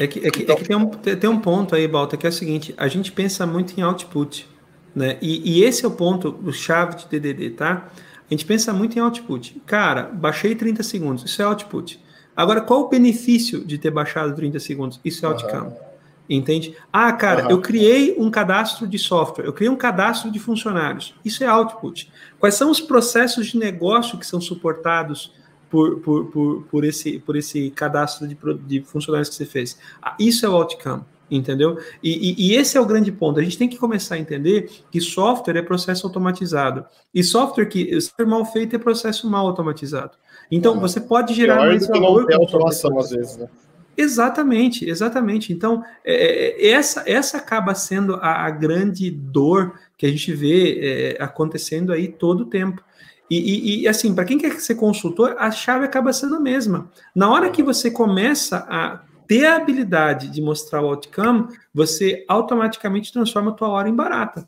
É 0.00 0.06
que, 0.06 0.26
é 0.26 0.30
que, 0.30 0.42
então, 0.42 0.56
é 0.56 0.58
que 0.58 0.64
tem, 0.64 0.76
um, 0.76 0.86
tem 0.90 1.30
um 1.30 1.40
ponto 1.40 1.74
aí, 1.74 1.86
Balta, 1.86 2.16
que 2.16 2.26
é 2.26 2.28
o 2.28 2.32
seguinte: 2.32 2.74
a 2.76 2.88
gente 2.88 3.12
pensa 3.12 3.46
muito 3.46 3.78
em 3.78 3.82
output, 3.82 4.48
né? 4.94 5.16
E, 5.22 5.58
e 5.58 5.64
esse 5.64 5.84
é 5.84 5.88
o 5.88 5.92
ponto, 5.92 6.36
o 6.44 6.52
chave 6.52 6.96
de 6.96 7.06
DDD, 7.06 7.50
tá? 7.50 7.88
A 8.28 8.34
gente 8.34 8.44
pensa 8.44 8.72
muito 8.72 8.98
em 8.98 9.00
output. 9.00 9.60
Cara, 9.66 10.04
baixei 10.04 10.54
30 10.54 10.82
segundos, 10.82 11.24
isso 11.24 11.40
é 11.40 11.44
output. 11.44 12.02
Agora, 12.34 12.60
qual 12.60 12.80
o 12.80 12.88
benefício 12.88 13.64
de 13.64 13.78
ter 13.78 13.90
baixado 13.90 14.34
30 14.34 14.58
segundos? 14.58 15.00
Isso 15.04 15.24
é 15.24 15.28
outcome. 15.28 15.68
Uhum. 15.68 15.93
Entende? 16.28 16.74
Ah, 16.90 17.12
cara, 17.12 17.44
uhum. 17.44 17.50
eu 17.50 17.60
criei 17.60 18.16
um 18.18 18.30
cadastro 18.30 18.86
de 18.86 18.98
software, 18.98 19.44
eu 19.44 19.52
criei 19.52 19.70
um 19.70 19.76
cadastro 19.76 20.30
de 20.30 20.38
funcionários. 20.38 21.14
Isso 21.22 21.44
é 21.44 21.46
output. 21.46 22.10
Quais 22.38 22.54
são 22.54 22.70
os 22.70 22.80
processos 22.80 23.48
de 23.48 23.58
negócio 23.58 24.18
que 24.18 24.26
são 24.26 24.40
suportados 24.40 25.32
por, 25.74 25.98
por, 25.98 26.26
por, 26.26 26.62
por, 26.70 26.84
esse, 26.84 27.18
por 27.18 27.34
esse 27.34 27.68
cadastro 27.70 28.28
de, 28.28 28.38
de 28.64 28.80
funcionários 28.82 29.28
que 29.28 29.34
você 29.34 29.44
fez. 29.44 29.76
Ah, 30.00 30.14
isso 30.20 30.46
é 30.46 30.48
o 30.48 30.52
outcome, 30.52 31.02
entendeu? 31.28 31.80
E, 32.00 32.30
e, 32.30 32.46
e, 32.46 32.54
esse 32.54 32.78
é 32.78 32.80
o 32.80 32.86
grande 32.86 33.10
ponto. 33.10 33.40
A 33.40 33.42
gente 33.42 33.58
tem 33.58 33.68
que 33.68 33.76
começar 33.76 34.14
a 34.14 34.18
entender 34.18 34.70
que 34.88 35.00
software 35.00 35.56
é 35.56 35.62
processo 35.62 36.06
automatizado. 36.06 36.84
E 37.12 37.24
software 37.24 37.66
que 37.66 38.00
software 38.00 38.26
mal 38.26 38.44
feito 38.44 38.76
é 38.76 38.78
processo 38.78 39.28
mal 39.28 39.48
automatizado. 39.48 40.12
Então, 40.48 40.78
você 40.78 41.00
pode 41.00 41.34
gerar 41.34 41.56
mais 41.56 41.88
valor. 41.88 42.26
Não 42.30 42.42
automação, 42.42 42.96
às 42.96 43.10
vezes, 43.10 43.36
né? 43.36 43.48
Exatamente, 43.96 44.88
exatamente. 44.88 45.52
Então, 45.52 45.84
é, 46.04 46.14
é, 46.14 46.70
essa, 46.70 47.04
essa 47.06 47.38
acaba 47.38 47.74
sendo 47.74 48.16
a, 48.16 48.46
a, 48.46 48.50
grande 48.50 49.10
dor 49.10 49.78
que 49.96 50.06
a 50.06 50.08
gente 50.08 50.32
vê 50.32 51.16
é, 51.18 51.22
acontecendo 51.22 51.92
aí 51.92 52.08
todo 52.08 52.42
o 52.42 52.46
tempo. 52.46 52.82
E, 53.30 53.38
e, 53.38 53.82
e 53.82 53.88
assim, 53.88 54.14
para 54.14 54.24
quem 54.24 54.38
quer 54.38 54.60
ser 54.60 54.74
consultor, 54.74 55.36
a 55.38 55.50
chave 55.50 55.84
acaba 55.84 56.12
sendo 56.12 56.36
a 56.36 56.40
mesma. 56.40 56.90
Na 57.14 57.30
hora 57.30 57.50
que 57.50 57.62
você 57.62 57.90
começa 57.90 58.58
a 58.68 59.02
ter 59.26 59.46
a 59.46 59.56
habilidade 59.56 60.28
de 60.28 60.42
mostrar 60.42 60.82
o 60.82 60.86
outcome, 60.86 61.48
você 61.72 62.24
automaticamente 62.28 63.12
transforma 63.12 63.50
a 63.50 63.54
tua 63.54 63.68
hora 63.68 63.88
em 63.88 63.94
barata. 63.94 64.46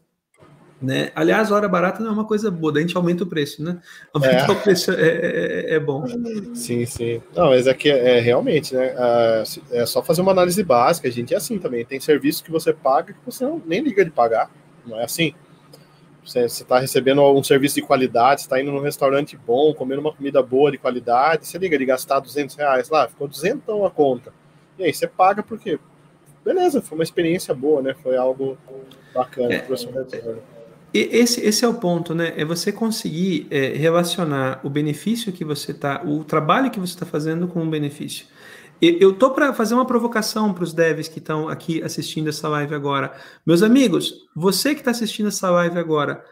Né? 0.80 1.10
Aliás, 1.14 1.50
hora 1.50 1.66
barata 1.66 2.02
não 2.02 2.10
é 2.10 2.12
uma 2.12 2.26
coisa 2.26 2.50
boa, 2.50 2.70
daí 2.70 2.84
a 2.84 2.86
gente 2.86 2.96
aumenta 2.96 3.24
o 3.24 3.26
preço, 3.26 3.62
né? 3.62 3.80
Aumentar 4.12 4.50
é. 4.50 4.52
o 4.52 4.56
preço 4.56 4.90
é, 4.92 4.94
é, 4.94 5.74
é, 5.74 5.80
bom. 5.80 6.04
Sim, 6.54 6.84
sim. 6.84 7.22
Não, 7.34 7.48
mas 7.48 7.66
aqui 7.66 7.90
é, 7.90 8.18
é 8.18 8.20
realmente, 8.20 8.74
né? 8.74 8.94
É 9.70 9.86
só 9.86 10.02
fazer 10.02 10.20
uma 10.20 10.32
análise 10.32 10.62
básica, 10.62 11.08
a 11.08 11.10
gente 11.10 11.32
é 11.32 11.38
assim 11.38 11.58
também. 11.58 11.84
Tem 11.84 11.98
serviço 11.98 12.44
que 12.44 12.50
você 12.50 12.74
paga 12.74 13.14
que 13.14 13.18
você 13.24 13.44
não, 13.44 13.60
nem 13.64 13.80
liga 13.80 14.04
de 14.04 14.10
pagar, 14.10 14.50
não 14.86 15.00
é 15.00 15.04
assim? 15.04 15.32
Você 16.22 16.40
está 16.40 16.78
recebendo 16.78 17.22
um 17.22 17.42
serviço 17.42 17.76
de 17.76 17.82
qualidade, 17.82 18.42
está 18.42 18.60
indo 18.60 18.72
num 18.72 18.80
restaurante 18.80 19.36
bom, 19.36 19.72
comendo 19.72 20.00
uma 20.00 20.12
comida 20.12 20.42
boa 20.42 20.72
de 20.72 20.76
qualidade, 20.76 21.46
você 21.46 21.56
liga 21.56 21.78
de 21.78 21.86
gastar 21.86 22.18
200 22.18 22.56
reais 22.56 22.90
lá, 22.90 23.08
ficou 23.08 23.28
200 23.28 23.62
a 23.86 23.90
conta. 23.90 24.32
E 24.76 24.84
aí 24.84 24.92
você 24.92 25.06
paga 25.06 25.42
porque, 25.42 25.78
beleza, 26.44 26.82
foi 26.82 26.98
uma 26.98 27.04
experiência 27.04 27.54
boa, 27.54 27.80
né? 27.80 27.94
Foi 28.02 28.16
algo 28.16 28.58
bacana 29.14 29.54
é, 29.54 29.58
para 29.60 29.72
o 29.72 29.76
esse, 30.92 31.40
esse 31.40 31.64
é 31.64 31.68
o 31.68 31.74
ponto, 31.74 32.14
né? 32.14 32.32
É 32.36 32.44
você 32.44 32.72
conseguir 32.72 33.46
é, 33.50 33.68
relacionar 33.74 34.60
o 34.64 34.70
benefício 34.70 35.32
que 35.32 35.44
você 35.44 35.72
está, 35.72 36.02
o 36.04 36.24
trabalho 36.24 36.70
que 36.70 36.80
você 36.80 36.94
está 36.94 37.04
fazendo 37.04 37.46
com 37.48 37.62
o 37.62 37.70
benefício. 37.70 38.26
Eu 38.80 39.14
tô 39.14 39.30
para 39.30 39.54
fazer 39.54 39.74
uma 39.74 39.86
provocação 39.86 40.52
para 40.52 40.62
os 40.62 40.74
devs 40.74 41.08
que 41.08 41.18
estão 41.18 41.48
aqui 41.48 41.82
assistindo 41.82 42.28
essa 42.28 42.46
live 42.46 42.74
agora. 42.74 43.14
Meus 43.44 43.62
amigos, 43.62 44.26
você 44.34 44.74
que 44.74 44.80
está 44.82 44.90
assistindo 44.90 45.28
essa 45.28 45.50
live 45.50 45.78
agora, 45.78 46.22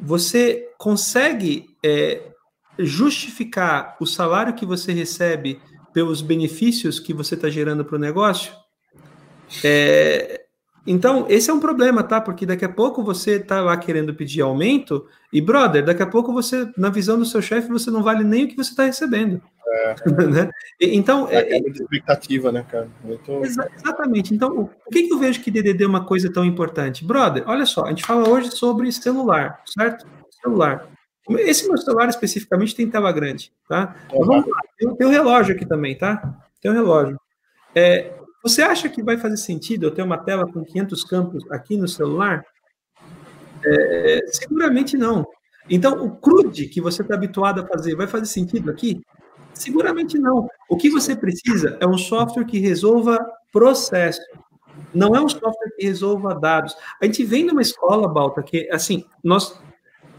você 0.00 0.68
consegue 0.78 1.76
é, 1.84 2.32
justificar 2.76 3.96
o 4.00 4.06
salário 4.06 4.54
que 4.54 4.66
você 4.66 4.92
recebe 4.92 5.60
pelos 5.92 6.22
benefícios 6.22 6.98
que 6.98 7.14
você 7.14 7.36
está 7.36 7.48
gerando 7.48 7.84
para 7.84 7.96
o 7.96 8.00
negócio? 8.00 8.52
É, 9.62 10.41
então, 10.86 11.26
esse 11.28 11.48
é 11.48 11.54
um 11.54 11.60
problema, 11.60 12.02
tá? 12.02 12.20
Porque 12.20 12.44
daqui 12.44 12.64
a 12.64 12.68
pouco 12.68 13.02
você 13.02 13.38
tá 13.38 13.60
lá 13.60 13.76
querendo 13.76 14.14
pedir 14.14 14.40
aumento 14.40 15.06
e, 15.32 15.40
brother, 15.40 15.84
daqui 15.84 16.02
a 16.02 16.06
pouco 16.06 16.32
você, 16.32 16.68
na 16.76 16.90
visão 16.90 17.18
do 17.18 17.24
seu 17.24 17.40
chefe, 17.40 17.68
você 17.68 17.90
não 17.90 18.02
vale 18.02 18.24
nem 18.24 18.44
o 18.44 18.48
que 18.48 18.56
você 18.56 18.70
está 18.70 18.84
recebendo. 18.84 19.40
É. 19.72 19.94
né? 20.26 20.50
Então, 20.80 21.28
é, 21.28 21.36
é, 21.36 21.56
é 21.56 21.68
expectativa, 21.68 22.50
né, 22.50 22.66
cara? 22.68 22.88
Muito... 23.04 23.44
Exa 23.44 23.68
exatamente. 23.76 24.34
Então, 24.34 24.70
o 24.86 24.90
que, 24.90 25.04
que 25.04 25.12
eu 25.12 25.18
vejo 25.18 25.40
que 25.40 25.50
DDD 25.50 25.84
é 25.84 25.86
uma 25.86 26.04
coisa 26.04 26.32
tão 26.32 26.44
importante? 26.44 27.04
Brother, 27.04 27.44
olha 27.46 27.64
só, 27.64 27.84
a 27.84 27.90
gente 27.90 28.04
fala 28.04 28.28
hoje 28.28 28.50
sobre 28.50 28.90
celular, 28.90 29.62
certo? 29.66 30.04
Celular. 30.42 30.88
Esse 31.38 31.68
meu 31.68 31.78
celular 31.78 32.08
especificamente 32.08 32.74
tem 32.74 32.90
tela 32.90 33.12
grande, 33.12 33.52
tá? 33.68 33.94
Uhum. 34.12 34.26
Vamos 34.26 34.46
lá, 34.48 34.58
tem, 34.76 34.96
tem 34.96 35.06
um 35.06 35.10
relógio 35.10 35.54
aqui 35.54 35.64
também, 35.64 35.96
tá? 35.96 36.36
Tem 36.60 36.70
um 36.70 36.74
relógio. 36.74 37.16
É, 37.74 38.12
você 38.42 38.62
acha 38.62 38.88
que 38.88 39.02
vai 39.02 39.16
fazer 39.18 39.36
sentido 39.36 39.86
eu 39.86 39.90
ter 39.90 40.02
uma 40.02 40.18
tela 40.18 40.50
com 40.50 40.64
500 40.64 41.04
campos 41.04 41.44
aqui 41.50 41.76
no 41.76 41.86
celular? 41.86 42.44
É, 43.64 44.20
seguramente 44.26 44.96
não. 44.96 45.26
Então, 45.70 46.04
o 46.04 46.16
CRUD 46.16 46.66
que 46.66 46.80
você 46.80 47.02
está 47.02 47.14
habituado 47.14 47.60
a 47.60 47.66
fazer 47.66 47.94
vai 47.94 48.06
fazer 48.06 48.26
sentido 48.26 48.70
aqui? 48.70 49.00
Seguramente 49.54 50.18
não. 50.18 50.48
O 50.68 50.76
que 50.76 50.90
você 50.90 51.14
precisa 51.14 51.76
é 51.80 51.86
um 51.86 51.98
software 51.98 52.44
que 52.44 52.58
resolva 52.58 53.18
processo. 53.52 54.20
Não 54.92 55.14
é 55.14 55.20
um 55.20 55.28
software 55.28 55.70
que 55.76 55.84
resolva 55.84 56.34
dados. 56.34 56.76
A 57.00 57.04
gente 57.04 57.24
vem 57.24 57.44
numa 57.44 57.62
escola, 57.62 58.08
Balta, 58.08 58.42
que, 58.42 58.68
assim, 58.72 59.04
nós 59.22 59.56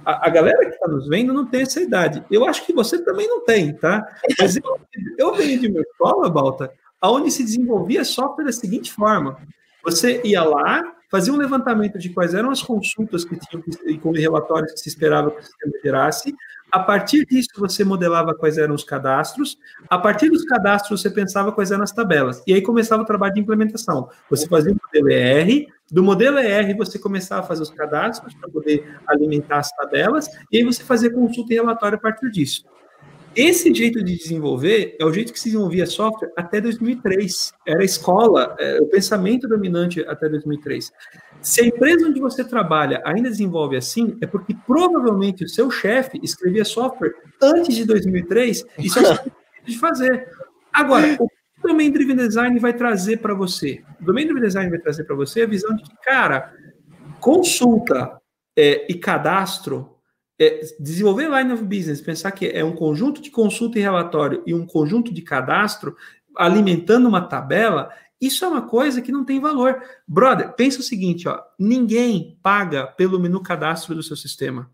a, 0.06 0.30
galera 0.30 0.66
que 0.66 0.74
está 0.74 0.88
nos 0.88 1.08
vendo 1.08 1.34
não 1.34 1.46
tem 1.46 1.62
essa 1.62 1.82
idade. 1.82 2.24
Eu 2.30 2.46
acho 2.46 2.66
que 2.66 2.74
você 2.74 3.04
também 3.04 3.28
não 3.28 3.44
tem, 3.44 3.74
tá? 3.74 4.06
Mas 4.40 4.58
eu, 4.58 4.80
eu 5.18 5.34
venho 5.34 5.60
de 5.60 5.68
uma 5.68 5.82
escola, 5.82 6.30
Balta, 6.30 6.72
onde 7.12 7.32
se 7.32 7.44
desenvolvia 7.44 8.06
software 8.06 8.46
da 8.46 8.52
seguinte 8.52 8.92
forma: 8.92 9.38
você 9.84 10.22
ia 10.24 10.44
lá, 10.44 10.82
fazia 11.12 11.34
um 11.34 11.38
levantamento 11.38 12.00
de 12.00 12.10
quais 12.10 12.34
eram 12.34 12.50
as 12.50 12.62
consultas 12.62 13.26
que 13.26 13.38
tinham 13.38 13.64
e 13.86 13.98
com 13.98 14.12
relatórios 14.12 14.72
que 14.74 14.80
se 14.80 14.90
esperava 14.90 15.32
que 15.32 15.40
o 15.40 15.44
sistema 15.44 15.74
gerasse. 15.84 16.34
A 16.72 16.80
partir 16.80 17.24
disso, 17.28 17.50
você 17.58 17.84
modelava 17.84 18.34
quais 18.34 18.58
eram 18.58 18.74
os 18.74 18.84
cadastros. 18.84 19.60
A 19.88 20.00
partir 20.00 20.30
dos 20.30 20.44
cadastros, 20.44 21.02
você 21.02 21.10
pensava 21.12 21.52
quais 21.52 21.70
eram 21.70 21.84
as 21.84 21.92
tabelas. 21.92 22.42
E 22.48 22.54
aí 22.54 22.64
começava 22.64 23.04
o 23.04 23.06
trabalho 23.06 23.36
de 23.36 23.42
implementação. 23.42 24.10
Você 24.28 24.48
fazia 24.48 24.72
o 24.72 24.78
modelo 24.84 25.12
ER, 25.12 25.68
do 25.92 26.02
modelo 26.02 26.40
ER 26.40 26.76
você 26.76 26.98
começava 26.98 27.42
a 27.42 27.44
fazer 27.44 27.62
os 27.62 27.70
cadastros 27.70 28.34
para 28.34 28.50
poder 28.50 28.98
alimentar 29.06 29.60
as 29.60 29.70
tabelas, 29.70 30.28
e 30.52 30.58
aí 30.58 30.64
você 30.64 30.84
fazia 30.84 31.14
consulta 31.14 31.54
e 31.54 31.58
relatório 31.58 32.00
a 32.00 32.02
partir 32.02 32.32
disso. 32.32 32.66
Esse 33.36 33.74
jeito 33.74 34.04
de 34.04 34.16
desenvolver 34.16 34.96
é 35.00 35.06
o 35.06 35.12
jeito 35.12 35.34
que 35.34 35.40
se 35.40 35.46
desenvolvia 35.46 35.88
software 35.88 36.32
até 36.38 36.62
2003. 36.62 37.52
Era 37.66 37.82
a 37.82 37.86
escola, 37.86 38.56
é, 38.60 38.80
o 38.80 38.86
pensamento 38.86 39.48
dominante 39.48 40.02
até 40.08 40.30
2003. 40.30 40.92
Se 41.42 41.62
a 41.62 41.66
empresa 41.66 42.08
onde 42.08 42.20
você 42.20 42.44
trabalha 42.44 43.02
ainda 43.04 43.30
desenvolve 43.30 43.76
assim, 43.76 44.16
é 44.22 44.28
porque 44.28 44.56
provavelmente 44.68 45.44
o 45.44 45.50
seu 45.50 45.72
chefe 45.72 46.20
escrevia 46.22 46.64
software 46.64 47.14
antes 47.42 47.76
de 47.76 47.86
2003 47.86 48.66
e 48.78 48.90
só 48.90 49.02
de 49.66 49.78
fazer. 49.80 50.30
Agora, 50.72 51.16
o 51.20 51.28
que 51.28 51.66
o 51.66 51.68
Domain 51.68 51.92
Driven 51.92 52.16
Design 52.16 52.60
vai 52.60 52.74
trazer 52.74 53.18
para 53.18 53.34
você? 53.34 53.82
O 54.00 54.06
Domain 54.06 54.26
Driven 54.26 54.44
Design 54.44 54.70
vai 54.70 54.80
trazer 54.80 55.06
para 55.06 55.16
você 55.16 55.42
a 55.42 55.48
visão 55.48 55.76
de 55.76 55.84
que, 55.84 55.96
cara, 56.04 56.54
consulta 57.20 58.16
é, 58.56 58.86
e 58.88 58.94
cadastro 58.94 59.93
é, 60.44 60.62
desenvolver 60.80 61.30
line 61.30 61.54
of 61.54 61.64
business, 61.64 62.02
pensar 62.02 62.32
que 62.32 62.48
é 62.48 62.64
um 62.64 62.74
conjunto 62.74 63.22
de 63.22 63.32
consulta 63.32 63.80
e 63.80 63.82
relatório 63.82 64.44
e 64.46 64.54
um 64.54 64.66
conjunto 64.66 65.14
de 65.14 65.22
cadastro 65.22 65.96
alimentando 66.36 67.08
uma 67.08 67.22
tabela, 67.22 67.90
isso 68.20 68.46
é 68.46 68.48
uma 68.48 68.62
coisa 68.62 69.02
que 69.02 69.12
não 69.12 69.26
tem 69.26 69.40
valor. 69.40 69.82
Brother, 70.08 70.54
pensa 70.54 70.80
o 70.80 70.84
seguinte, 70.84 71.28
ó, 71.28 71.40
ninguém 71.60 72.38
paga 72.42 72.88
pelo 72.88 73.20
menu 73.20 73.42
cadastro 73.42 73.94
do 73.94 74.02
seu 74.02 74.16
sistema. 74.16 74.70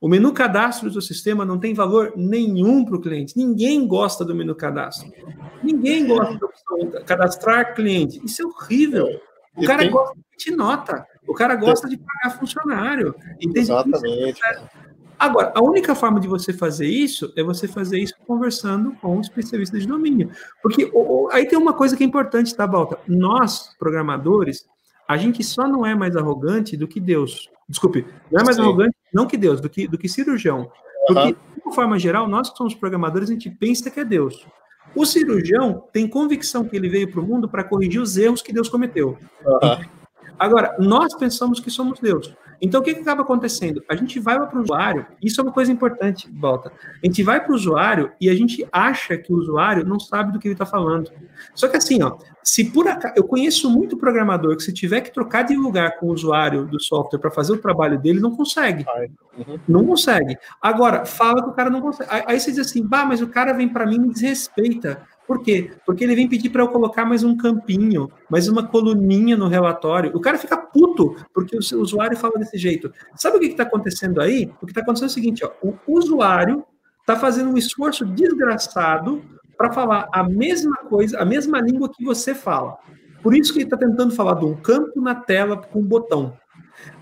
O 0.00 0.08
menu 0.08 0.32
cadastro 0.32 0.88
do 0.88 0.92
seu 0.92 1.02
sistema 1.02 1.44
não 1.44 1.58
tem 1.58 1.74
valor 1.74 2.12
nenhum 2.16 2.84
para 2.84 2.96
o 2.96 3.00
cliente. 3.00 3.36
Ninguém 3.36 3.86
gosta 3.86 4.24
do 4.24 4.34
menu 4.34 4.54
cadastro. 4.54 5.12
Ninguém 5.62 6.06
gosta 6.06 6.34
de 6.34 7.04
cadastrar 7.04 7.74
cliente. 7.74 8.20
Isso 8.24 8.42
é 8.42 8.46
horrível. 8.46 9.06
O 9.56 9.64
cara 9.64 9.82
tem... 9.82 9.90
gosta 9.90 10.16
de 10.38 10.50
nota. 10.50 11.06
O 11.26 11.34
cara 11.34 11.54
gosta 11.54 11.88
de 11.88 11.96
pagar 11.96 12.36
funcionário. 12.38 13.14
Entende? 13.40 13.60
Exatamente. 13.60 14.40
Agora, 15.22 15.52
a 15.54 15.62
única 15.62 15.94
forma 15.94 16.18
de 16.18 16.26
você 16.26 16.52
fazer 16.52 16.88
isso 16.88 17.32
é 17.36 17.44
você 17.44 17.68
fazer 17.68 17.96
isso 17.96 18.12
conversando 18.26 18.90
com 19.00 19.18
um 19.18 19.20
especialista 19.20 19.78
de 19.78 19.86
domínio. 19.86 20.32
Porque 20.60 20.90
aí 21.30 21.46
tem 21.46 21.56
uma 21.56 21.72
coisa 21.72 21.96
que 21.96 22.02
é 22.02 22.06
importante, 22.06 22.52
tá, 22.56 22.66
Balta? 22.66 22.98
Nós, 23.06 23.72
programadores, 23.78 24.66
a 25.06 25.16
gente 25.16 25.44
só 25.44 25.68
não 25.68 25.86
é 25.86 25.94
mais 25.94 26.16
arrogante 26.16 26.76
do 26.76 26.88
que 26.88 26.98
Deus. 26.98 27.48
Desculpe, 27.68 28.04
não 28.32 28.40
é 28.40 28.44
mais 28.44 28.56
Sim. 28.56 28.62
arrogante, 28.62 28.96
não 29.14 29.24
que 29.24 29.36
Deus, 29.36 29.60
do 29.60 29.70
que, 29.70 29.86
do 29.86 29.96
que 29.96 30.08
cirurgião. 30.08 30.68
Porque, 31.06 31.20
uhum. 31.20 31.30
de 31.30 31.62
uma 31.66 31.72
forma 31.72 31.96
geral, 32.00 32.26
nós 32.26 32.50
que 32.50 32.58
somos 32.58 32.74
programadores, 32.74 33.30
a 33.30 33.32
gente 33.32 33.48
pensa 33.48 33.92
que 33.92 34.00
é 34.00 34.04
Deus. 34.04 34.44
O 34.92 35.06
cirurgião 35.06 35.84
tem 35.92 36.08
convicção 36.08 36.64
que 36.64 36.74
ele 36.74 36.88
veio 36.88 37.08
para 37.08 37.20
o 37.20 37.24
mundo 37.24 37.48
para 37.48 37.62
corrigir 37.62 38.00
os 38.00 38.16
erros 38.16 38.42
que 38.42 38.52
Deus 38.52 38.68
cometeu. 38.68 39.16
Uhum. 39.46 39.84
Agora, 40.36 40.74
nós 40.80 41.14
pensamos 41.14 41.60
que 41.60 41.70
somos 41.70 42.00
Deus. 42.00 42.34
Então, 42.62 42.80
o 42.80 42.84
que, 42.84 42.94
que 42.94 43.00
acaba 43.00 43.22
acontecendo? 43.22 43.82
A 43.90 43.96
gente 43.96 44.20
vai 44.20 44.38
para 44.38 44.56
o 44.56 44.62
usuário, 44.62 45.04
isso 45.20 45.40
é 45.40 45.44
uma 45.44 45.52
coisa 45.52 45.72
importante, 45.72 46.30
volta. 46.32 46.70
A 47.02 47.06
gente 47.06 47.20
vai 47.20 47.42
para 47.42 47.50
o 47.50 47.56
usuário 47.56 48.12
e 48.20 48.30
a 48.30 48.34
gente 48.36 48.64
acha 48.70 49.18
que 49.18 49.32
o 49.32 49.36
usuário 49.36 49.84
não 49.84 49.98
sabe 49.98 50.32
do 50.32 50.38
que 50.38 50.46
ele 50.46 50.54
está 50.54 50.64
falando. 50.64 51.10
Só 51.56 51.66
que 51.66 51.76
assim, 51.76 52.00
ó, 52.02 52.16
se 52.42 52.64
por 52.70 52.86
acaso. 52.86 53.14
Eu 53.16 53.24
conheço 53.24 53.68
muito 53.68 53.96
programador 53.96 54.56
que, 54.56 54.62
se 54.62 54.72
tiver 54.72 55.00
que 55.00 55.12
trocar 55.12 55.42
de 55.42 55.56
lugar 55.56 55.98
com 55.98 56.06
o 56.06 56.12
usuário 56.12 56.66
do 56.66 56.80
software 56.80 57.18
para 57.18 57.30
fazer 57.30 57.52
o 57.52 57.58
trabalho 57.58 57.98
dele, 57.98 58.20
não 58.20 58.34
consegue. 58.36 58.84
Uhum. 59.36 59.58
Não 59.68 59.84
consegue. 59.84 60.36
Agora, 60.60 61.04
fala 61.04 61.42
que 61.42 61.48
o 61.48 61.52
cara 61.52 61.68
não 61.68 61.80
consegue. 61.80 62.08
Aí 62.10 62.38
você 62.38 62.50
diz 62.50 62.60
assim, 62.60 62.86
bah, 62.86 63.04
mas 63.04 63.20
o 63.20 63.26
cara 63.26 63.52
vem 63.52 63.68
para 63.68 63.86
mim 63.86 63.96
e 63.96 64.00
me 64.00 64.12
desrespeita. 64.12 65.02
Por 65.32 65.42
quê? 65.42 65.70
Porque 65.86 66.04
ele 66.04 66.14
vem 66.14 66.28
pedir 66.28 66.50
para 66.50 66.60
eu 66.60 66.68
colocar 66.68 67.06
mais 67.06 67.24
um 67.24 67.34
campinho, 67.34 68.10
mais 68.28 68.48
uma 68.48 68.68
coluninha 68.68 69.34
no 69.34 69.48
relatório. 69.48 70.14
O 70.14 70.20
cara 70.20 70.36
fica 70.36 70.58
puto 70.58 71.16
porque 71.32 71.56
o 71.56 71.80
usuário 71.80 72.18
fala 72.18 72.38
desse 72.38 72.58
jeito. 72.58 72.92
Sabe 73.16 73.38
o 73.38 73.40
que 73.40 73.46
está 73.46 73.62
acontecendo 73.62 74.20
aí? 74.20 74.52
O 74.60 74.66
que 74.66 74.72
está 74.72 74.82
acontecendo 74.82 75.08
é 75.08 75.10
o 75.10 75.14
seguinte: 75.14 75.42
ó, 75.42 75.50
o 75.62 75.74
usuário 75.86 76.66
está 77.00 77.16
fazendo 77.16 77.48
um 77.48 77.56
esforço 77.56 78.04
desgraçado 78.04 79.24
para 79.56 79.72
falar 79.72 80.06
a 80.12 80.22
mesma 80.22 80.76
coisa, 80.84 81.18
a 81.18 81.24
mesma 81.24 81.62
língua 81.62 81.88
que 81.88 82.04
você 82.04 82.34
fala. 82.34 82.76
Por 83.22 83.34
isso 83.34 83.54
que 83.54 83.60
ele 83.60 83.64
está 83.64 83.78
tentando 83.78 84.14
falar 84.14 84.34
de 84.34 84.44
um 84.44 84.54
campo 84.54 85.00
na 85.00 85.14
tela 85.14 85.56
com 85.56 85.78
um 85.78 85.86
botão. 85.86 86.36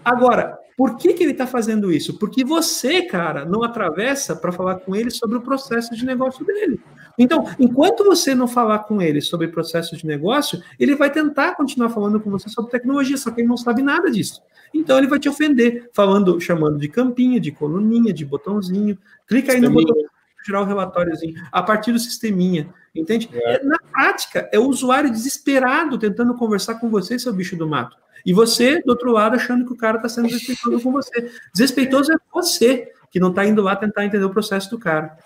Agora, 0.05 0.57
por 0.77 0.97
que, 0.97 1.15
que 1.15 1.25
ele 1.25 1.33
está 1.33 1.49
fazendo 1.49 1.93
isso? 1.93 2.17
Porque 2.17 2.45
você, 2.45 3.03
cara, 3.03 3.45
não 3.45 3.65
atravessa 3.65 4.37
para 4.37 4.53
falar 4.53 4.77
com 4.77 4.95
ele 4.95 5.11
sobre 5.11 5.37
o 5.37 5.43
processo 5.43 5.97
de 5.97 6.07
negócio 6.07 6.45
dele. 6.47 6.81
Então, 7.23 7.45
enquanto 7.59 8.03
você 8.03 8.35
não 8.35 8.49
falar 8.49 8.81
com 8.81 9.01
ele 9.03 9.21
sobre 9.21 9.49
processo 9.49 9.95
de 9.95 10.07
negócio, 10.07 10.63
ele 10.79 10.97
vai 10.97 11.11
tentar 11.11 11.55
continuar 11.55 11.91
falando 11.91 12.19
com 12.19 12.31
você 12.31 12.49
sobre 12.49 12.71
tecnologia, 12.71 13.19
só 13.19 13.31
que 13.31 13.43
ele 13.43 13.49
não 13.49 13.59
sabe 13.59 13.83
nada 13.83 14.11
disso. 14.11 14.41
Então, 14.73 14.97
ele 14.97 15.07
vai 15.07 15.19
te 15.19 15.29
ofender, 15.29 15.91
falando, 15.93 16.41
chamando 16.41 16.79
de 16.79 16.89
campinha, 16.89 17.39
de 17.39 17.53
coluninha, 17.53 18.11
de 18.11 18.25
botãozinho. 18.25 18.97
Clica 19.27 19.53
aí 19.53 19.61
no 19.61 19.71
botão 19.71 19.95
tirar 20.43 20.63
o 20.63 20.65
relatóriozinho 20.65 21.35
a 21.53 21.63
partir 21.63 21.93
do 21.93 21.99
sisteminha, 21.99 22.73
entende? 22.95 23.29
É. 23.31 23.63
Na 23.63 23.79
prática, 23.93 24.49
é 24.51 24.59
o 24.59 24.67
usuário 24.67 25.11
desesperado 25.11 25.99
tentando 25.99 26.35
conversar 26.35 26.77
com 26.77 26.89
você, 26.89 27.19
seu 27.19 27.35
bicho 27.35 27.55
do 27.57 27.69
mato. 27.69 27.95
E 28.25 28.33
você, 28.33 28.81
do 28.83 28.91
outro 28.91 29.13
lado, 29.13 29.37
achando 29.37 29.67
que 29.67 29.73
o 29.73 29.77
cara 29.77 29.97
está 29.97 30.09
sendo 30.09 30.29
desrespeitoso 30.29 30.83
com 30.83 30.93
você. 30.93 31.31
Desrespeitoso 31.53 32.13
é 32.13 32.17
você, 32.33 32.91
que 33.11 33.21
não 33.21 33.31
está 33.31 33.45
indo 33.45 33.63
lá 33.63 33.75
tentar 33.77 34.05
entender 34.05 34.25
o 34.25 34.31
processo 34.31 34.71
do 34.71 34.79
cara. 34.79 35.17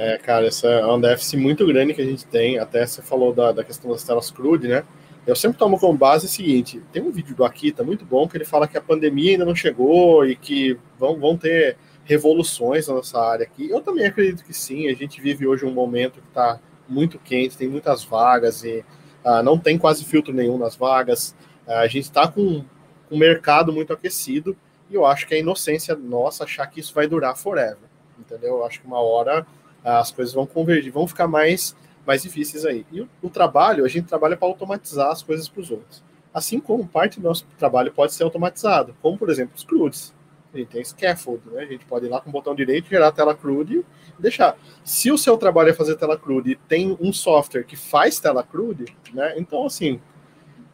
É, 0.00 0.16
cara, 0.16 0.46
esse 0.46 0.64
é 0.64 0.86
um 0.86 1.00
déficit 1.00 1.36
muito 1.36 1.66
grande 1.66 1.92
que 1.92 2.00
a 2.00 2.04
gente 2.04 2.24
tem. 2.24 2.56
Até 2.56 2.86
você 2.86 3.02
falou 3.02 3.34
da, 3.34 3.50
da 3.50 3.64
questão 3.64 3.90
das 3.90 4.04
telas 4.04 4.30
crude, 4.30 4.68
né? 4.68 4.84
Eu 5.26 5.34
sempre 5.34 5.58
tomo 5.58 5.76
como 5.76 5.98
base 5.98 6.26
o 6.26 6.28
seguinte: 6.28 6.80
tem 6.92 7.02
um 7.02 7.10
vídeo 7.10 7.34
do 7.34 7.44
Akita 7.44 7.82
muito 7.82 8.04
bom 8.04 8.28
que 8.28 8.36
ele 8.36 8.44
fala 8.44 8.68
que 8.68 8.78
a 8.78 8.80
pandemia 8.80 9.32
ainda 9.32 9.44
não 9.44 9.56
chegou 9.56 10.24
e 10.24 10.36
que 10.36 10.78
vão, 10.96 11.18
vão 11.18 11.36
ter 11.36 11.76
revoluções 12.04 12.86
na 12.86 12.94
nossa 12.94 13.20
área 13.20 13.42
aqui. 13.42 13.68
Eu 13.68 13.80
também 13.80 14.06
acredito 14.06 14.44
que 14.44 14.54
sim. 14.54 14.86
A 14.86 14.94
gente 14.94 15.20
vive 15.20 15.48
hoje 15.48 15.66
um 15.66 15.72
momento 15.72 16.20
que 16.20 16.28
está 16.28 16.60
muito 16.88 17.18
quente, 17.18 17.58
tem 17.58 17.66
muitas 17.66 18.04
vagas 18.04 18.62
e 18.62 18.84
uh, 19.24 19.42
não 19.42 19.58
tem 19.58 19.76
quase 19.76 20.04
filtro 20.04 20.32
nenhum 20.32 20.58
nas 20.58 20.76
vagas. 20.76 21.34
A 21.66 21.88
gente 21.88 22.04
está 22.04 22.28
com 22.28 22.64
um 23.10 23.18
mercado 23.18 23.72
muito 23.72 23.92
aquecido 23.92 24.56
e 24.88 24.94
eu 24.94 25.04
acho 25.04 25.26
que 25.26 25.34
é 25.34 25.40
inocência 25.40 25.96
nossa 25.96 26.44
achar 26.44 26.68
que 26.68 26.78
isso 26.78 26.94
vai 26.94 27.08
durar 27.08 27.36
forever, 27.36 27.90
entendeu? 28.16 28.58
Eu 28.58 28.64
acho 28.64 28.80
que 28.80 28.86
uma 28.86 29.00
hora 29.00 29.44
as 29.84 30.10
coisas 30.10 30.34
vão 30.34 30.46
convergir, 30.46 30.92
vão 30.92 31.06
ficar 31.06 31.26
mais, 31.26 31.76
mais 32.06 32.22
difíceis 32.22 32.64
aí. 32.64 32.84
E 32.92 33.00
o, 33.00 33.08
o 33.22 33.30
trabalho, 33.30 33.84
a 33.84 33.88
gente 33.88 34.06
trabalha 34.06 34.36
para 34.36 34.48
automatizar 34.48 35.10
as 35.10 35.22
coisas 35.22 35.48
para 35.48 35.60
os 35.60 35.70
outros. 35.70 36.02
Assim 36.32 36.60
como 36.60 36.86
parte 36.86 37.20
do 37.20 37.24
nosso 37.24 37.46
trabalho 37.58 37.92
pode 37.92 38.12
ser 38.12 38.22
automatizado, 38.22 38.94
como 39.00 39.16
por 39.16 39.30
exemplo 39.30 39.54
os 39.56 39.64
CRUDs. 39.64 40.14
A 40.52 40.56
gente 40.56 40.68
tem 40.68 40.84
scaffold, 40.84 41.42
né? 41.50 41.62
A 41.62 41.66
gente 41.66 41.84
pode 41.84 42.06
ir 42.06 42.08
lá 42.08 42.20
com 42.20 42.30
o 42.30 42.32
botão 42.32 42.54
direito, 42.54 42.88
gerar 42.88 43.08
a 43.08 43.12
tela 43.12 43.34
CRUD 43.34 43.84
e 44.18 44.22
deixar. 44.22 44.56
Se 44.82 45.10
o 45.10 45.18
seu 45.18 45.36
trabalho 45.36 45.70
é 45.70 45.74
fazer 45.74 45.96
tela 45.96 46.16
CRUD 46.16 46.52
e 46.52 46.56
tem 46.56 46.96
um 47.00 47.12
software 47.12 47.64
que 47.64 47.76
faz 47.76 48.18
tela 48.18 48.42
CRUD, 48.42 48.86
né? 49.12 49.34
Então, 49.36 49.66
assim, 49.66 50.00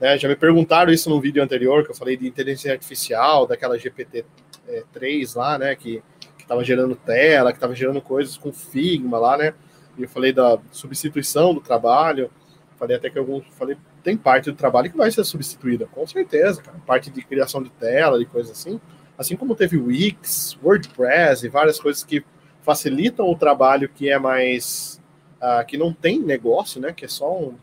né? 0.01 0.19
Já 0.19 0.29
me 0.29 0.37
perguntaram 0.37 0.93
isso 0.93 1.09
no 1.09 1.21
vídeo 1.21 1.43
anterior, 1.43 1.85
que 1.85 1.91
eu 1.91 1.95
falei 1.95 2.17
de 2.17 2.27
inteligência 2.27 2.73
artificial, 2.73 3.47
daquela 3.47 3.77
GPT-3 3.77 4.25
é, 4.67 5.39
lá, 5.39 5.59
né? 5.59 5.75
Que 5.75 6.03
estava 6.45 6.63
gerando 6.63 6.95
tela, 6.95 7.51
que 7.51 7.57
estava 7.57 7.75
gerando 7.75 8.01
coisas 8.01 8.37
com 8.37 8.53
Figma 8.53 9.19
lá, 9.19 9.37
né? 9.37 9.55
E 9.99 10.03
eu 10.03 10.09
falei 10.09 10.33
da 10.33 10.59
substituição 10.71 11.55
do 11.55 11.61
trabalho. 11.61 12.31
Falei 12.79 12.97
até 12.97 13.11
que 13.11 13.19
alguns. 13.19 13.45
Falei, 13.53 13.77
tem 14.03 14.17
parte 14.17 14.51
do 14.51 14.57
trabalho 14.57 14.91
que 14.91 14.97
vai 14.97 15.11
ser 15.11 15.25
substituída, 15.25 15.87
com 15.87 16.07
certeza, 16.07 16.63
cara. 16.63 16.79
Parte 16.87 17.11
de 17.11 17.23
criação 17.23 17.63
de 17.63 17.71
tela 17.71 18.21
e 18.21 18.27
coisas 18.27 18.53
assim. 18.53 18.81
Assim 19.17 19.37
como 19.37 19.55
teve 19.55 19.77
Wix, 19.79 20.59
WordPress 20.63 21.47
e 21.47 21.49
várias 21.49 21.79
coisas 21.81 22.03
que 22.03 22.25
facilitam 22.63 23.31
o 23.31 23.37
trabalho 23.37 23.89
que 23.89 24.11
é 24.11 24.19
mais. 24.19 25.01
Uh, 25.37 25.65
que 25.67 25.77
não 25.77 25.93
tem 25.93 26.19
negócio, 26.19 26.81
né? 26.81 26.93
Que 26.93 27.05
é 27.05 27.09
só 27.09 27.31
um, 27.31 27.55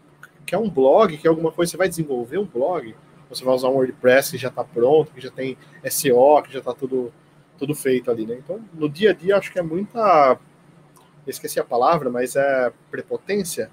que 0.51 0.55
é 0.55 0.57
um 0.57 0.69
blog, 0.69 1.17
que 1.17 1.25
é 1.25 1.29
alguma 1.29 1.49
coisa, 1.49 1.71
você 1.71 1.77
vai 1.77 1.87
desenvolver 1.87 2.37
um 2.37 2.45
blog, 2.45 2.93
você 3.29 3.41
vai 3.41 3.55
usar 3.55 3.69
um 3.69 3.75
WordPress 3.75 4.31
que 4.31 4.37
já 4.37 4.49
está 4.49 4.65
pronto, 4.65 5.13
que 5.13 5.21
já 5.21 5.31
tem 5.31 5.57
SEO, 5.89 6.43
que 6.43 6.51
já 6.51 6.59
está 6.59 6.73
tudo, 6.73 7.11
tudo 7.61 7.75
feito 7.75 8.09
ali, 8.09 8.25
né? 8.25 8.37
Então, 8.43 8.59
no 8.73 8.89
dia 8.89 9.11
a 9.11 9.13
dia, 9.13 9.37
acho 9.37 9.51
que 9.51 9.59
é 9.59 9.61
muita. 9.61 10.35
esqueci 11.27 11.59
a 11.59 11.63
palavra, 11.63 12.09
mas 12.09 12.35
é 12.35 12.73
prepotência. 12.89 13.69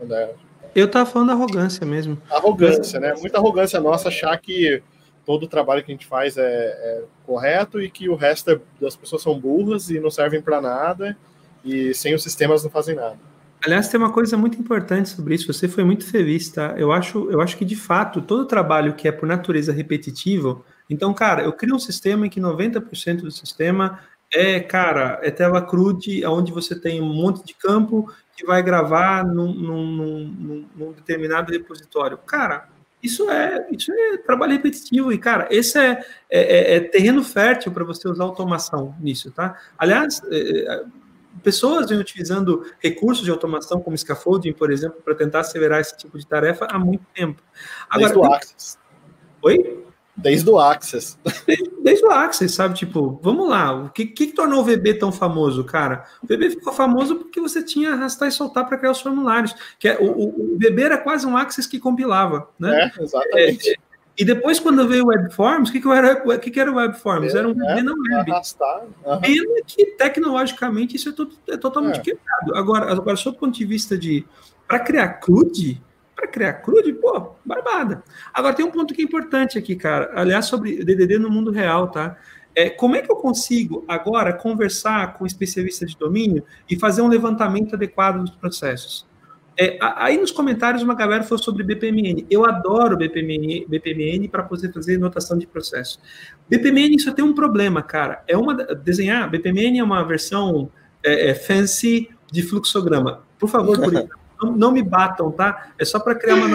É... 0.00 0.34
Eu 0.74 0.86
estava 0.86 1.04
falando 1.04 1.32
arrogância 1.32 1.84
mesmo. 1.84 2.16
Arrogância, 2.30 2.98
né? 2.98 3.12
Muita 3.20 3.36
arrogância 3.36 3.78
nossa 3.80 4.08
achar 4.08 4.34
que 4.38 4.82
todo 5.26 5.42
o 5.42 5.48
trabalho 5.48 5.84
que 5.84 5.92
a 5.92 5.94
gente 5.94 6.06
faz 6.06 6.38
é, 6.38 6.42
é 6.42 7.04
correto 7.26 7.82
e 7.82 7.90
que 7.90 8.08
o 8.08 8.14
resto 8.14 8.62
das 8.80 8.96
pessoas 8.96 9.20
são 9.20 9.38
burras 9.38 9.90
e 9.90 10.00
não 10.00 10.10
servem 10.10 10.40
para 10.40 10.58
nada 10.62 11.16
e 11.62 11.92
sem 11.92 12.14
os 12.14 12.22
sistemas 12.22 12.64
não 12.64 12.70
fazem 12.70 12.94
nada. 12.94 13.18
Aliás, 13.62 13.88
tem 13.88 13.98
uma 14.00 14.12
coisa 14.12 14.38
muito 14.38 14.58
importante 14.58 15.10
sobre 15.10 15.34
isso. 15.34 15.52
Você 15.52 15.68
foi 15.68 15.84
muito 15.84 16.06
feliz, 16.06 16.48
tá? 16.50 16.74
Eu 16.78 16.92
acho, 16.92 17.30
eu 17.30 17.42
acho 17.42 17.58
que 17.58 17.64
de 17.64 17.76
fato 17.76 18.22
todo 18.22 18.46
trabalho 18.46 18.94
que 18.94 19.06
é 19.06 19.12
por 19.12 19.26
natureza 19.26 19.72
repetitivo. 19.72 20.64
Então, 20.88 21.12
cara, 21.12 21.42
eu 21.42 21.52
crio 21.52 21.74
um 21.74 21.78
sistema 21.78 22.26
em 22.26 22.30
que 22.30 22.40
90% 22.40 23.22
do 23.22 23.30
sistema 23.30 24.00
é, 24.32 24.60
cara, 24.60 25.20
é 25.22 25.30
tela 25.30 25.62
crude, 25.62 26.24
onde 26.26 26.52
você 26.52 26.78
tem 26.78 27.00
um 27.00 27.12
monte 27.12 27.44
de 27.44 27.54
campo 27.54 28.12
que 28.36 28.44
vai 28.44 28.62
gravar 28.62 29.24
num, 29.24 29.52
num, 29.52 29.86
num, 29.86 30.68
num 30.74 30.92
determinado 30.92 31.52
repositório. 31.52 32.18
Cara, 32.18 32.68
isso 33.02 33.30
é, 33.30 33.66
isso 33.70 33.92
é 33.92 34.16
trabalho 34.18 34.52
repetitivo 34.52 35.12
e, 35.12 35.18
cara, 35.18 35.46
esse 35.50 35.78
é, 35.78 36.04
é, 36.28 36.40
é, 36.40 36.76
é 36.76 36.80
terreno 36.80 37.22
fértil 37.22 37.72
para 37.72 37.84
você 37.84 38.08
usar 38.08 38.24
automação 38.24 38.94
nisso, 39.00 39.30
tá? 39.30 39.56
Aliás, 39.78 40.20
é, 40.30 40.74
é 40.74 40.84
pessoas 41.42 41.88
vêm 41.88 41.98
utilizando 41.98 42.64
recursos 42.80 43.24
de 43.24 43.30
automação 43.30 43.80
como 43.80 43.96
scaffolding, 43.96 44.52
por 44.52 44.70
exemplo, 44.70 45.00
para 45.02 45.14
tentar 45.14 45.40
acelerar 45.40 45.80
esse 45.80 45.96
tipo 45.96 46.18
de 46.18 46.26
tarefa 46.26 46.66
há 46.70 46.78
muito 46.78 47.04
tempo. 47.14 47.42
Agora, 47.88 48.12
desde 48.12 48.18
o 48.18 48.32
Access. 48.32 48.78
Oi? 49.42 49.85
Desde 50.16 50.48
o 50.48 50.58
Access. 50.58 51.18
Desde, 51.46 51.70
desde, 51.82 52.04
o 52.06 52.10
Access, 52.10 52.54
sabe? 52.54 52.74
Tipo, 52.74 53.20
vamos 53.22 53.48
lá, 53.48 53.72
o 53.72 53.90
que, 53.90 54.06
que, 54.06 54.28
tornou 54.28 54.60
o 54.60 54.64
VB 54.64 54.94
tão 54.94 55.12
famoso, 55.12 55.62
cara? 55.64 56.04
O 56.22 56.26
VB 56.26 56.50
ficou 56.50 56.72
famoso 56.72 57.16
porque 57.16 57.40
você 57.40 57.62
tinha 57.62 57.92
arrastar 57.92 58.28
e 58.28 58.32
soltar 58.32 58.66
para 58.66 58.78
criar 58.78 58.92
os 58.92 59.00
formulários. 59.00 59.54
Que 59.78 59.88
é, 59.88 59.98
o, 60.00 60.06
o, 60.06 60.54
o 60.54 60.56
VB 60.56 60.82
era 60.82 60.98
quase 60.98 61.26
um 61.26 61.36
Access 61.36 61.68
que 61.68 61.78
compilava, 61.78 62.48
né? 62.58 62.90
É, 62.96 63.02
exatamente. 63.02 63.70
É, 63.70 63.74
e 64.18 64.24
depois, 64.24 64.58
quando 64.58 64.88
veio 64.88 65.04
o 65.04 65.08
Webforms, 65.08 65.68
o 65.68 65.72
que, 65.72 65.80
que, 65.80 65.88
era, 65.88 66.22
o 66.24 66.38
que, 66.38 66.50
que 66.50 66.58
era 66.58 66.72
o 66.72 66.76
Webforms? 66.76 67.34
Era 67.34 67.46
um 67.46 67.52
VB 67.52 67.64
é, 67.66 67.82
na 67.82 67.92
web. 67.92 68.30
Arrastar. 68.32 68.84
Uhum. 69.04 69.20
Pena 69.20 69.62
que, 69.66 69.86
tecnologicamente, 69.98 70.96
isso 70.96 71.10
é, 71.10 71.52
é 71.52 71.56
totalmente 71.58 72.00
é. 72.00 72.02
quebrado. 72.02 72.54
Agora, 72.54 72.90
agora, 72.90 73.16
sob 73.16 73.36
o 73.36 73.40
ponto 73.40 73.56
de 73.56 73.64
vista 73.66 73.98
de... 73.98 74.24
Para 74.66 74.80
criar 74.80 75.08
CRUD, 75.20 75.80
para 76.16 76.26
criar 76.26 76.54
CRUD, 76.54 76.94
pô, 76.94 77.36
barbada. 77.44 78.02
Agora, 78.32 78.54
tem 78.54 78.64
um 78.64 78.70
ponto 78.70 78.94
que 78.94 79.02
é 79.02 79.04
importante 79.04 79.58
aqui, 79.58 79.76
cara. 79.76 80.10
Aliás, 80.14 80.46
sobre 80.46 80.82
DDD 80.82 81.18
no 81.18 81.30
mundo 81.30 81.50
real, 81.50 81.88
tá? 81.88 82.16
É, 82.54 82.70
como 82.70 82.96
é 82.96 83.02
que 83.02 83.12
eu 83.12 83.16
consigo 83.16 83.84
agora 83.86 84.32
conversar 84.32 85.18
com 85.18 85.26
especialistas 85.26 85.90
de 85.90 85.98
domínio 85.98 86.42
e 86.68 86.78
fazer 86.78 87.02
um 87.02 87.08
levantamento 87.08 87.74
adequado 87.74 88.22
dos 88.22 88.30
processos? 88.30 89.06
É, 89.58 89.78
aí 89.80 90.18
nos 90.18 90.30
comentários 90.30 90.82
uma 90.82 90.94
galera 90.94 91.22
falou 91.22 91.42
sobre 91.42 91.62
BPMN. 91.62 92.26
Eu 92.30 92.46
adoro 92.46 92.96
BPMN, 92.96 93.66
BPMN 93.68 94.28
para 94.28 94.42
poder 94.42 94.72
fazer 94.72 94.98
notação 94.98 95.36
de 95.36 95.46
processo. 95.46 95.98
BPMN 96.48 96.98
só 96.98 97.12
tem 97.12 97.24
um 97.24 97.34
problema, 97.34 97.82
cara. 97.82 98.22
É 98.26 98.36
uma 98.36 98.54
desenhar. 98.54 99.30
BPMN 99.30 99.78
é 99.78 99.84
uma 99.84 100.02
versão 100.02 100.70
é, 101.02 101.30
é, 101.30 101.34
fancy 101.34 102.10
de 102.30 102.42
fluxograma. 102.42 103.22
Por 103.38 103.48
favor, 103.48 103.80
por 103.80 103.92
isso, 103.92 104.08
não, 104.40 104.56
não, 104.56 104.72
me 104.72 104.82
batam, 104.82 105.30
tá? 105.30 105.72
É 105.78 105.84
só 105.84 105.98
para 105.98 106.14
criar 106.14 106.34
uma 106.34 106.48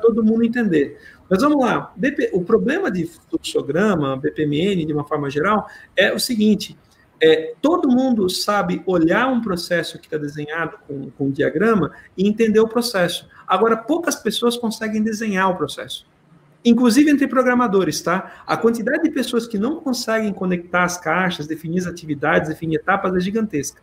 todo 0.00 0.22
mundo 0.22 0.44
entender. 0.44 0.98
Mas 1.28 1.40
vamos 1.42 1.64
lá. 1.64 1.92
O 2.32 2.44
problema 2.44 2.90
de 2.90 3.06
fluxograma, 3.06 4.16
BPMN, 4.16 4.84
de 4.84 4.92
uma 4.92 5.04
forma 5.04 5.30
geral, 5.30 5.66
é 5.96 6.12
o 6.12 6.18
seguinte: 6.18 6.76
é, 7.20 7.54
todo 7.62 7.88
mundo 7.88 8.28
sabe 8.28 8.82
olhar 8.84 9.28
um 9.28 9.40
processo 9.40 9.98
que 9.98 10.06
está 10.06 10.18
desenhado 10.18 10.78
com, 10.86 11.10
com 11.10 11.26
um 11.26 11.30
diagrama 11.30 11.92
e 12.16 12.28
entender 12.28 12.60
o 12.60 12.68
processo. 12.68 13.26
Agora, 13.46 13.76
poucas 13.76 14.16
pessoas 14.16 14.56
conseguem 14.56 15.02
desenhar 15.02 15.50
o 15.50 15.56
processo. 15.56 16.06
Inclusive 16.64 17.10
entre 17.10 17.26
programadores, 17.26 18.00
tá? 18.00 18.42
A 18.46 18.56
quantidade 18.56 19.02
de 19.02 19.10
pessoas 19.10 19.46
que 19.46 19.58
não 19.58 19.80
conseguem 19.80 20.32
conectar 20.32 20.84
as 20.84 20.98
caixas, 20.98 21.46
definir 21.46 21.80
as 21.80 21.86
atividades, 21.86 22.48
definir 22.48 22.76
etapas 22.76 23.14
é 23.14 23.20
gigantesca. 23.20 23.82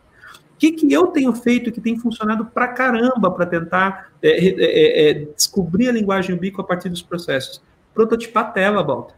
O 0.62 0.64
que, 0.64 0.70
que 0.70 0.92
eu 0.92 1.08
tenho 1.08 1.32
feito 1.34 1.72
que 1.72 1.80
tem 1.80 1.98
funcionado 1.98 2.44
pra 2.44 2.68
caramba 2.68 3.28
para 3.32 3.44
tentar 3.44 4.12
é, 4.22 4.28
é, 4.28 4.54
é, 4.60 5.10
é, 5.10 5.14
descobrir 5.34 5.88
a 5.88 5.92
linguagem 5.92 6.36
Ubico 6.36 6.60
a 6.60 6.64
partir 6.64 6.88
dos 6.88 7.02
processos? 7.02 7.60
Prototipar 7.92 8.44
a 8.44 8.50
tela, 8.52 8.80
Walter. 8.84 9.16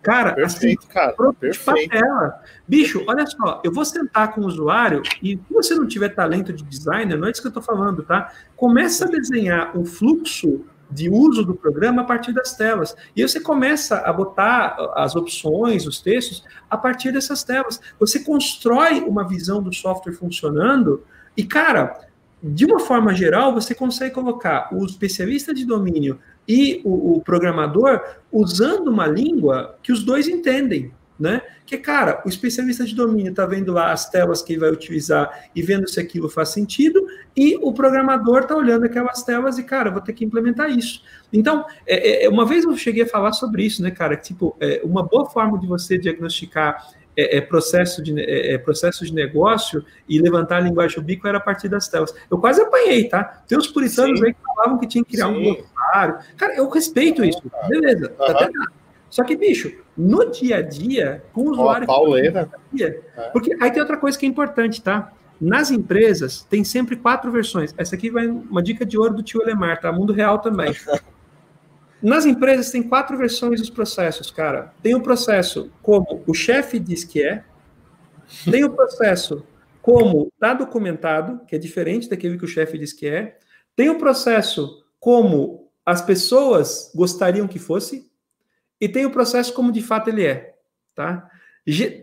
Cara, 0.00 0.32
perfeito, 0.32 0.78
assim, 0.78 0.88
cara. 0.88 1.14
Perfeito. 1.38 1.90
Tela. 1.90 2.40
Bicho, 2.66 3.04
olha 3.06 3.26
só, 3.26 3.60
eu 3.62 3.70
vou 3.70 3.84
sentar 3.84 4.32
com 4.32 4.40
o 4.40 4.46
usuário 4.46 5.02
e 5.22 5.36
se 5.36 5.52
você 5.52 5.74
não 5.74 5.86
tiver 5.86 6.08
talento 6.08 6.50
de 6.50 6.64
designer, 6.64 7.18
não 7.18 7.28
é 7.28 7.30
isso 7.30 7.42
que 7.42 7.46
eu 7.46 7.50
estou 7.50 7.62
falando, 7.62 8.02
tá? 8.02 8.32
Começa 8.56 9.04
a 9.04 9.08
desenhar 9.10 9.76
um 9.76 9.84
fluxo 9.84 10.64
de 10.90 11.08
uso 11.08 11.44
do 11.44 11.54
programa 11.54 12.02
a 12.02 12.04
partir 12.04 12.32
das 12.32 12.56
telas. 12.56 12.94
E 13.14 13.22
você 13.22 13.40
começa 13.40 13.98
a 13.98 14.12
botar 14.12 14.76
as 14.94 15.16
opções, 15.16 15.86
os 15.86 16.00
textos, 16.00 16.44
a 16.68 16.76
partir 16.76 17.12
dessas 17.12 17.42
telas. 17.42 17.80
Você 17.98 18.20
constrói 18.20 19.00
uma 19.00 19.26
visão 19.26 19.62
do 19.62 19.72
software 19.72 20.12
funcionando 20.12 21.04
e, 21.36 21.44
cara, 21.44 21.98
de 22.42 22.66
uma 22.66 22.78
forma 22.78 23.14
geral, 23.14 23.54
você 23.54 23.74
consegue 23.74 24.14
colocar 24.14 24.68
o 24.70 24.84
especialista 24.84 25.54
de 25.54 25.64
domínio 25.64 26.18
e 26.46 26.82
o, 26.84 27.16
o 27.16 27.20
programador 27.22 28.02
usando 28.30 28.88
uma 28.88 29.06
língua 29.06 29.78
que 29.82 29.90
os 29.90 30.02
dois 30.02 30.28
entendem 30.28 30.92
né? 31.18 31.42
Que, 31.64 31.78
cara, 31.78 32.22
o 32.24 32.28
especialista 32.28 32.84
de 32.84 32.94
domínio 32.94 33.30
está 33.30 33.46
vendo 33.46 33.72
lá 33.72 33.92
as 33.92 34.08
telas 34.10 34.42
que 34.42 34.52
ele 34.52 34.60
vai 34.60 34.70
utilizar 34.70 35.48
e 35.54 35.62
vendo 35.62 35.88
se 35.88 36.00
aquilo 36.00 36.28
faz 36.28 36.50
sentido, 36.50 37.06
e 37.36 37.56
o 37.56 37.72
programador 37.72 38.40
está 38.40 38.56
olhando 38.56 38.84
aquelas 38.84 39.22
telas 39.22 39.58
e, 39.58 39.62
cara, 39.62 39.90
vou 39.90 40.00
ter 40.00 40.12
que 40.12 40.24
implementar 40.24 40.70
isso. 40.70 41.02
Então, 41.32 41.64
é, 41.86 42.24
é, 42.24 42.28
uma 42.28 42.44
vez 42.44 42.64
eu 42.64 42.76
cheguei 42.76 43.04
a 43.04 43.08
falar 43.08 43.32
sobre 43.32 43.64
isso, 43.64 43.82
né, 43.82 43.90
cara? 43.90 44.16
Tipo, 44.16 44.56
é, 44.60 44.80
uma 44.84 45.02
boa 45.02 45.26
forma 45.26 45.58
de 45.58 45.66
você 45.66 45.96
diagnosticar 45.96 46.84
é, 47.16 47.38
é, 47.38 47.40
processo, 47.40 48.02
de, 48.02 48.18
é, 48.20 48.54
é, 48.54 48.58
processo 48.58 49.04
de 49.04 49.14
negócio 49.14 49.84
e 50.08 50.20
levantar 50.20 50.56
a 50.56 50.60
linguagem 50.60 50.98
ubico 50.98 51.28
era 51.28 51.38
a 51.38 51.40
partir 51.40 51.68
das 51.68 51.88
telas. 51.88 52.14
Eu 52.30 52.38
quase 52.38 52.60
apanhei, 52.60 53.08
tá? 53.08 53.42
Tem 53.46 53.56
uns 53.56 53.68
puritanos 53.68 54.18
Sim. 54.18 54.26
aí 54.26 54.34
que 54.34 54.40
falavam 54.42 54.78
que 54.78 54.86
tinha 54.86 55.04
que 55.04 55.12
criar 55.12 55.28
Sim. 55.28 55.36
um 55.36 55.54
glossário. 55.54 56.18
Cara, 56.36 56.56
eu 56.56 56.68
respeito 56.68 57.24
isso. 57.24 57.40
Beleza, 57.68 58.10
uhum. 58.10 58.26
tá 58.26 58.32
até 58.32 58.50
Só 59.14 59.22
que, 59.22 59.36
bicho, 59.36 59.72
no 59.96 60.28
dia 60.28 60.56
a 60.56 60.60
dia, 60.60 61.22
com 61.32 61.42
o 61.42 61.52
usuário. 61.52 61.86
Pauleira. 61.86 62.50
Dia, 62.72 63.00
porque 63.32 63.56
aí 63.60 63.70
tem 63.70 63.80
outra 63.80 63.96
coisa 63.96 64.18
que 64.18 64.26
é 64.26 64.28
importante, 64.28 64.82
tá? 64.82 65.12
Nas 65.40 65.70
empresas, 65.70 66.42
tem 66.42 66.64
sempre 66.64 66.96
quatro 66.96 67.30
versões. 67.30 67.72
Essa 67.78 67.94
aqui 67.94 68.10
vai 68.10 68.26
uma 68.26 68.60
dica 68.60 68.84
de 68.84 68.98
ouro 68.98 69.14
do 69.14 69.22
tio 69.22 69.40
Elemar, 69.40 69.80
tá? 69.80 69.92
Mundo 69.92 70.12
real 70.12 70.40
também. 70.40 70.74
Nas 72.02 72.26
empresas 72.26 72.72
tem 72.72 72.82
quatro 72.82 73.16
versões 73.16 73.60
dos 73.60 73.70
processos, 73.70 74.32
cara. 74.32 74.74
Tem 74.82 74.96
o 74.96 75.00
processo 75.00 75.70
como 75.80 76.24
o 76.26 76.34
chefe 76.34 76.80
diz 76.80 77.04
que 77.04 77.22
é, 77.22 77.44
tem 78.50 78.64
o 78.64 78.70
processo 78.70 79.46
como 79.80 80.28
está 80.34 80.54
documentado, 80.54 81.40
que 81.46 81.54
é 81.54 81.58
diferente 81.58 82.10
daquele 82.10 82.36
que 82.36 82.44
o 82.44 82.48
chefe 82.48 82.76
diz 82.76 82.92
que 82.92 83.06
é, 83.06 83.38
tem 83.76 83.88
o 83.90 83.96
processo 83.96 84.84
como 84.98 85.70
as 85.86 86.02
pessoas 86.02 86.90
gostariam 86.96 87.46
que 87.46 87.60
fosse, 87.60 88.12
e 88.84 88.88
tem 88.88 89.06
o 89.06 89.10
processo 89.10 89.54
como 89.54 89.72
de 89.72 89.80
fato 89.80 90.08
ele 90.08 90.26
é, 90.26 90.56
tá? 90.94 91.26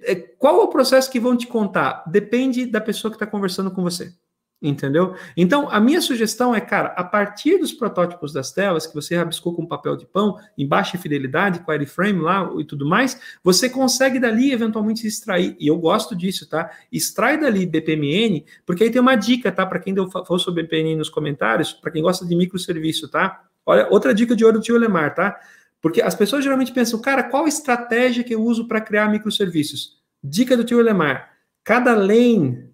É, 0.03 0.15
qual 0.15 0.61
é 0.61 0.63
o 0.63 0.67
processo 0.67 1.11
que 1.11 1.19
vão 1.19 1.37
te 1.37 1.45
contar? 1.45 2.03
Depende 2.07 2.65
da 2.65 2.81
pessoa 2.81 3.11
que 3.11 3.15
está 3.15 3.27
conversando 3.27 3.69
com 3.69 3.83
você. 3.83 4.11
Entendeu? 4.59 5.15
Então, 5.37 5.69
a 5.69 5.79
minha 5.79 6.01
sugestão 6.01 6.55
é, 6.55 6.61
cara, 6.61 6.89
a 6.89 7.03
partir 7.03 7.59
dos 7.59 7.71
protótipos 7.71 8.33
das 8.33 8.51
telas, 8.51 8.87
que 8.87 8.95
você 8.95 9.15
rabiscou 9.15 9.55
com 9.55 9.65
papel 9.65 9.95
de 9.95 10.07
pão, 10.07 10.37
em 10.57 10.67
baixa 10.67 10.97
fidelidade, 10.97 11.59
com 11.59 11.71
wireframe 11.71 12.19
lá 12.19 12.51
e 12.57 12.65
tudo 12.65 12.83
mais, 12.83 13.19
você 13.43 13.69
consegue 13.69 14.19
dali 14.19 14.51
eventualmente 14.51 15.05
extrair, 15.05 15.55
e 15.59 15.67
eu 15.67 15.77
gosto 15.77 16.15
disso, 16.15 16.49
tá? 16.49 16.71
Extrai 16.91 17.39
dali 17.39 17.65
BPMN, 17.67 18.43
porque 18.65 18.83
aí 18.83 18.91
tem 18.91 19.01
uma 19.01 19.15
dica, 19.15 19.51
tá? 19.51 19.67
Para 19.67 19.79
quem 19.79 19.95
falou 20.09 20.39
sobre 20.39 20.63
BPMN 20.63 20.97
nos 20.97 21.09
comentários, 21.09 21.73
para 21.73 21.91
quem 21.91 22.01
gosta 22.01 22.25
de 22.25 22.35
microserviço, 22.35 23.07
tá? 23.07 23.43
Olha, 23.65 23.87
outra 23.89 24.13
dica 24.13 24.35
de 24.35 24.43
ouro 24.43 24.57
do 24.57 24.63
tio 24.63 24.77
Lemar, 24.77 25.13
tá? 25.13 25.39
Porque 25.81 26.01
as 26.01 26.13
pessoas 26.13 26.43
geralmente 26.43 26.71
pensam, 26.71 27.01
cara, 27.01 27.23
qual 27.23 27.47
estratégia 27.47 28.23
que 28.23 28.35
eu 28.35 28.43
uso 28.43 28.67
para 28.67 28.79
criar 28.79 29.09
microserviços? 29.09 29.99
Dica 30.23 30.55
do 30.55 30.63
tio 30.63 30.79
Lemar: 30.79 31.35
cada 31.63 31.95
lane 31.95 32.69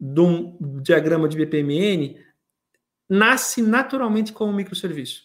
de 0.00 0.20
um 0.20 0.58
diagrama 0.82 1.28
de 1.28 1.36
BPMN 1.36 2.18
nasce 3.08 3.62
naturalmente 3.62 4.32
como 4.32 4.52
um 4.52 4.56
microserviço. 4.56 5.22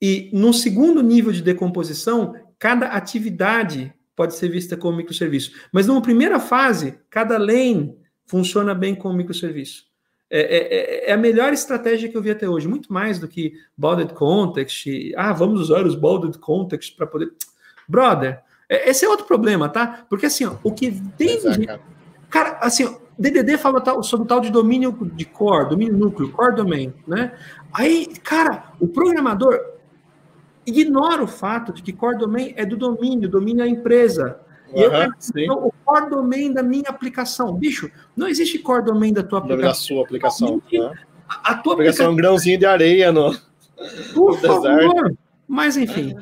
E 0.00 0.30
no 0.32 0.54
segundo 0.54 1.02
nível 1.02 1.30
de 1.30 1.42
decomposição, 1.42 2.34
cada 2.58 2.86
atividade 2.88 3.92
pode 4.16 4.34
ser 4.34 4.48
vista 4.48 4.76
como 4.76 4.96
microserviço. 4.96 5.52
Mas 5.70 5.86
numa 5.86 6.00
primeira 6.00 6.40
fase, 6.40 6.98
cada 7.10 7.36
lane 7.36 7.98
funciona 8.24 8.74
bem 8.74 8.94
como 8.94 9.16
microserviço. 9.16 9.89
É, 10.30 10.40
é, 10.40 10.58
é, 10.58 11.10
é, 11.10 11.12
a 11.12 11.16
melhor 11.16 11.52
estratégia 11.52 12.08
que 12.08 12.16
eu 12.16 12.22
vi 12.22 12.30
até 12.30 12.48
hoje, 12.48 12.68
muito 12.68 12.92
mais 12.92 13.18
do 13.18 13.26
que 13.26 13.54
bounded 13.76 14.14
context. 14.14 14.86
Ah, 15.16 15.32
vamos 15.32 15.60
usar 15.60 15.84
os 15.84 15.96
bounded 15.96 16.38
context 16.38 16.96
para 16.96 17.06
poder. 17.06 17.32
Brother, 17.88 18.40
é, 18.68 18.88
esse 18.88 19.04
é 19.04 19.08
outro 19.08 19.26
problema, 19.26 19.68
tá? 19.68 20.06
Porque 20.08 20.26
assim, 20.26 20.44
ó, 20.44 20.54
o 20.62 20.72
que 20.72 20.92
tem. 21.18 21.36
Exato, 21.36 21.66
cara. 21.66 21.80
cara, 22.30 22.58
assim, 22.60 22.84
ó, 22.84 22.94
DDD 23.18 23.58
fala 23.58 23.80
tal, 23.80 24.04
sobre 24.04 24.24
o 24.24 24.28
tal 24.28 24.40
de 24.40 24.50
domínio 24.50 24.96
de 25.12 25.24
core, 25.24 25.68
domínio 25.68 25.96
núcleo, 25.96 26.30
core 26.30 26.54
domain, 26.54 26.94
né? 27.08 27.32
Aí, 27.72 28.06
cara, 28.22 28.72
o 28.78 28.86
programador 28.86 29.58
ignora 30.64 31.24
o 31.24 31.26
fato 31.26 31.72
de 31.72 31.82
que 31.82 31.92
core 31.92 32.18
domain 32.18 32.54
é 32.56 32.64
do 32.64 32.76
domínio, 32.76 33.28
domínio 33.28 33.62
é 33.62 33.66
a 33.66 33.68
empresa. 33.68 34.40
E 34.74 34.86
uhum, 34.86 34.94
eu 34.94 35.12
então, 35.36 35.66
o 35.66 35.72
core 35.84 36.10
domain 36.10 36.52
da 36.52 36.62
minha 36.62 36.88
aplicação. 36.88 37.54
Bicho, 37.54 37.90
não 38.16 38.28
existe 38.28 38.58
core 38.58 38.84
domain 38.84 39.12
da 39.12 39.22
tua 39.22 39.40
aplicação. 39.40 39.68
Da 39.68 39.74
sua 39.74 40.02
aplicação. 40.02 40.62
Né? 40.72 40.92
A, 41.28 41.52
a 41.52 41.54
tua 41.56 41.74
aplicação 41.74 42.06
é 42.06 42.08
um 42.08 42.16
grãozinho 42.16 42.58
de 42.58 42.66
areia 42.66 43.10
no, 43.10 43.36
Por 44.14 44.32
no 44.32 44.38
favor. 44.38 44.78
deserto. 44.78 45.18
Mas 45.48 45.76
enfim, 45.76 46.14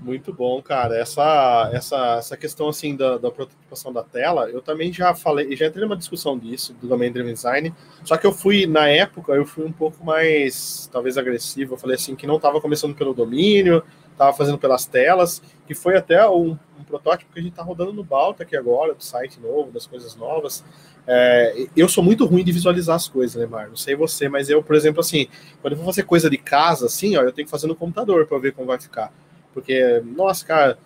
muito 0.00 0.32
bom, 0.32 0.60
cara. 0.62 0.96
Essa, 0.96 1.70
essa, 1.72 2.16
essa 2.16 2.36
questão 2.36 2.68
assim 2.68 2.96
da, 2.96 3.18
da 3.18 3.30
prototipação 3.30 3.92
da 3.92 4.02
tela, 4.02 4.50
eu 4.50 4.60
também 4.60 4.92
já 4.92 5.14
falei, 5.14 5.54
já 5.54 5.66
entrei 5.66 5.84
numa 5.84 5.96
discussão 5.96 6.38
disso, 6.38 6.74
do 6.80 6.88
Domain 6.88 7.12
Driven 7.12 7.34
Design. 7.34 7.72
Só 8.04 8.16
que 8.16 8.26
eu 8.26 8.32
fui, 8.32 8.66
na 8.66 8.88
época, 8.88 9.32
eu 9.32 9.44
fui 9.44 9.64
um 9.64 9.72
pouco 9.72 10.04
mais, 10.04 10.88
talvez, 10.92 11.16
agressivo. 11.16 11.74
Eu 11.74 11.78
falei 11.78 11.96
assim, 11.96 12.16
que 12.16 12.26
não 12.26 12.36
estava 12.36 12.60
começando 12.60 12.94
pelo 12.94 13.14
domínio, 13.14 13.84
estava 14.12 14.32
fazendo 14.36 14.58
pelas 14.58 14.86
telas, 14.86 15.42
que 15.66 15.74
foi 15.74 15.96
até 15.96 16.28
um, 16.28 16.56
um 16.78 16.84
protótipo 16.86 17.32
que 17.32 17.38
a 17.38 17.42
gente 17.42 17.52
está 17.52 17.62
rodando 17.62 17.92
no 17.92 18.04
Balta 18.04 18.42
aqui 18.42 18.56
agora, 18.56 18.94
do 18.94 19.02
site 19.02 19.40
novo, 19.40 19.70
das 19.70 19.86
coisas 19.86 20.14
novas. 20.16 20.64
É, 21.06 21.66
eu 21.76 21.88
sou 21.88 22.02
muito 22.04 22.24
ruim 22.24 22.44
de 22.44 22.52
visualizar 22.52 22.96
as 22.96 23.08
coisas, 23.08 23.40
né, 23.40 23.46
Mar? 23.46 23.68
Não 23.68 23.76
sei 23.76 23.94
você, 23.96 24.28
mas 24.28 24.48
eu, 24.48 24.62
por 24.62 24.76
exemplo, 24.76 25.00
assim, 25.00 25.26
quando 25.60 25.72
eu 25.72 25.78
vou 25.78 25.86
fazer 25.86 26.04
coisa 26.04 26.30
de 26.30 26.38
casa, 26.38 26.86
assim, 26.86 27.16
ó, 27.16 27.22
eu 27.22 27.32
tenho 27.32 27.46
que 27.46 27.50
fazer 27.50 27.66
no 27.66 27.74
computador 27.74 28.26
para 28.26 28.38
ver 28.38 28.52
como 28.52 28.66
vai 28.66 28.80
ficar. 28.80 29.12
Porque, 29.52 30.02
nossa, 30.04 30.46
cara, 30.46 30.78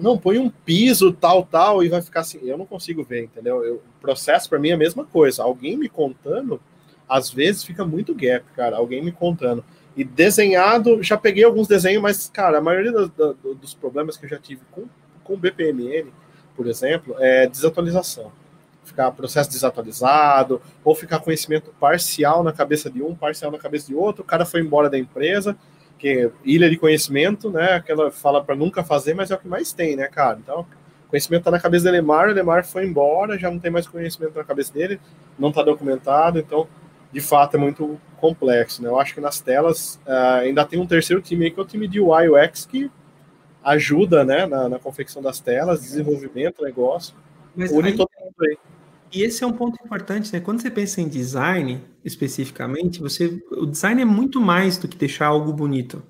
não, 0.00 0.16
põe 0.16 0.38
um 0.38 0.48
piso, 0.48 1.12
tal, 1.12 1.44
tal, 1.44 1.84
e 1.84 1.88
vai 1.88 2.00
ficar 2.00 2.20
assim. 2.20 2.40
Eu 2.42 2.56
não 2.56 2.64
consigo 2.64 3.04
ver, 3.04 3.24
entendeu? 3.24 3.62
Eu, 3.62 3.74
o 3.76 4.00
processo 4.00 4.48
para 4.48 4.58
mim 4.58 4.70
é 4.70 4.72
a 4.72 4.78
mesma 4.78 5.04
coisa. 5.04 5.42
Alguém 5.42 5.76
me 5.76 5.88
contando, 5.88 6.60
às 7.06 7.30
vezes 7.30 7.62
fica 7.62 7.84
muito 7.84 8.14
gap, 8.14 8.44
cara. 8.56 8.76
Alguém 8.76 9.02
me 9.02 9.12
contando. 9.12 9.62
E 9.96 10.04
desenhado, 10.04 11.02
já 11.02 11.16
peguei 11.16 11.44
alguns 11.44 11.66
desenhos, 11.66 12.02
mas, 12.02 12.28
cara, 12.28 12.58
a 12.58 12.60
maioria 12.60 12.92
do, 12.92 13.08
do, 13.08 13.54
dos 13.54 13.74
problemas 13.74 14.16
que 14.16 14.24
eu 14.24 14.30
já 14.30 14.38
tive 14.38 14.62
com, 14.70 14.84
com 15.24 15.36
BPMN, 15.36 16.12
por 16.56 16.66
exemplo, 16.66 17.16
é 17.18 17.46
desatualização. 17.46 18.30
Ficar 18.84 19.10
processo 19.12 19.50
desatualizado, 19.50 20.60
ou 20.84 20.94
ficar 20.94 21.20
conhecimento 21.20 21.72
parcial 21.78 22.42
na 22.42 22.52
cabeça 22.52 22.90
de 22.90 23.02
um, 23.02 23.14
parcial 23.14 23.50
na 23.50 23.58
cabeça 23.58 23.88
de 23.88 23.94
outro, 23.94 24.22
o 24.22 24.26
cara 24.26 24.44
foi 24.44 24.60
embora 24.60 24.88
da 24.88 24.98
empresa, 24.98 25.56
que 25.98 26.30
ilha 26.44 26.70
de 26.70 26.76
conhecimento, 26.76 27.50
né? 27.50 27.74
Aquela 27.74 28.10
fala 28.10 28.42
para 28.42 28.56
nunca 28.56 28.82
fazer, 28.82 29.14
mas 29.14 29.30
é 29.30 29.34
o 29.34 29.38
que 29.38 29.46
mais 29.46 29.72
tem, 29.72 29.96
né, 29.96 30.08
cara? 30.08 30.38
Então, 30.42 30.66
conhecimento 31.08 31.44
tá 31.44 31.50
na 31.50 31.60
cabeça 31.60 31.84
do 31.84 31.90
Lemar, 31.90 32.28
o 32.28 32.32
Lemar 32.32 32.64
foi 32.64 32.86
embora, 32.86 33.38
já 33.38 33.50
não 33.50 33.58
tem 33.58 33.70
mais 33.70 33.86
conhecimento 33.86 34.36
na 34.36 34.44
cabeça 34.44 34.72
dele, 34.72 35.00
não 35.38 35.52
tá 35.52 35.62
documentado, 35.62 36.38
então, 36.38 36.66
de 37.12 37.20
fato, 37.20 37.56
é 37.56 37.60
muito 37.60 38.00
complexo, 38.18 38.82
né? 38.82 38.88
Eu 38.88 38.98
acho 39.00 39.14
que 39.14 39.20
nas 39.20 39.40
telas 39.40 40.00
uh, 40.06 40.40
ainda 40.42 40.64
tem 40.64 40.78
um 40.78 40.86
terceiro 40.86 41.20
time 41.20 41.46
aí, 41.46 41.50
que 41.50 41.58
é 41.58 41.62
o 41.62 41.66
time 41.66 41.88
de 41.88 42.00
UI 42.00 42.28
UX, 42.28 42.66
que 42.66 42.90
ajuda, 43.62 44.24
né, 44.24 44.46
na, 44.46 44.68
na 44.68 44.78
confecção 44.78 45.20
das 45.20 45.38
telas, 45.40 45.82
desenvolvimento, 45.82 46.62
negócio, 46.62 47.14
mas 47.54 47.70
une 47.70 47.92
todo 47.92 48.08
mundo 48.18 48.34
aí. 48.40 48.56
E 49.12 49.22
esse 49.22 49.42
é 49.42 49.46
um 49.46 49.52
ponto 49.52 49.76
importante, 49.84 50.32
né? 50.32 50.38
Quando 50.38 50.62
você 50.62 50.70
pensa 50.70 51.00
em 51.00 51.08
design, 51.08 51.82
especificamente, 52.04 53.00
você, 53.00 53.42
o 53.50 53.66
design 53.66 54.00
é 54.00 54.04
muito 54.04 54.40
mais 54.40 54.78
do 54.78 54.86
que 54.86 54.96
deixar 54.96 55.26
algo 55.26 55.52
bonito. 55.52 56.02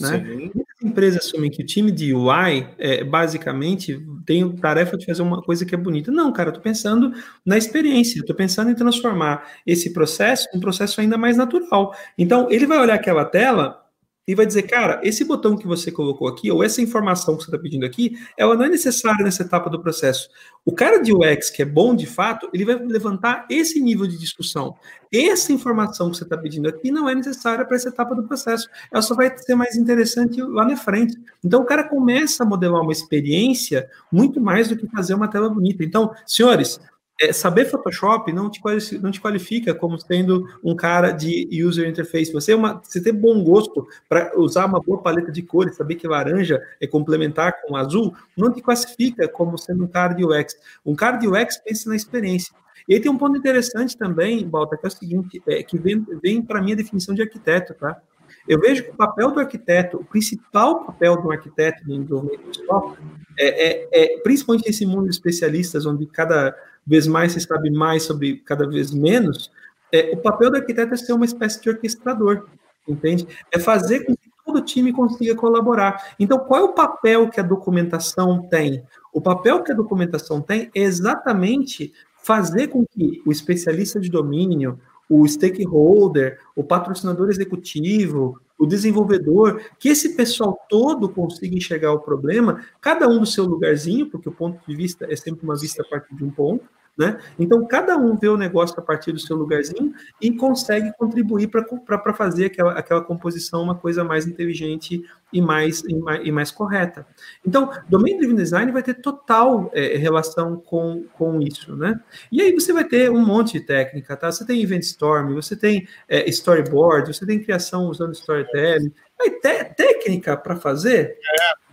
Né? 0.00 0.18
Muitas 0.54 0.82
empresas 0.82 1.26
assumem 1.26 1.50
que 1.50 1.62
o 1.62 1.66
time 1.66 1.90
de 1.90 2.14
UI, 2.14 2.68
é, 2.78 3.02
basicamente, 3.02 3.98
tem 4.24 4.42
a 4.42 4.60
tarefa 4.60 4.96
de 4.96 5.06
fazer 5.06 5.22
uma 5.22 5.42
coisa 5.42 5.64
que 5.64 5.74
é 5.74 5.78
bonita. 5.78 6.10
Não, 6.10 6.32
cara, 6.32 6.48
eu 6.48 6.50
estou 6.50 6.62
pensando 6.62 7.12
na 7.44 7.56
experiência, 7.56 8.20
estou 8.20 8.36
pensando 8.36 8.70
em 8.70 8.74
transformar 8.74 9.50
esse 9.66 9.92
processo 9.92 10.48
em 10.52 10.58
um 10.58 10.60
processo 10.60 11.00
ainda 11.00 11.16
mais 11.16 11.36
natural. 11.36 11.94
Então, 12.18 12.48
ele 12.50 12.66
vai 12.66 12.78
olhar 12.78 12.94
aquela 12.94 13.24
tela 13.24 13.85
e 14.26 14.34
vai 14.34 14.44
dizer, 14.44 14.62
cara, 14.62 15.00
esse 15.04 15.24
botão 15.24 15.56
que 15.56 15.66
você 15.66 15.92
colocou 15.92 16.26
aqui, 16.26 16.50
ou 16.50 16.62
essa 16.62 16.82
informação 16.82 17.36
que 17.36 17.44
você 17.44 17.50
está 17.50 17.58
pedindo 17.58 17.86
aqui, 17.86 18.18
ela 18.36 18.56
não 18.56 18.64
é 18.64 18.68
necessária 18.68 19.24
nessa 19.24 19.42
etapa 19.42 19.70
do 19.70 19.80
processo. 19.80 20.28
O 20.64 20.72
cara 20.72 20.98
de 20.98 21.12
UX, 21.12 21.48
que 21.48 21.62
é 21.62 21.64
bom 21.64 21.94
de 21.94 22.06
fato, 22.06 22.50
ele 22.52 22.64
vai 22.64 22.74
levantar 22.74 23.46
esse 23.48 23.80
nível 23.80 24.06
de 24.06 24.18
discussão. 24.18 24.74
Essa 25.14 25.52
informação 25.52 26.10
que 26.10 26.16
você 26.16 26.24
está 26.24 26.36
pedindo 26.36 26.68
aqui 26.68 26.90
não 26.90 27.08
é 27.08 27.14
necessária 27.14 27.64
para 27.64 27.76
essa 27.76 27.88
etapa 27.88 28.14
do 28.16 28.24
processo. 28.24 28.68
Ela 28.92 29.00
só 29.02 29.14
vai 29.14 29.36
ser 29.38 29.54
mais 29.54 29.76
interessante 29.76 30.42
lá 30.42 30.64
na 30.64 30.76
frente. 30.76 31.16
Então, 31.44 31.62
o 31.62 31.64
cara 31.64 31.84
começa 31.84 32.42
a 32.42 32.46
modelar 32.46 32.82
uma 32.82 32.92
experiência 32.92 33.88
muito 34.10 34.40
mais 34.40 34.68
do 34.68 34.76
que 34.76 34.88
fazer 34.88 35.14
uma 35.14 35.28
tela 35.28 35.48
bonita. 35.48 35.84
Então, 35.84 36.12
senhores, 36.26 36.80
é, 37.20 37.32
saber 37.32 37.64
Photoshop 37.64 38.30
não 38.32 38.50
te, 38.50 38.60
não 39.00 39.10
te 39.10 39.20
qualifica 39.20 39.74
como 39.74 39.98
sendo 39.98 40.46
um 40.62 40.76
cara 40.76 41.10
de 41.10 41.48
user 41.64 41.88
interface. 41.88 42.32
Você, 42.32 42.52
é 42.52 42.56
uma, 42.56 42.80
você 42.82 43.00
ter 43.00 43.12
bom 43.12 43.42
gosto 43.42 43.86
para 44.08 44.38
usar 44.38 44.66
uma 44.66 44.80
boa 44.80 45.00
paleta 45.00 45.32
de 45.32 45.42
cores, 45.42 45.76
saber 45.76 45.94
que 45.94 46.06
laranja 46.06 46.60
é 46.80 46.86
complementar 46.86 47.54
com 47.62 47.76
azul, 47.76 48.14
não 48.36 48.52
te 48.52 48.60
classifica 48.60 49.26
como 49.28 49.56
sendo 49.56 49.84
um 49.84 49.88
cara 49.88 50.12
de 50.12 50.24
UX. 50.24 50.56
Um 50.84 50.94
cara 50.94 51.16
de 51.16 51.26
UX 51.26 51.56
pensa 51.58 51.88
na 51.88 51.96
experiência. 51.96 52.54
E 52.88 52.94
aí 52.94 53.00
tem 53.00 53.10
um 53.10 53.18
ponto 53.18 53.36
interessante 53.36 53.96
também, 53.96 54.46
Balta, 54.46 54.76
que 54.76 54.86
é 54.86 54.88
o 54.88 54.90
seguinte, 54.90 55.42
é, 55.46 55.62
que 55.62 55.78
vem, 55.78 56.06
vem 56.22 56.42
para 56.42 56.62
mim 56.62 56.72
a 56.72 56.76
definição 56.76 57.14
de 57.14 57.22
arquiteto, 57.22 57.74
tá? 57.74 58.00
Eu 58.46 58.60
vejo 58.60 58.84
que 58.84 58.90
o 58.90 58.94
papel 58.94 59.32
do 59.32 59.40
arquiteto, 59.40 59.96
o 59.96 60.04
principal 60.04 60.84
papel 60.84 61.20
do 61.20 61.32
arquiteto 61.32 61.82
no 61.84 61.98
desenvolvimento 61.98 62.50
de 62.50 62.64
software, 62.64 62.98
é, 63.38 63.46
é, 63.66 63.88
é, 63.92 64.20
principalmente 64.20 64.66
nesse 64.66 64.86
mundo 64.86 65.04
de 65.04 65.10
especialistas, 65.10 65.84
onde 65.84 66.06
cada 66.06 66.56
vez 66.86 67.06
mais 67.06 67.32
se 67.32 67.40
sabe 67.40 67.70
mais 67.70 68.04
sobre 68.04 68.36
cada 68.38 68.68
vez 68.68 68.92
menos, 68.92 69.50
é, 69.92 70.10
o 70.12 70.18
papel 70.18 70.50
do 70.50 70.56
arquiteto 70.56 70.94
é 70.94 70.96
ser 70.96 71.12
uma 71.12 71.24
espécie 71.24 71.60
de 71.60 71.68
orquestrador, 71.68 72.46
entende? 72.86 73.26
É 73.52 73.58
fazer 73.58 74.04
com 74.04 74.14
que 74.14 74.30
todo 74.44 74.60
time 74.60 74.92
consiga 74.92 75.34
colaborar. 75.34 76.14
Então, 76.18 76.38
qual 76.38 76.60
é 76.60 76.64
o 76.64 76.72
papel 76.72 77.28
que 77.28 77.40
a 77.40 77.42
documentação 77.42 78.42
tem? 78.48 78.84
O 79.12 79.20
papel 79.20 79.62
que 79.62 79.72
a 79.72 79.74
documentação 79.74 80.40
tem 80.40 80.70
é 80.74 80.80
exatamente 80.80 81.92
fazer 82.22 82.68
com 82.68 82.84
que 82.84 83.22
o 83.24 83.32
especialista 83.32 84.00
de 84.00 84.10
domínio, 84.10 84.80
o 85.08 85.26
stakeholder, 85.26 86.38
o 86.54 86.64
patrocinador 86.64 87.30
executivo, 87.30 88.40
o 88.58 88.66
desenvolvedor, 88.66 89.60
que 89.78 89.88
esse 89.88 90.16
pessoal 90.16 90.58
todo 90.68 91.08
consiga 91.08 91.56
enxergar 91.56 91.92
o 91.92 92.00
problema, 92.00 92.64
cada 92.80 93.08
um 93.08 93.20
do 93.20 93.26
seu 93.26 93.44
lugarzinho, 93.44 94.10
porque 94.10 94.28
o 94.28 94.32
ponto 94.32 94.60
de 94.66 94.74
vista 94.74 95.06
é 95.10 95.16
sempre 95.16 95.44
uma 95.44 95.56
vista 95.56 95.82
a 95.82 95.88
partir 95.88 96.14
de 96.14 96.24
um 96.24 96.30
ponto, 96.30 96.64
né? 96.96 97.18
Então, 97.38 97.66
cada 97.66 97.96
um 97.96 98.16
vê 98.16 98.28
o 98.28 98.36
negócio 98.36 98.78
a 98.78 98.82
partir 98.82 99.12
do 99.12 99.18
seu 99.18 99.36
lugarzinho 99.36 99.92
e 100.20 100.32
consegue 100.32 100.92
contribuir 100.96 101.48
para 101.48 102.14
fazer 102.14 102.46
aquela, 102.46 102.72
aquela 102.72 103.02
composição 103.02 103.62
uma 103.62 103.74
coisa 103.74 104.02
mais 104.02 104.26
inteligente 104.26 105.04
e 105.32 105.42
mais, 105.42 105.82
e 105.82 105.94
mais, 105.94 106.26
e 106.26 106.32
mais 106.32 106.50
correta. 106.50 107.06
Então, 107.46 107.70
Domain 107.88 108.16
Driven 108.16 108.36
Design 108.36 108.72
vai 108.72 108.82
ter 108.82 108.94
total 108.94 109.70
é, 109.74 109.96
relação 109.96 110.56
com, 110.56 111.04
com 111.12 111.40
isso. 111.42 111.76
Né? 111.76 112.00
E 112.32 112.40
aí 112.40 112.52
você 112.52 112.72
vai 112.72 112.84
ter 112.84 113.10
um 113.10 113.24
monte 113.24 113.54
de 113.54 113.60
técnica. 113.60 114.16
Tá? 114.16 114.32
Você 114.32 114.46
tem 114.46 114.62
Event 114.62 114.82
Storm, 114.82 115.34
você 115.34 115.54
tem 115.54 115.86
é, 116.08 116.28
Storyboard, 116.30 117.12
você 117.12 117.26
tem 117.26 117.42
criação 117.42 117.86
usando 117.86 118.14
Storytelling. 118.14 118.92
Aí, 119.20 119.30
te, 119.40 119.64
técnica 119.64 120.36
para 120.36 120.56
fazer? 120.56 121.18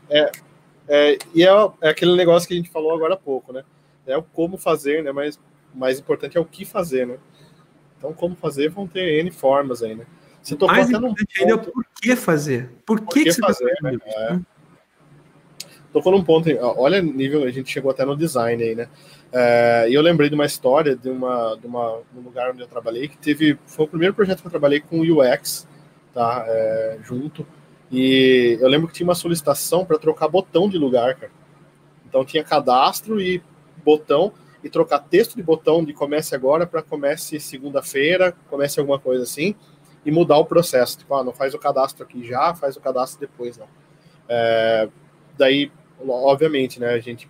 É, 0.09 0.19
é, 0.19 0.31
é, 0.87 1.17
e 1.33 1.43
é, 1.43 1.49
é 1.81 1.89
aquele 1.89 2.15
negócio 2.15 2.47
que 2.47 2.53
a 2.53 2.57
gente 2.57 2.69
falou 2.69 2.93
agora 2.93 3.13
há 3.13 3.17
pouco, 3.17 3.53
né? 3.53 3.63
É 4.07 4.17
o 4.17 4.23
como 4.23 4.57
fazer, 4.57 5.03
né? 5.03 5.11
Mas 5.11 5.35
o 5.73 5.77
mais 5.77 5.99
importante 5.99 6.37
é 6.37 6.41
o 6.41 6.45
que 6.45 6.65
fazer, 6.65 7.07
né? 7.07 7.17
Então, 7.97 8.13
como 8.13 8.35
fazer 8.35 8.69
vão 8.69 8.87
ter 8.87 9.19
N 9.19 9.31
formas 9.31 9.81
aí, 9.81 9.95
né? 9.95 10.05
Você 10.41 10.55
tocou 10.55 10.75
mais 10.75 10.89
até 10.89 10.99
num 10.99 11.09
ponto... 11.09 11.25
ainda 11.39 11.51
é 11.51 11.55
o 11.55 11.59
por 11.59 11.85
que 12.01 12.15
fazer. 12.15 12.69
Por 12.85 12.99
que, 12.99 13.05
por 13.05 13.13
que, 13.13 13.23
que 13.23 13.31
você 13.31 13.41
tá 13.41 13.47
fazer, 13.47 13.75
tá 13.75 13.91
né? 13.91 13.97
É. 14.05 14.39
Tocou 15.93 16.11
num 16.11 16.23
ponto, 16.23 16.49
olha 16.59 17.01
nível, 17.01 17.43
a 17.43 17.51
gente 17.51 17.71
chegou 17.71 17.91
até 17.91 18.03
no 18.03 18.17
design 18.17 18.61
aí, 18.61 18.75
né? 18.75 18.89
É, 19.31 19.87
e 19.89 19.93
eu 19.93 20.01
lembrei 20.01 20.27
de 20.27 20.35
uma 20.35 20.45
história 20.45 20.95
de 20.95 21.09
uma, 21.09 21.55
de 21.55 21.65
uma 21.65 21.99
um 22.15 22.21
lugar 22.21 22.51
onde 22.51 22.61
eu 22.61 22.67
trabalhei 22.67 23.07
que 23.07 23.17
teve, 23.17 23.57
foi 23.65 23.85
o 23.85 23.87
primeiro 23.87 24.13
projeto 24.13 24.41
que 24.41 24.47
eu 24.47 24.51
trabalhei 24.51 24.79
com 24.79 24.99
UX, 24.99 25.67
tá? 26.13 26.43
É, 26.47 26.97
junto. 27.03 27.45
E 27.91 28.57
eu 28.59 28.67
lembro 28.67 28.87
que 28.87 28.93
tinha 28.95 29.07
uma 29.07 29.15
solicitação 29.15 29.85
para 29.85 29.99
trocar 29.99 30.27
botão 30.27 30.67
de 30.67 30.77
lugar, 30.77 31.15
cara. 31.15 31.31
Então 32.07 32.25
tinha 32.25 32.43
cadastro 32.43 33.21
e 33.21 33.41
botão 33.83 34.33
e 34.63 34.69
trocar 34.69 34.99
texto 34.99 35.35
de 35.35 35.43
botão 35.43 35.83
de 35.83 35.93
comece 35.93 36.33
agora 36.33 36.65
para 36.65 36.81
comece 36.81 37.39
segunda-feira, 37.39 38.33
comece 38.49 38.79
alguma 38.79 38.97
coisa 38.97 39.23
assim, 39.23 39.55
e 40.05 40.11
mudar 40.11 40.37
o 40.37 40.45
processo. 40.45 40.97
Tipo, 40.97 41.15
ah, 41.15 41.23
não 41.23 41.33
faz 41.33 41.53
o 41.53 41.59
cadastro 41.59 42.03
aqui 42.03 42.25
já, 42.25 42.53
faz 42.55 42.77
o 42.77 42.81
cadastro 42.81 43.19
depois, 43.19 43.57
não. 43.57 43.67
É, 44.29 44.87
daí, 45.37 45.71
obviamente, 46.07 46.79
né, 46.79 46.93
a 46.93 46.99
gente 46.99 47.29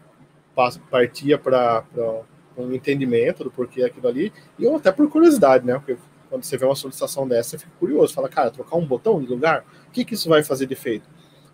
passa, 0.56 0.80
partia 0.92 1.38
para 1.38 1.84
um 2.56 2.72
entendimento 2.72 3.44
do 3.44 3.52
porquê 3.52 3.84
aquilo 3.84 4.08
ali, 4.08 4.32
e 4.60 4.68
até 4.68 4.92
por 4.92 5.10
curiosidade, 5.10 5.66
né, 5.66 5.74
porque 5.74 5.98
quando 6.30 6.44
você 6.44 6.58
vê 6.58 6.66
uma 6.66 6.76
solicitação 6.76 7.28
dessa, 7.28 7.52
você 7.52 7.58
fica 7.60 7.72
curioso, 7.80 8.14
fala, 8.14 8.30
cara, 8.30 8.52
trocar 8.52 8.76
um 8.76 8.86
botão 8.86 9.22
de 9.22 9.28
lugar, 9.28 9.66
o 9.88 9.92
que, 9.92 10.06
que 10.06 10.14
isso 10.14 10.30
vai 10.30 10.44
fazer 10.44 10.68
de 10.68 10.74
efeito? 10.74 11.10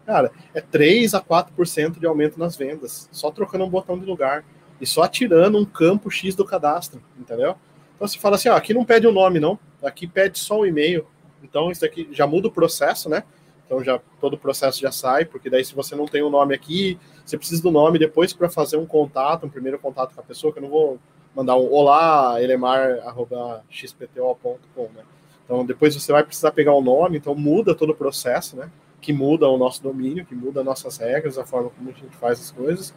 Cara, 0.06 0.32
é 0.54 0.62
3 0.62 1.14
a 1.14 1.22
4% 1.22 2.00
de 2.00 2.06
aumento 2.06 2.40
nas 2.40 2.56
vendas, 2.56 3.08
só 3.12 3.30
trocando 3.30 3.64
um 3.66 3.70
botão 3.70 3.98
de 3.98 4.06
lugar 4.06 4.44
e 4.80 4.86
só 4.86 5.06
tirando 5.08 5.58
um 5.58 5.66
campo 5.66 6.10
X 6.10 6.36
do 6.36 6.46
cadastro, 6.46 7.02
entendeu? 7.18 7.58
Então 7.96 8.08
você 8.08 8.18
fala 8.18 8.38
assim, 8.38 8.48
ó, 8.50 8.56
aqui 8.56 8.74
não 8.74 8.86
pede 8.86 9.06
o 9.06 9.10
um 9.10 9.14
nome, 9.14 9.40
não. 9.40 9.60
Aqui 9.84 10.08
pede 10.08 10.40
só 10.40 10.60
o 10.60 10.66
e-mail. 10.66 11.06
Então 11.44 11.70
isso 11.72 11.86
aqui 11.86 12.08
já 12.12 12.26
muda 12.26 12.48
o 12.48 12.52
processo, 12.52 13.10
né? 13.10 13.24
Então 13.66 13.84
já 13.84 14.00
todo 14.20 14.36
o 14.36 14.38
processo 14.38 14.80
já 14.80 14.92
sai, 14.92 15.26
porque 15.26 15.50
daí 15.50 15.66
se 15.66 15.76
você 15.76 15.96
não 15.96 16.06
tem 16.06 16.22
o 16.22 16.28
um 16.28 16.32
nome 16.32 16.56
aqui, 16.56 16.98
você 17.26 17.38
precisa 17.38 17.62
do 17.62 17.70
nome 17.70 18.00
depois 18.00 18.32
para 18.34 18.50
fazer 18.50 18.78
um 18.78 18.86
contato, 18.86 19.46
um 19.46 19.50
primeiro 19.50 19.78
contato 19.78 20.16
com 20.16 20.22
a 20.22 20.24
pessoa, 20.24 20.52
que 20.52 20.58
eu 20.60 20.64
não 20.64 20.70
vou 20.70 20.98
mandar 21.36 21.56
um 21.56 21.72
olá, 21.72 22.42
elemar@xpto.com, 22.42 24.90
né? 24.96 25.04
Então 25.46 25.64
depois 25.66 25.94
você 25.94 26.12
vai 26.12 26.24
precisar 26.24 26.52
pegar 26.52 26.74
o 26.74 26.82
nome, 26.82 27.18
então 27.18 27.36
muda 27.36 27.76
todo 27.76 27.92
o 27.92 27.96
processo, 27.96 28.56
né? 28.56 28.72
Que 29.02 29.14
muda 29.14 29.48
o 29.48 29.58
nosso 29.58 29.84
domínio, 29.84 30.26
que 30.26 30.34
muda 30.34 30.64
nossas 30.64 30.98
regras, 30.98 31.38
a 31.38 31.46
forma 31.46 31.70
como 31.70 31.90
a 31.90 31.94
gente 31.94 32.16
faz 32.18 32.40
as 32.40 32.50
coisas. 32.52 32.94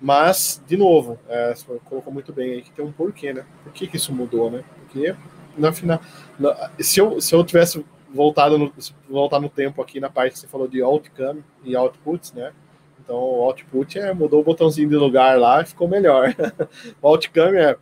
Mas, 0.00 0.62
de 0.66 0.76
novo, 0.76 1.18
é, 1.28 1.54
você 1.54 1.64
colocou 1.84 2.12
muito 2.12 2.32
bem 2.32 2.52
aí 2.52 2.62
que 2.62 2.70
tem 2.70 2.84
um 2.84 2.92
porquê, 2.92 3.32
né? 3.32 3.44
Por 3.64 3.72
que, 3.72 3.86
que 3.86 3.96
isso 3.96 4.12
mudou, 4.12 4.50
né? 4.50 4.62
Porque, 4.80 5.14
na 5.56 5.72
final, 5.72 6.00
na, 6.38 6.70
se, 6.78 7.00
eu, 7.00 7.20
se 7.20 7.34
eu 7.34 7.42
tivesse 7.44 7.84
voltado 8.12 8.58
no, 8.58 8.72
voltar 9.08 9.40
no 9.40 9.48
tempo 9.48 9.80
aqui 9.80 10.00
na 10.00 10.10
parte 10.10 10.34
que 10.34 10.38
você 10.40 10.46
falou 10.46 10.68
de 10.68 10.82
outcome 10.82 11.42
e 11.64 11.74
outputs, 11.74 12.32
né? 12.32 12.52
Então, 13.02 13.16
o 13.16 13.42
output 13.42 13.98
é 13.98 14.12
mudou 14.12 14.40
o 14.40 14.44
botãozinho 14.44 14.88
de 14.88 14.96
lugar 14.96 15.38
lá 15.38 15.62
e 15.62 15.66
ficou 15.66 15.88
melhor. 15.88 16.34
o 17.00 17.08
outcome 17.08 17.56
é 17.56 17.76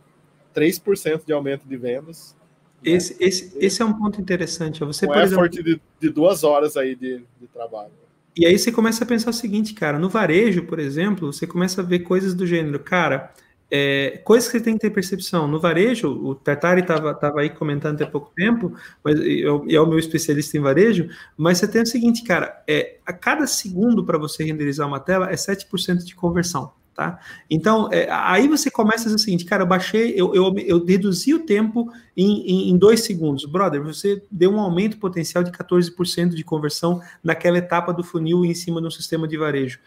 3% 0.55 1.25
de 1.25 1.33
aumento 1.33 1.67
de 1.67 1.75
vendas. 1.75 2.35
Né? 2.81 2.91
Esse, 2.91 3.17
esse, 3.19 3.57
esse 3.59 3.81
é 3.81 3.85
um 3.85 3.93
ponto 3.93 4.21
interessante. 4.21 4.83
Você, 4.83 5.05
um 5.05 5.09
por 5.09 5.17
exemplo, 5.17 5.49
de, 5.49 5.81
de 5.99 6.09
duas 6.09 6.43
horas 6.43 6.77
aí 6.77 6.95
de, 6.95 7.25
de 7.41 7.47
trabalho. 7.47 7.91
E 8.37 8.45
aí 8.45 8.57
você 8.57 8.71
começa 8.71 9.03
a 9.03 9.07
pensar 9.07 9.29
o 9.29 9.33
seguinte, 9.33 9.73
cara, 9.73 9.97
no 9.97 10.09
varejo, 10.09 10.63
por 10.65 10.77
exemplo, 10.79 11.31
você 11.31 11.47
começa 11.47 11.81
a 11.81 11.83
ver 11.85 11.99
coisas 11.99 12.33
do 12.33 12.45
gênero, 12.45 12.79
cara, 12.79 13.33
é, 13.71 14.21
coisas 14.25 14.49
que 14.49 14.57
você 14.57 14.63
tem 14.63 14.73
que 14.75 14.81
ter 14.81 14.89
percepção. 14.89 15.47
No 15.47 15.59
varejo, 15.59 16.09
o 16.09 16.35
Tartari 16.35 16.81
estava 16.81 17.13
tava 17.13 17.41
aí 17.41 17.49
comentando 17.49 17.95
até 17.95 18.05
pouco 18.05 18.31
tempo, 18.35 18.73
mas 19.03 19.19
eu, 19.21 19.65
é 19.69 19.79
o 19.79 19.87
meu 19.87 19.97
especialista 19.99 20.57
em 20.57 20.61
varejo, 20.61 21.09
mas 21.37 21.57
você 21.59 21.67
tem 21.67 21.81
o 21.81 21.85
seguinte, 21.85 22.23
cara, 22.23 22.61
é, 22.67 22.97
a 23.05 23.13
cada 23.13 23.47
segundo 23.47 24.05
para 24.05 24.17
você 24.17 24.43
renderizar 24.43 24.87
uma 24.87 24.99
tela 24.99 25.29
é 25.31 25.35
7% 25.35 26.03
de 26.03 26.15
conversão. 26.15 26.73
Tá? 26.95 27.19
Então, 27.49 27.89
é, 27.91 28.07
aí 28.09 28.47
você 28.47 28.71
começa 28.71 29.09
a 29.09 29.13
o 29.13 29.19
seguinte, 29.19 29.43
cara, 29.43 29.63
eu 29.63 29.67
baixei, 29.67 30.13
eu, 30.15 30.33
eu, 30.33 30.53
eu 30.59 30.85
reduzi 30.85 31.33
o 31.33 31.39
tempo 31.39 31.91
em, 32.15 32.39
em, 32.49 32.69
em, 32.69 32.77
dois 32.77 33.01
segundos. 33.01 33.43
Brother, 33.43 33.83
você 33.83 34.23
deu 34.31 34.49
um 34.49 34.61
aumento 34.61 34.97
potencial 34.97 35.43
de 35.43 35.51
14% 35.51 36.29
de 36.29 36.43
conversão 36.45 37.01
naquela 37.21 37.57
etapa 37.57 37.91
do 37.91 38.01
funil 38.01 38.45
em 38.45 38.53
cima 38.53 38.79
de 38.79 38.87
um 38.87 38.91
sistema 38.91 39.27
de 39.27 39.35
varejo. 39.35 39.77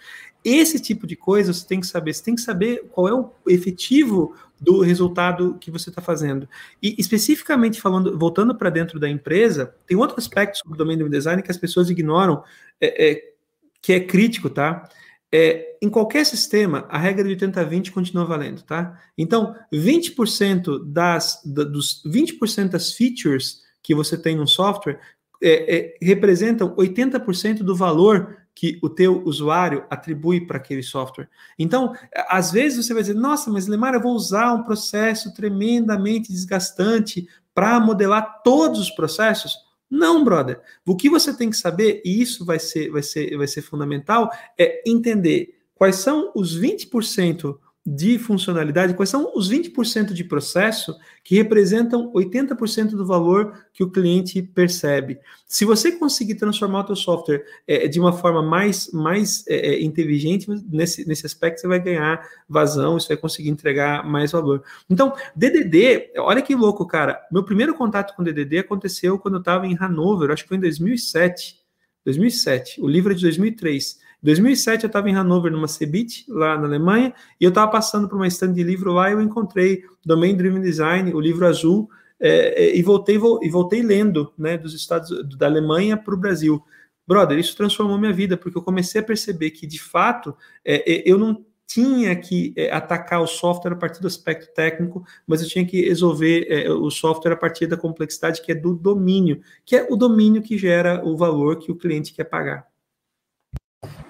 Esse 0.45 0.79
tipo 0.79 1.07
de 1.07 1.17
coisa 1.17 1.51
você 1.55 1.67
tem 1.67 1.81
que 1.81 1.87
saber, 1.87 2.13
você 2.13 2.23
tem 2.23 2.35
que 2.35 2.43
saber 2.43 2.87
qual 2.91 3.09
é 3.09 3.15
o 3.15 3.31
efetivo 3.47 4.35
do 4.61 4.83
resultado 4.83 5.57
que 5.59 5.71
você 5.71 5.89
está 5.89 6.03
fazendo. 6.03 6.47
E 6.83 6.95
especificamente 6.99 7.81
falando, 7.81 8.19
voltando 8.19 8.55
para 8.55 8.69
dentro 8.69 9.01
da 9.01 9.09
empresa, 9.09 9.75
tem 9.87 9.97
outro 9.97 10.19
aspecto 10.19 10.59
sobre 10.59 10.75
o 10.75 10.77
domínio 10.77 11.07
do 11.07 11.11
design 11.11 11.43
que 11.43 11.51
as 11.51 11.57
pessoas 11.57 11.89
ignoram, 11.89 12.43
é, 12.79 13.13
é, 13.13 13.33
que 13.81 13.95
é 13.95 14.01
crítico, 14.01 14.51
tá? 14.51 14.87
É, 15.33 15.77
em 15.83 15.91
qualquer 15.91 16.25
sistema, 16.25 16.87
a 16.89 16.99
regra 16.99 17.25
de 17.25 17.37
80-20 17.37 17.91
continua 17.91 18.25
valendo, 18.25 18.63
tá? 18.63 18.99
Então, 19.17 19.55
20% 19.73 20.85
das, 20.87 21.43
da, 21.45 21.65
dos 21.65 22.03
20% 22.07 22.71
das 22.71 22.93
features 22.93 23.63
que 23.83 23.95
você 23.95 24.17
tem 24.17 24.37
no 24.37 24.47
software 24.47 24.99
é, 25.43 25.77
é, 25.77 25.95
representam 26.03 26.75
80% 26.75 27.59
do 27.59 27.77
valor 27.77 28.39
que 28.55 28.79
o 28.83 28.89
teu 28.89 29.23
usuário 29.23 29.85
atribui 29.89 30.45
para 30.45 30.57
aquele 30.57 30.83
software. 30.83 31.29
Então, 31.57 31.95
às 32.29 32.51
vezes 32.51 32.85
você 32.85 32.93
vai 32.93 33.03
dizer, 33.03 33.15
nossa, 33.15 33.51
mas 33.51 33.69
Lemar, 33.69 33.95
eu 33.95 34.01
vou 34.01 34.15
usar 34.15 34.53
um 34.53 34.65
processo 34.65 35.33
tremendamente 35.33 36.33
desgastante 36.33 37.29
para 37.55 37.79
modelar 37.79 38.43
todos 38.43 38.81
os 38.81 38.91
processos? 38.91 39.68
Não, 39.91 40.23
brother. 40.23 40.61
O 40.85 40.97
que 40.97 41.09
você 41.09 41.35
tem 41.35 41.51
que 41.51 41.57
saber, 41.57 42.03
e 42.05 42.21
isso 42.21 42.45
vai 42.45 42.59
ser, 42.59 42.91
vai 42.91 43.03
ser, 43.03 43.37
vai 43.37 43.47
ser 43.47 43.63
fundamental, 43.63 44.31
é 44.59 44.83
entender 44.87 45.55
quais 45.75 45.97
são 45.97 46.31
os 46.35 46.59
20% 46.59 47.59
de 47.91 48.19
funcionalidade, 48.19 48.93
quais 48.93 49.09
são 49.09 49.33
os 49.35 49.51
20% 49.51 50.13
de 50.13 50.23
processo 50.23 50.95
que 51.25 51.37
representam 51.37 52.13
80% 52.13 52.91
do 52.91 53.07
valor 53.07 53.65
que 53.73 53.83
o 53.83 53.91
cliente 53.91 54.43
percebe. 54.43 55.19
Se 55.47 55.65
você 55.65 55.93
conseguir 55.93 56.35
transformar 56.35 56.85
o 56.85 56.87
seu 56.89 56.97
software 56.97 57.45
é, 57.67 57.89
de 57.89 57.99
uma 57.99 58.13
forma 58.13 58.43
mais, 58.43 58.93
mais 58.93 59.43
é, 59.49 59.75
é 59.75 59.83
inteligente, 59.83 60.47
nesse, 60.71 61.09
nesse 61.09 61.25
aspecto 61.25 61.63
você 61.63 61.67
vai 61.67 61.81
ganhar 61.81 62.23
vazão, 62.47 63.01
você 63.01 63.09
vai 63.09 63.17
conseguir 63.17 63.49
entregar 63.49 64.05
mais 64.05 64.33
valor. 64.33 64.63
Então, 64.91 65.15
DDD, 65.35 66.13
olha 66.19 66.43
que 66.43 66.55
louco, 66.55 66.87
cara. 66.87 67.19
Meu 67.33 67.43
primeiro 67.43 67.75
contato 67.75 68.15
com 68.15 68.23
DDD 68.23 68.59
aconteceu 68.59 69.19
quando 69.19 69.35
eu 69.35 69.41
estava 69.41 69.67
em 69.67 69.77
Hanover, 69.79 70.31
acho 70.31 70.43
que 70.43 70.49
foi 70.49 70.59
em 70.59 70.61
2007. 70.61 71.57
2007. 72.05 72.81
O 72.81 72.87
livro 72.87 73.13
é 73.13 73.15
de 73.15 73.23
2003. 73.23 73.99
Em 74.23 74.27
2007 74.27 74.85
eu 74.85 74.89
estava 74.89 75.09
em 75.09 75.15
Hannover, 75.15 75.53
numa 75.53 75.69
CeBIT, 75.69 76.25
lá 76.29 76.59
na 76.59 76.67
Alemanha, 76.67 77.15
e 77.41 77.45
eu 77.45 77.51
estava 77.51 77.71
passando 77.71 78.09
por 78.09 78.17
uma 78.17 78.27
estande 78.27 78.55
de 78.55 78.65
livro 78.65 78.93
lá 78.93 79.11
e 79.11 79.13
eu 79.13 79.21
encontrei 79.21 79.85
Domain 80.05 80.37
Driven 80.37 80.61
Design, 80.61 81.15
o 81.15 81.21
livro 81.21 81.47
azul, 81.47 81.89
é, 82.21 82.65
é, 82.65 82.77
e 82.77 82.83
voltei 82.83 83.17
e 83.17 83.49
voltei 83.49 83.81
lendo, 83.81 84.33
né, 84.37 84.59
dos 84.59 84.75
Estados 84.75 85.11
da 85.37 85.47
Alemanha 85.47 85.97
para 85.97 86.15
o 86.15 86.19
Brasil. 86.19 86.61
Brother, 87.07 87.39
isso 87.39 87.57
transformou 87.57 87.97
minha 87.97 88.13
vida, 88.13 88.37
porque 88.37 88.59
eu 88.59 88.63
comecei 88.63 89.01
a 89.01 89.05
perceber 89.05 89.53
que, 89.53 89.67
de 89.67 89.81
fato, 89.81 90.37
é, 90.65 90.93
é 90.93 91.03
eu 91.07 91.17
não 91.17 91.45
tinha 91.65 92.17
que 92.17 92.53
é, 92.57 92.73
atacar 92.73 93.23
o 93.23 93.27
software 93.27 93.73
a 93.73 93.77
partir 93.77 94.01
do 94.01 94.07
aspecto 94.07 94.53
técnico, 94.53 95.05
mas 95.27 95.43
eu 95.43 95.49
tinha 95.49 95.65
que 95.65 95.87
resolver 95.87 96.47
é, 96.49 96.71
o 96.71 96.91
software 96.91 97.33
a 97.33 97.37
partir 97.37 97.67
da 97.67 97.77
complexidade 97.77 98.43
que 98.43 98.51
é 98.51 98.55
do 98.55 98.75
domínio, 98.75 99.41
que 99.65 99.77
é 99.77 99.87
o 99.89 99.95
domínio 99.95 100.43
que 100.43 100.59
gera 100.59 101.05
o 101.07 101.17
valor 101.17 101.59
que 101.59 101.71
o 101.71 101.77
cliente 101.77 102.13
quer 102.13 102.25
pagar. 102.25 102.67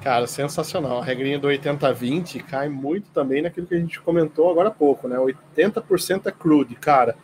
Cara, 0.01 0.27
sensacional. 0.27 1.01
A 1.01 1.05
regrinha 1.05 1.39
do 1.39 1.49
80-20 1.49 2.43
cai 2.43 2.69
muito 2.69 3.11
também 3.11 3.43
naquilo 3.43 3.67
que 3.67 3.75
a 3.75 3.79
gente 3.79 4.01
comentou 4.01 4.51
agora 4.51 4.69
há 4.69 4.73
pouco, 4.73 5.07
né? 5.07 5.17
80% 5.19 6.27
é 6.27 6.33
crude, 6.33 6.75
cara. 6.77 7.15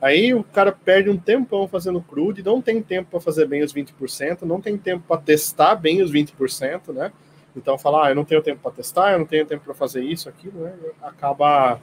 Aí 0.00 0.34
o 0.34 0.44
cara 0.44 0.70
perde 0.70 1.08
um 1.08 1.16
tempão 1.16 1.66
fazendo 1.66 2.02
crude, 2.02 2.42
não 2.42 2.60
tem 2.60 2.82
tempo 2.82 3.10
para 3.10 3.20
fazer 3.20 3.46
bem 3.46 3.62
os 3.62 3.72
20%, 3.72 4.42
não 4.42 4.60
tem 4.60 4.76
tempo 4.76 5.04
para 5.08 5.20
testar 5.20 5.76
bem 5.76 6.02
os 6.02 6.12
20%, 6.12 6.92
né? 6.92 7.12
Então 7.56 7.78
falar, 7.78 8.08
ah, 8.08 8.10
eu 8.10 8.14
não 8.14 8.24
tenho 8.24 8.42
tempo 8.42 8.60
para 8.60 8.72
testar, 8.72 9.12
eu 9.12 9.20
não 9.20 9.26
tenho 9.26 9.46
tempo 9.46 9.64
para 9.64 9.74
fazer 9.74 10.02
isso, 10.02 10.28
aquilo, 10.28 10.64
né? 10.64 10.74
Acaba 11.00 11.80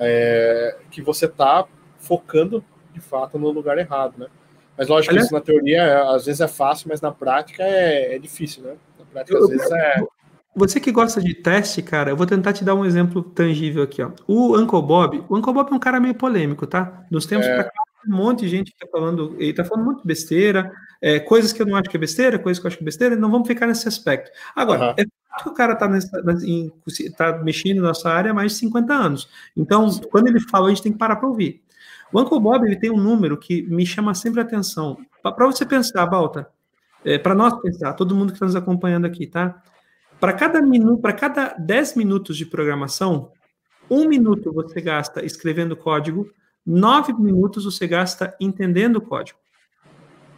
é, 0.00 0.76
que 0.90 1.02
você 1.02 1.28
tá 1.28 1.66
focando 1.98 2.64
de 2.92 3.00
fato 3.00 3.38
no 3.38 3.50
lugar 3.50 3.78
errado, 3.78 4.18
né? 4.18 4.26
Mas 4.76 4.88
lógico 4.88 5.14
que 5.14 5.20
isso 5.20 5.34
na 5.34 5.40
teoria 5.40 6.10
às 6.10 6.24
vezes 6.24 6.40
é 6.40 6.48
fácil, 6.48 6.88
mas 6.88 7.00
na 7.00 7.12
prática 7.12 7.62
é, 7.62 8.16
é 8.16 8.18
difícil, 8.18 8.64
né? 8.64 8.76
Prática, 9.12 9.38
às 9.38 9.48
vezes 9.48 9.70
é. 9.70 9.96
Você 10.54 10.80
que 10.80 10.90
gosta 10.90 11.20
de 11.20 11.32
teste, 11.32 11.80
cara, 11.80 12.10
eu 12.10 12.16
vou 12.16 12.26
tentar 12.26 12.52
te 12.52 12.64
dar 12.64 12.74
um 12.74 12.84
exemplo 12.84 13.22
tangível 13.22 13.82
aqui, 13.82 14.02
ó. 14.02 14.10
O 14.26 14.58
Uncle 14.58 14.82
Bob, 14.82 15.24
o 15.28 15.36
Uncle 15.36 15.52
Bob 15.52 15.70
é 15.70 15.74
um 15.74 15.78
cara 15.78 16.00
meio 16.00 16.14
polêmico, 16.14 16.66
tá? 16.66 17.04
Nos 17.10 17.24
tempos 17.24 17.46
é. 17.46 17.54
pra 17.54 17.64
cá, 17.64 17.82
um 18.08 18.16
monte 18.16 18.40
de 18.40 18.48
gente 18.48 18.74
tá 18.76 18.86
falando, 18.90 19.36
ele 19.38 19.52
tá 19.52 19.64
falando 19.64 19.84
muito 19.84 20.06
besteira, 20.06 20.72
é, 21.00 21.20
coisas 21.20 21.52
que 21.52 21.62
eu 21.62 21.66
não 21.66 21.76
acho 21.76 21.88
que 21.88 21.96
é 21.96 22.00
besteira, 22.00 22.38
coisas 22.38 22.60
que 22.60 22.66
eu 22.66 22.68
acho 22.68 22.76
que 22.76 22.82
é 22.82 22.84
besteira, 22.84 23.14
não 23.14 23.30
vamos 23.30 23.46
ficar 23.46 23.66
nesse 23.66 23.86
aspecto. 23.86 24.30
Agora, 24.56 24.88
uhum. 24.88 24.94
é 24.98 25.04
que 25.04 25.48
o 25.48 25.54
cara 25.54 25.76
tá, 25.76 25.88
nessa, 25.88 26.20
em, 26.44 26.72
tá 27.16 27.38
mexendo 27.38 27.82
nessa 27.82 28.10
área 28.10 28.32
há 28.32 28.34
mais 28.34 28.52
de 28.52 28.58
50 28.58 28.92
anos. 28.92 29.28
Então, 29.56 29.88
quando 30.10 30.28
ele 30.28 30.40
fala, 30.40 30.66
a 30.66 30.68
gente 30.70 30.82
tem 30.82 30.92
que 30.92 30.98
parar 30.98 31.16
para 31.16 31.28
ouvir. 31.28 31.62
O 32.12 32.20
Uncle 32.20 32.40
Bob, 32.40 32.66
ele 32.66 32.76
tem 32.76 32.90
um 32.90 33.00
número 33.00 33.36
que 33.36 33.62
me 33.62 33.86
chama 33.86 34.14
sempre 34.14 34.40
a 34.40 34.42
atenção. 34.42 34.98
Para 35.22 35.46
você 35.46 35.64
pensar, 35.64 36.04
Balta, 36.06 36.48
é, 37.04 37.18
para 37.18 37.34
nós 37.34 37.58
pensar, 37.60 37.92
todo 37.94 38.14
mundo 38.14 38.28
que 38.28 38.34
está 38.34 38.46
nos 38.46 38.56
acompanhando 38.56 39.06
aqui, 39.06 39.26
tá? 39.26 39.62
Para 40.18 40.32
cada 40.32 40.60
minuto, 40.60 41.00
para 41.00 41.12
cada 41.12 41.54
10 41.58 41.96
minutos 41.96 42.36
de 42.36 42.44
programação, 42.44 43.32
um 43.90 44.06
minuto 44.06 44.52
você 44.52 44.80
gasta 44.80 45.24
escrevendo 45.24 45.76
código, 45.76 46.28
nove 46.64 47.12
minutos 47.12 47.64
você 47.64 47.86
gasta 47.86 48.36
entendendo 48.38 48.96
o 48.96 49.00
código. 49.00 49.38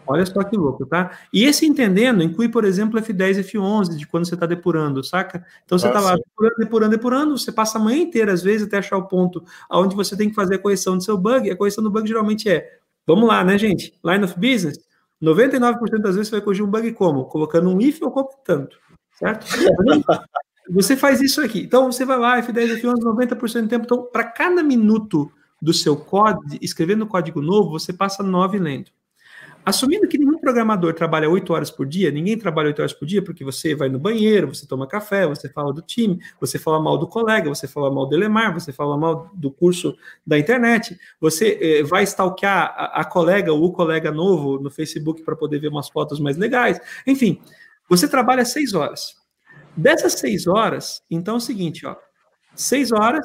Olha 0.07 0.27
só 0.27 0.43
que 0.43 0.57
louco, 0.57 0.85
tá? 0.85 1.17
E 1.33 1.45
esse 1.45 1.65
entendendo 1.65 2.23
inclui, 2.23 2.49
por 2.49 2.65
exemplo, 2.65 3.01
F10 3.01 3.39
e 3.39 3.45
F11, 3.45 3.97
de 3.97 4.07
quando 4.07 4.27
você 4.27 4.35
está 4.35 4.47
depurando, 4.47 5.03
saca? 5.05 5.45
Então 5.65 5.79
você 5.79 5.87
está 5.87 6.01
lá 6.01 6.17
depurando, 6.17 6.57
depurando, 6.59 6.91
depurando, 6.91 7.39
você 7.39 7.53
passa 7.53 7.79
a 7.79 7.81
manhã 7.81 8.03
inteira, 8.03 8.33
às 8.33 8.43
vezes, 8.43 8.67
até 8.67 8.79
achar 8.79 8.97
o 8.97 9.07
ponto 9.07 9.45
onde 9.71 9.95
você 9.95 10.17
tem 10.17 10.29
que 10.29 10.35
fazer 10.35 10.57
a 10.57 10.59
correção 10.59 10.97
do 10.97 11.05
seu 11.05 11.17
bug. 11.17 11.51
A 11.51 11.57
correção 11.57 11.85
do 11.85 11.91
bug 11.91 12.07
geralmente 12.07 12.49
é, 12.49 12.79
vamos 13.07 13.29
lá, 13.29 13.45
né, 13.45 13.57
gente? 13.57 13.95
Line 14.05 14.25
of 14.25 14.35
business, 14.35 14.79
99% 15.23 15.79
das 16.01 16.17
vezes 16.17 16.29
você 16.29 16.37
vai 16.37 16.41
corrigir 16.41 16.65
um 16.65 16.71
bug 16.71 16.93
como? 16.93 17.27
Colocando 17.27 17.71
um 17.71 17.81
if 17.81 18.03
ou 18.03 18.11
completando, 18.11 18.71
certo? 19.19 19.47
Você 20.71 20.97
faz 20.97 21.21
isso 21.21 21.43
aqui. 21.43 21.61
Então, 21.61 21.91
você 21.91 22.05
vai 22.05 22.17
lá, 22.17 22.41
F10, 22.41 22.81
F11, 22.81 23.01
90% 23.03 23.63
do 23.63 23.69
tempo. 23.69 23.85
Então, 23.85 24.05
para 24.05 24.25
cada 24.25 24.63
minuto 24.63 25.31
do 25.61 25.75
seu 25.75 25.97
código, 25.97 26.57
escrevendo 26.63 27.07
código 27.07 27.43
novo, 27.43 27.71
você 27.71 27.93
passa 27.93 28.23
9 28.23 28.59
lendo. 28.59 28.91
Assumindo 29.65 30.09
que 30.09 30.19
nenhum 30.19 30.39
programador 30.39 30.93
trabalha 30.93 31.31
oito 31.31 31.53
horas 31.53 31.71
por 31.71 31.87
dia, 31.87 32.11
ninguém 32.11 32.37
trabalha 32.37 32.67
oito 32.67 32.81
horas 32.81 32.93
por 32.93 33.07
dia 33.07 33.23
porque 33.23 33.45
você 33.45 33.77
vai 33.77 33.89
no 33.89 33.99
banheiro, 33.99 34.53
você 34.53 34.67
toma 34.67 34.89
café, 34.89 35.25
você 35.25 35.49
fala 35.49 35.73
do 35.73 35.81
time, 35.81 36.21
você 36.41 36.59
fala 36.59 36.81
mal 36.81 36.99
do 36.99 37.07
colega, 37.07 37.49
você 37.49 37.69
fala 37.69 37.89
mal 37.89 38.07
do 38.07 38.15
Elemar, 38.15 38.53
você 38.53 38.73
fala 38.73 38.99
mal 38.99 39.31
do 39.35 39.53
curso 39.53 39.97
da 40.27 40.37
internet, 40.37 40.99
você 41.21 41.59
eh, 41.61 41.83
vai 41.85 42.03
stalkear 42.03 42.75
a, 42.77 43.01
a 43.01 43.05
colega 43.05 43.53
ou 43.53 43.63
o 43.63 43.73
colega 43.73 44.11
novo 44.11 44.59
no 44.59 44.69
Facebook 44.69 45.23
para 45.23 45.37
poder 45.37 45.61
ver 45.61 45.69
umas 45.69 45.89
fotos 45.89 46.19
mais 46.19 46.37
legais. 46.37 46.81
Enfim, 47.07 47.41
você 47.89 48.09
trabalha 48.09 48.45
seis 48.45 48.75
horas. 48.75 49.15
Dessas 49.77 50.15
seis 50.15 50.47
horas, 50.49 51.03
então 51.09 51.35
é 51.35 51.39
o 51.39 51.41
seguinte, 51.41 51.87
ó, 51.87 51.97
seis 52.55 52.91
horas, 52.91 53.25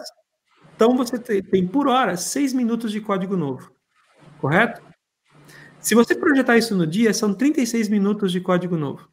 então 0.76 0.96
você 0.96 1.18
tem, 1.18 1.42
tem 1.42 1.68
por 1.68 1.88
hora 1.88 2.16
seis 2.16 2.54
minutos 2.54 2.92
de 2.92 3.02
código 3.02 3.36
novo, 3.36 3.72
correto? 4.40 4.87
Se 5.88 5.96
você 5.96 6.14
projetar 6.14 6.58
isso 6.58 6.76
no 6.76 6.86
dia, 6.86 7.14
são 7.14 7.34
36 7.34 7.88
minutos 7.88 8.30
de 8.30 8.42
código 8.42 8.76
novo. 8.76 9.08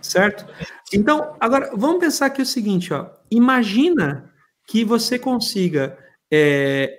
Certo? 0.00 0.46
Então, 0.94 1.36
agora, 1.38 1.72
vamos 1.76 2.00
pensar 2.00 2.24
aqui 2.24 2.40
o 2.40 2.46
seguinte, 2.46 2.90
ó. 2.94 3.10
Imagina 3.30 4.32
que 4.66 4.82
você 4.82 5.18
consiga. 5.18 5.98
É, 6.30 6.90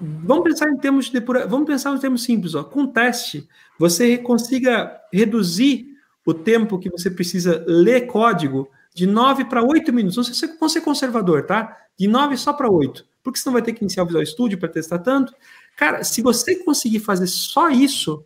vamos 0.00 0.42
pensar 0.42 0.68
em 0.68 0.76
termos 0.76 1.04
de 1.04 1.12
depura, 1.12 1.46
vamos 1.46 1.68
pensar 1.68 1.94
em 1.94 2.00
termos 2.00 2.24
simples, 2.24 2.56
ó. 2.56 2.64
Com 2.64 2.88
teste, 2.88 3.48
você 3.78 4.18
consiga 4.18 5.00
reduzir 5.12 5.86
o 6.26 6.34
tempo 6.34 6.80
que 6.80 6.90
você 6.90 7.08
precisa 7.08 7.64
ler 7.64 8.08
código 8.08 8.68
de 8.92 9.06
9 9.06 9.44
para 9.44 9.62
8 9.62 9.92
minutos. 9.92 10.16
Não 10.16 10.24
sei 10.24 10.34
se 10.34 10.58
você 10.58 10.80
ser 10.80 10.84
conservador, 10.84 11.46
tá? 11.46 11.76
De 11.96 12.08
9 12.08 12.36
só 12.36 12.52
para 12.52 12.68
8. 12.68 13.06
Porque 13.22 13.38
você 13.38 13.48
não 13.48 13.52
vai 13.52 13.62
ter 13.62 13.72
que 13.72 13.84
iniciar 13.84 14.02
o 14.02 14.06
Visual 14.06 14.26
Studio 14.26 14.58
para 14.58 14.68
testar 14.68 14.98
tanto. 14.98 15.32
Cara, 15.76 16.04
se 16.04 16.22
você 16.22 16.56
conseguir 16.64 17.00
fazer 17.00 17.26
só 17.26 17.68
isso, 17.68 18.24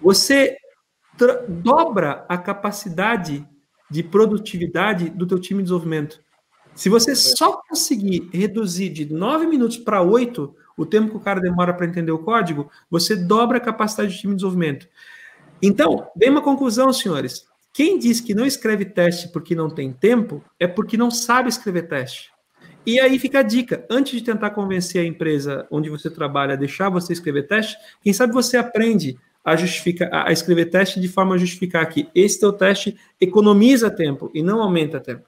você 0.00 0.56
dobra 1.48 2.24
a 2.28 2.36
capacidade 2.36 3.46
de 3.90 4.02
produtividade 4.02 5.10
do 5.10 5.26
teu 5.26 5.38
time 5.38 5.58
de 5.58 5.64
desenvolvimento. 5.64 6.20
Se 6.74 6.88
você 6.88 7.14
só 7.14 7.60
conseguir 7.68 8.28
reduzir 8.32 8.88
de 8.88 9.12
9 9.12 9.46
minutos 9.46 9.78
para 9.78 10.02
8 10.02 10.54
o 10.76 10.84
tempo 10.84 11.10
que 11.10 11.16
o 11.16 11.20
cara 11.20 11.40
demora 11.40 11.72
para 11.72 11.86
entender 11.86 12.10
o 12.10 12.18
código, 12.18 12.68
você 12.90 13.14
dobra 13.14 13.58
a 13.58 13.60
capacidade 13.60 14.12
de 14.12 14.18
time 14.18 14.32
de 14.32 14.38
desenvolvimento. 14.38 14.88
Então, 15.62 16.10
vem 16.16 16.30
uma 16.30 16.42
conclusão, 16.42 16.92
senhores. 16.92 17.46
Quem 17.72 17.98
diz 17.98 18.20
que 18.20 18.34
não 18.34 18.44
escreve 18.44 18.84
teste 18.84 19.28
porque 19.28 19.54
não 19.54 19.70
tem 19.70 19.92
tempo, 19.92 20.44
é 20.58 20.66
porque 20.66 20.96
não 20.96 21.10
sabe 21.10 21.48
escrever 21.48 21.88
teste. 21.88 22.33
E 22.86 23.00
aí 23.00 23.18
fica 23.18 23.40
a 23.40 23.42
dica: 23.42 23.84
antes 23.90 24.12
de 24.12 24.22
tentar 24.22 24.50
convencer 24.50 25.02
a 25.02 25.06
empresa 25.06 25.66
onde 25.70 25.88
você 25.88 26.10
trabalha 26.10 26.54
a 26.54 26.56
deixar 26.56 26.88
você 26.88 27.12
escrever 27.12 27.46
teste, 27.46 27.76
quem 28.02 28.12
sabe 28.12 28.32
você 28.32 28.56
aprende 28.56 29.18
a 29.44 29.56
justificar, 29.56 30.10
a 30.26 30.32
escrever 30.32 30.66
teste 30.66 30.98
de 30.98 31.08
forma 31.08 31.34
a 31.34 31.38
justificar 31.38 31.86
que 31.88 32.08
esse 32.14 32.40
teu 32.40 32.52
teste 32.52 32.96
economiza 33.20 33.90
tempo 33.90 34.30
e 34.34 34.42
não 34.42 34.62
aumenta 34.62 34.98
tempo. 34.98 35.24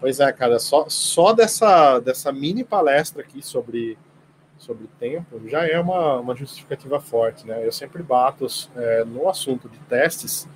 Pois 0.00 0.20
é, 0.20 0.30
cara, 0.32 0.58
só, 0.58 0.86
só 0.88 1.32
dessa, 1.32 1.98
dessa 2.00 2.30
mini 2.30 2.62
palestra 2.62 3.22
aqui 3.22 3.40
sobre, 3.40 3.96
sobre 4.58 4.86
tempo 4.98 5.40
já 5.48 5.66
é 5.66 5.78
uma, 5.78 6.20
uma 6.20 6.36
justificativa 6.36 7.00
forte, 7.00 7.46
né? 7.46 7.64
Eu 7.64 7.72
sempre 7.72 8.02
bato 8.02 8.46
é, 8.76 9.04
no 9.04 9.28
assunto 9.28 9.68
de 9.68 9.78
testes 9.88 10.46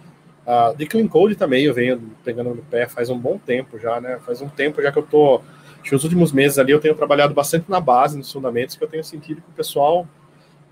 Uh, 0.48 0.74
de 0.74 0.86
Clean 0.86 1.06
Code 1.06 1.36
também 1.36 1.66
eu 1.66 1.74
venho 1.74 2.00
pegando 2.24 2.54
no 2.54 2.62
pé 2.62 2.88
faz 2.88 3.10
um 3.10 3.18
bom 3.18 3.36
tempo 3.36 3.78
já, 3.78 4.00
né? 4.00 4.18
Faz 4.24 4.40
um 4.40 4.48
tempo 4.48 4.80
já 4.80 4.90
que 4.90 4.98
eu 4.98 5.02
tô. 5.02 5.42
Acho 5.74 5.82
que 5.82 5.92
nos 5.92 6.04
últimos 6.04 6.32
meses 6.32 6.58
ali 6.58 6.72
eu 6.72 6.80
tenho 6.80 6.94
trabalhado 6.94 7.34
bastante 7.34 7.70
na 7.70 7.78
base, 7.78 8.16
nos 8.16 8.32
fundamentos, 8.32 8.74
que 8.74 8.82
eu 8.82 8.88
tenho 8.88 9.04
sentido 9.04 9.42
que 9.42 9.50
o 9.50 9.52
pessoal 9.52 10.08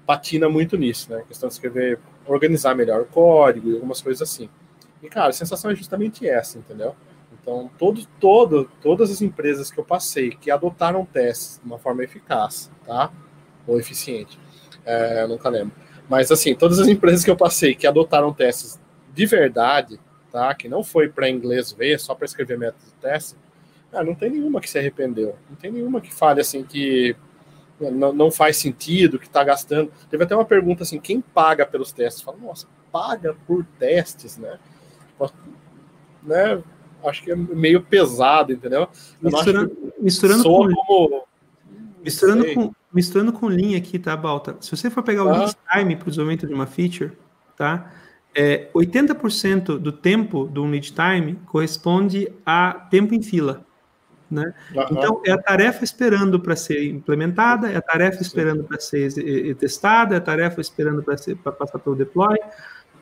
patina 0.06 0.48
muito 0.48 0.78
nisso, 0.78 1.12
né? 1.12 1.18
A 1.18 1.22
questão 1.22 1.46
de 1.46 1.54
escrever, 1.54 1.98
organizar 2.26 2.74
melhor 2.74 3.02
o 3.02 3.04
código 3.04 3.70
e 3.70 3.74
algumas 3.74 4.00
coisas 4.00 4.22
assim. 4.26 4.48
E, 5.02 5.10
cara, 5.10 5.28
a 5.28 5.32
sensação 5.32 5.70
é 5.70 5.74
justamente 5.74 6.26
essa, 6.26 6.56
entendeu? 6.56 6.96
Então, 7.38 7.70
todo, 7.78 8.00
todo, 8.18 8.70
todas 8.80 9.10
as 9.10 9.20
empresas 9.20 9.70
que 9.70 9.78
eu 9.78 9.84
passei 9.84 10.30
que 10.30 10.50
adotaram 10.50 11.04
testes 11.04 11.60
de 11.62 11.66
uma 11.66 11.78
forma 11.78 12.02
eficaz, 12.02 12.70
tá? 12.86 13.12
Ou 13.66 13.78
eficiente, 13.78 14.38
é, 14.86 15.22
eu 15.22 15.28
nunca 15.28 15.50
lembro. 15.50 15.74
Mas, 16.08 16.32
assim, 16.32 16.54
todas 16.54 16.78
as 16.78 16.88
empresas 16.88 17.22
que 17.22 17.30
eu 17.30 17.36
passei 17.36 17.74
que 17.74 17.86
adotaram 17.86 18.32
testes 18.32 18.80
de 19.16 19.24
verdade, 19.24 19.98
tá? 20.30 20.54
Que 20.54 20.68
não 20.68 20.84
foi 20.84 21.08
para 21.08 21.28
inglês 21.28 21.72
ver, 21.72 21.98
só 21.98 22.14
para 22.14 22.26
escrever 22.26 22.58
método 22.58 22.84
de 22.84 22.92
teste, 23.00 23.34
ah, 23.90 24.04
não 24.04 24.14
tem 24.14 24.30
nenhuma 24.30 24.60
que 24.60 24.68
se 24.68 24.78
arrependeu. 24.78 25.36
Não 25.48 25.56
tem 25.56 25.72
nenhuma 25.72 26.02
que 26.02 26.12
fale 26.12 26.42
assim 26.42 26.62
que 26.62 27.16
não, 27.80 28.12
não 28.12 28.30
faz 28.30 28.58
sentido, 28.58 29.18
que 29.18 29.26
está 29.26 29.42
gastando. 29.42 29.90
Teve 30.10 30.24
até 30.24 30.36
uma 30.36 30.44
pergunta 30.44 30.82
assim: 30.82 31.00
quem 31.00 31.22
paga 31.22 31.64
pelos 31.64 31.92
testes? 31.92 32.22
Fala, 32.22 32.36
nossa, 32.36 32.66
paga 32.92 33.34
por 33.46 33.64
testes, 33.78 34.36
né? 34.36 34.58
né? 36.22 36.62
Acho 37.02 37.22
que 37.22 37.30
é 37.30 37.36
meio 37.36 37.80
pesado, 37.80 38.52
entendeu? 38.52 38.88
misturando, 39.22 39.92
misturando 39.98 40.42
com, 40.42 40.74
como, 40.74 41.24
misturando 42.04 42.54
com 42.54 42.72
misturando 42.92 43.32
com 43.32 43.48
linha 43.48 43.78
aqui, 43.78 43.98
tá, 43.98 44.16
Balta? 44.16 44.56
Se 44.60 44.70
você 44.70 44.90
for 44.90 45.02
pegar 45.02 45.24
o 45.24 45.30
ah. 45.30 45.50
time 45.72 45.96
para 45.96 46.06
o 46.06 46.10
desenvolvimento 46.10 46.46
de 46.46 46.54
uma 46.54 46.66
feature, 46.66 47.12
tá? 47.56 47.92
É, 48.36 48.68
80% 48.74 49.78
do 49.78 49.90
tempo 49.90 50.44
do 50.44 50.64
lead 50.66 50.92
time 50.92 51.38
corresponde 51.46 52.30
a 52.44 52.86
tempo 52.90 53.14
em 53.14 53.22
fila. 53.22 53.64
Né? 54.30 54.52
Uhum. 54.74 54.86
Então, 54.90 55.22
é 55.24 55.32
a 55.32 55.38
tarefa 55.38 55.84
esperando 55.84 56.38
para 56.38 56.54
ser 56.54 56.86
implementada, 56.86 57.70
é 57.70 57.76
a 57.76 57.80
tarefa 57.80 58.20
esperando 58.20 58.62
para 58.62 58.78
ser 58.78 59.54
testada, 59.54 60.14
é 60.14 60.18
a 60.18 60.20
tarefa 60.20 60.60
esperando 60.60 61.02
para 61.02 61.52
passar 61.52 61.78
pelo 61.78 61.96
deploy. 61.96 62.36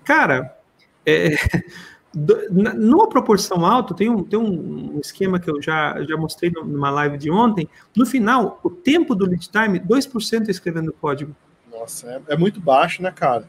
Cara, 0.04 0.56
é, 1.04 1.30
numa 2.50 3.08
proporção 3.08 3.66
alta, 3.66 3.92
tem 3.92 4.08
um, 4.08 4.22
tem 4.22 4.38
um 4.38 5.00
esquema 5.00 5.40
que 5.40 5.50
eu 5.50 5.60
já, 5.60 6.00
já 6.04 6.16
mostrei 6.16 6.50
numa 6.50 6.90
live 6.90 7.18
de 7.18 7.30
ontem. 7.30 7.68
No 7.96 8.06
final, 8.06 8.60
o 8.62 8.70
tempo 8.70 9.14
do 9.14 9.26
lead 9.26 9.48
time, 9.50 9.80
2% 9.80 10.48
escrevendo 10.48 10.92
código. 10.92 11.34
Nossa, 11.72 12.22
é, 12.28 12.34
é, 12.34 12.36
muito 12.36 12.60
baixo, 12.60 13.02
né, 13.02 13.10
cara? 13.10 13.48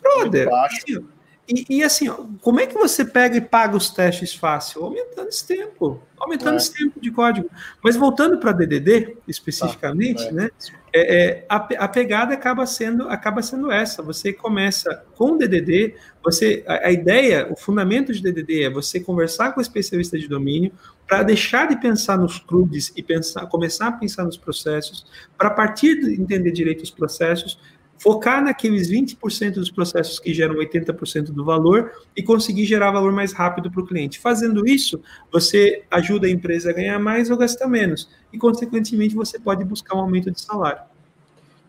Brother, 0.00 0.46
muito 0.46 0.56
baixo. 0.56 0.76
Assim, 0.88 1.17
e, 1.48 1.78
e, 1.78 1.82
assim, 1.82 2.08
como 2.42 2.60
é 2.60 2.66
que 2.66 2.74
você 2.74 3.04
pega 3.04 3.36
e 3.36 3.40
paga 3.40 3.76
os 3.76 3.90
testes 3.90 4.34
fácil? 4.34 4.84
Aumentando 4.84 5.28
esse 5.28 5.46
tempo, 5.46 6.02
aumentando 6.18 6.54
é. 6.54 6.56
esse 6.56 6.74
tempo 6.74 7.00
de 7.00 7.10
código. 7.10 7.48
Mas 7.82 7.96
voltando 7.96 8.38
para 8.38 8.52
DDD 8.52 9.16
especificamente, 9.26 10.24
tá. 10.24 10.28
é. 10.28 10.32
né? 10.32 10.50
É, 10.94 11.44
a, 11.48 11.56
a, 11.56 11.88
pegada 11.88 12.32
acaba 12.34 12.66
sendo 12.66 13.08
acaba 13.08 13.42
sendo 13.42 13.70
essa. 13.70 14.02
Você 14.02 14.32
começa 14.32 15.04
com 15.16 15.36
DDD. 15.36 15.94
Você 16.22 16.64
a, 16.66 16.88
a 16.88 16.92
ideia, 16.92 17.50
o 17.50 17.56
fundamento 17.56 18.12
de 18.12 18.22
DDD 18.22 18.64
é 18.64 18.70
você 18.70 19.00
conversar 19.00 19.52
com 19.52 19.60
o 19.60 19.62
especialista 19.62 20.18
de 20.18 20.28
domínio 20.28 20.72
para 21.06 21.22
deixar 21.22 21.66
de 21.66 21.80
pensar 21.80 22.18
nos 22.18 22.38
CRUDs 22.38 22.92
e 22.94 23.02
pensar, 23.02 23.46
começar 23.46 23.88
a 23.88 23.92
pensar 23.92 24.24
nos 24.24 24.36
processos, 24.36 25.06
para 25.38 25.48
partir 25.48 25.98
de 25.98 26.20
entender 26.20 26.50
direito 26.50 26.82
os 26.82 26.90
processos, 26.90 27.58
focar 27.98 28.42
naqueles 28.42 28.90
20% 28.90 29.54
dos 29.54 29.70
processos 29.70 30.18
que 30.18 30.32
geram 30.32 30.54
80% 30.54 31.32
do 31.32 31.44
valor 31.44 31.92
e 32.16 32.22
conseguir 32.22 32.64
gerar 32.64 32.90
valor 32.92 33.12
mais 33.12 33.32
rápido 33.32 33.70
para 33.70 33.82
o 33.82 33.86
cliente. 33.86 34.18
Fazendo 34.18 34.66
isso, 34.66 35.00
você 35.32 35.82
ajuda 35.90 36.26
a 36.26 36.30
empresa 36.30 36.70
a 36.70 36.72
ganhar 36.72 36.98
mais 36.98 37.30
ou 37.30 37.36
gastar 37.36 37.66
menos. 37.68 38.08
E, 38.32 38.38
consequentemente, 38.38 39.14
você 39.14 39.38
pode 39.38 39.64
buscar 39.64 39.96
um 39.96 40.00
aumento 40.00 40.30
de 40.30 40.40
salário. 40.40 40.82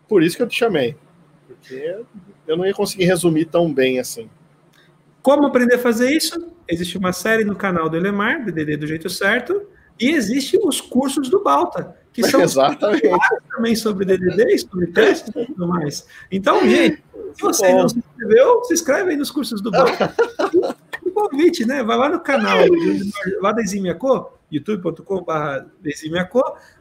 Por 0.08 0.22
isso 0.22 0.36
que 0.36 0.42
eu 0.42 0.48
te 0.48 0.56
chamei. 0.56 0.96
Porque 1.46 2.02
eu 2.46 2.56
não 2.56 2.64
ia 2.64 2.74
conseguir 2.74 3.04
resumir 3.04 3.46
tão 3.46 3.72
bem 3.72 3.98
assim. 3.98 4.30
Como 5.22 5.46
aprender 5.46 5.74
a 5.74 5.78
fazer 5.78 6.10
isso? 6.10 6.52
Existe 6.66 6.96
uma 6.96 7.12
série 7.12 7.44
no 7.44 7.56
canal 7.56 7.88
do 7.88 7.96
Elemar, 7.96 8.44
DDD 8.44 8.76
do 8.76 8.86
jeito 8.86 9.10
certo, 9.10 9.62
e 9.98 10.10
existem 10.10 10.58
os 10.64 10.80
cursos 10.80 11.28
do 11.28 11.42
Balta, 11.42 11.94
que 12.12 12.22
são 12.28 12.40
Exatamente. 12.42 13.08
também 13.50 13.74
sobre 13.76 14.04
DDD, 14.04 14.58
sobre 14.58 14.86
testes 14.88 15.32
e 15.34 15.46
tudo 15.46 15.66
mais. 15.66 16.06
Então, 16.30 16.60
gente, 16.68 17.02
se 17.34 17.42
você 17.42 17.72
não 17.72 17.88
se 17.88 17.98
inscreveu, 17.98 18.64
se 18.64 18.74
inscreve 18.74 19.10
aí 19.10 19.16
nos 19.16 19.30
cursos 19.30 19.60
do 19.60 19.70
Balta. 19.70 20.14
e 21.04 21.10
convite, 21.10 21.64
né? 21.64 21.82
Vai 21.82 21.96
lá 21.96 22.08
no 22.08 22.20
canal 22.20 22.58
lá 23.40 23.52
da 23.52 23.62
Eximiaco, 23.62 24.32
youtube.com.br 24.50 25.24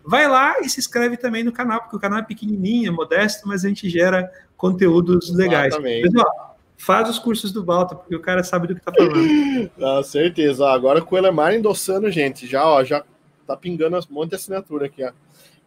vai 0.04 0.28
lá 0.28 0.60
e 0.62 0.70
se 0.70 0.80
inscreve 0.80 1.18
também 1.18 1.44
no 1.44 1.52
canal, 1.52 1.82
porque 1.82 1.96
o 1.96 2.00
canal 2.00 2.20
é 2.20 2.24
pequenininho, 2.24 2.90
é 2.90 2.92
modesto, 2.92 3.48
mas 3.48 3.64
a 3.64 3.68
gente 3.68 3.90
gera 3.90 4.32
conteúdos 4.58 5.34
legais. 5.34 5.74
Exatamente. 5.74 6.12
Mas, 6.12 6.24
ó, 6.24 6.56
faz 6.78 7.10
os 7.10 7.20
cursos 7.20 7.52
do 7.52 7.64
Balta, 7.64 7.96
porque 7.96 8.16
o 8.16 8.20
cara 8.20 8.44
sabe 8.44 8.68
do 8.68 8.76
que 8.76 8.82
tá 8.82 8.92
falando. 8.92 9.70
Ah, 9.80 10.02
certeza. 10.04 10.68
Agora 10.68 11.02
com 11.02 11.16
o 11.16 11.18
Elemar 11.18 11.54
endossando, 11.54 12.10
gente, 12.10 12.48
já, 12.48 12.66
ó, 12.66 12.84
já 12.84 13.04
tá 13.56 13.58
pingando 13.58 13.97
um 13.97 14.14
monte 14.14 14.30
de 14.30 14.36
assinatura 14.36 14.86
aqui, 14.86 15.04
ó. 15.04 15.12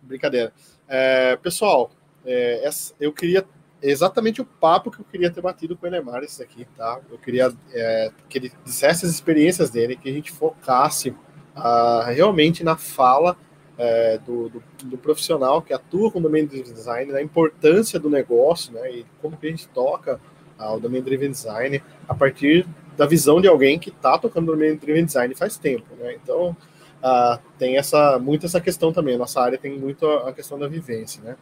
Brincadeira. 0.03 0.53
É, 0.89 1.37
pessoal, 1.37 1.91
é, 2.25 2.69
eu 3.01 3.13
queria 3.13 3.47
exatamente 3.83 4.41
o 4.41 4.45
papo 4.45 4.91
que 4.91 5.01
eu 5.01 5.05
queria 5.05 5.31
ter 5.31 5.41
batido 5.41 5.77
com 5.77 5.85
o 5.85 5.89
Elemar, 5.89 6.23
aqui, 6.23 6.67
tá? 6.77 7.01
Eu 7.11 7.19
queria 7.19 7.53
é, 7.73 8.11
que 8.29 8.39
ele 8.39 8.53
dissesse 8.65 9.05
as 9.05 9.11
experiências 9.11 9.71
dele, 9.71 9.97
que 9.97 10.09
a 10.09 10.13
gente 10.13 10.31
focasse 10.31 11.11
uh, 11.11 12.05
realmente 12.07 12.63
na 12.63 12.77
fala 12.77 13.37
é, 13.77 14.19
do, 14.19 14.49
do, 14.49 14.63
do, 14.85 14.99
profissional 14.99 15.61
que 15.61 15.73
atua 15.73 16.11
com 16.11 16.19
o 16.19 16.23
domínio 16.23 16.49
de 16.49 16.63
design, 16.63 17.11
da 17.11 17.23
importância 17.23 17.99
do 17.99 18.09
negócio, 18.09 18.73
né? 18.73 18.91
E 18.91 19.07
como 19.21 19.37
que 19.37 19.47
a 19.47 19.51
gente 19.51 19.67
toca 19.69 20.21
ao 20.57 20.79
Domain 20.79 21.03
Driven 21.03 21.31
Design 21.31 21.83
a 22.09 22.15
partir 22.15 22.67
da 22.97 23.07
visão 23.07 23.41
de 23.41 23.49
alguém 23.49 23.79
que 23.79 23.89
está 23.89 24.17
tocando 24.19 24.53
Domain 24.53 24.77
Driven 24.77 25.05
Design 25.05 25.35
faz 25.35 25.57
tempo, 25.57 25.95
né? 25.99 26.15
Então, 26.23 26.57
uh, 27.03 27.41
tem 27.59 27.77
essa 27.77 28.19
muito 28.19 28.47
essa 28.47 28.61
questão 28.61 28.93
também. 28.93 29.17
Nossa 29.17 29.41
área 29.41 29.59
tem 29.59 29.79
muito 29.79 30.07
a, 30.07 30.33
questão 30.33 30.59
da 30.59 30.69
vivência, 30.69 31.23
né? 31.23 31.37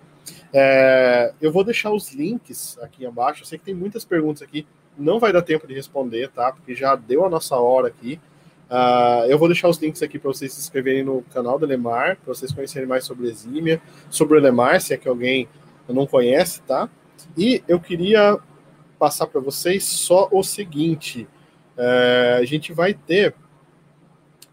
É, 0.53 1.33
eu 1.41 1.53
vou 1.53 1.65
deixar 1.65 1.91
os 1.91 2.13
links 2.13 2.79
aqui 2.81 3.07
abaixo. 3.07 3.43
Eu 3.43 3.47
sei 3.47 3.59
que 3.59 3.65
tem 3.65 3.75
muitas 3.75 4.05
perguntas 4.05 4.43
aqui, 4.43 4.67
não 4.99 5.19
vai 5.19 5.33
dar 5.33 5.43
tempo 5.43 5.67
de 5.67 5.75
responder, 5.75 6.29
tá? 6.31 6.53
Porque 6.53 6.75
já 6.75 6.97
deu 6.97 7.25
a 7.25 7.31
nossa 7.31 7.57
hora 7.57 7.89
aqui. 7.89 8.21
Uh, 8.71 9.27
eu 9.29 9.37
vou 9.37 9.49
deixar 9.49 9.69
os 9.69 9.79
links 9.79 10.01
aqui 10.03 10.19
para 10.19 10.31
vocês 10.31 10.53
se 10.53 10.61
inscreverem 10.61 11.03
no 11.03 11.23
canal 11.35 11.59
do 11.59 11.67
Lemar, 11.67 12.17
para 12.17 12.33
vocês 12.33 12.53
conhecerem 12.53 12.87
mais 12.87 13.05
sobre 13.05 13.29
Exímia, 13.29 13.83
sobre 14.09 14.39
o 14.39 14.41
Lemar, 14.41 14.81
se 14.81 14.95
é 14.95 14.97
que 14.97 15.09
alguém 15.09 15.49
não 15.89 16.07
conhece, 16.07 16.63
tá? 16.63 16.89
E 17.37 17.65
eu 17.67 17.81
queria 17.81 18.39
passar 18.97 19.27
para 19.27 19.41
vocês 19.41 19.85
só 19.85 20.29
o 20.31 20.43
seguinte: 20.45 21.27
é, 21.77 22.39
a 22.41 22.45
gente 22.45 22.73
vai 22.73 22.95
ter, 22.95 23.35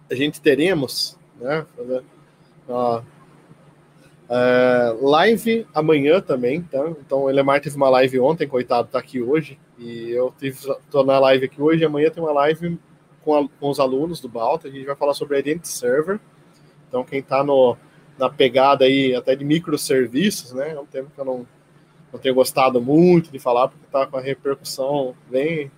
a 0.10 0.16
gente 0.16 0.42
teremos, 0.42 1.18
né? 1.40 1.66
É, 4.30 4.94
live 5.02 5.66
amanhã 5.74 6.20
também, 6.20 6.62
tá? 6.62 6.86
Então 7.00 7.24
o 7.24 7.30
Elemar 7.30 7.62
teve 7.62 7.78
uma 7.78 7.90
live 7.90 8.20
ontem, 8.20 8.48
coitado, 8.48 8.90
tá 8.90 9.00
aqui 9.00 9.22
hoje. 9.22 9.58
E 9.78 10.12
eu 10.12 10.34
tive, 10.38 10.58
tô 10.92 11.04
na 11.04 11.18
live 11.20 11.46
aqui 11.46 11.62
hoje, 11.62 11.86
amanhã 11.86 12.10
tem 12.10 12.22
uma 12.22 12.34
live 12.34 12.78
com, 13.24 13.36
a, 13.36 13.48
com 13.60 13.70
os 13.70 13.80
alunos 13.80 14.20
do 14.20 14.28
Balta, 14.28 14.68
a 14.68 14.72
gente 14.72 14.86
vai 14.86 14.96
falar 14.96 15.14
sobre 15.14 15.40
Identity 15.40 15.70
Server. 15.70 16.20
Então 16.88 17.04
quem 17.04 17.20
está 17.20 17.44
na 18.18 18.30
pegada 18.30 18.86
aí 18.86 19.16
até 19.16 19.36
de 19.36 19.46
microserviços, 19.46 20.52
né? 20.52 20.72
É 20.72 20.80
um 20.80 20.86
tema 20.86 21.08
que 21.14 21.20
eu 21.20 21.26
não, 21.26 21.48
não 22.12 22.20
tenho 22.20 22.36
gostado 22.36 22.82
muito 22.82 23.32
de 23.32 23.40
falar, 23.40 23.70
porque 23.70 23.86
tá 23.90 24.06
com 24.06 24.18
a 24.18 24.22
repercussão 24.22 25.16
bem. 25.30 25.72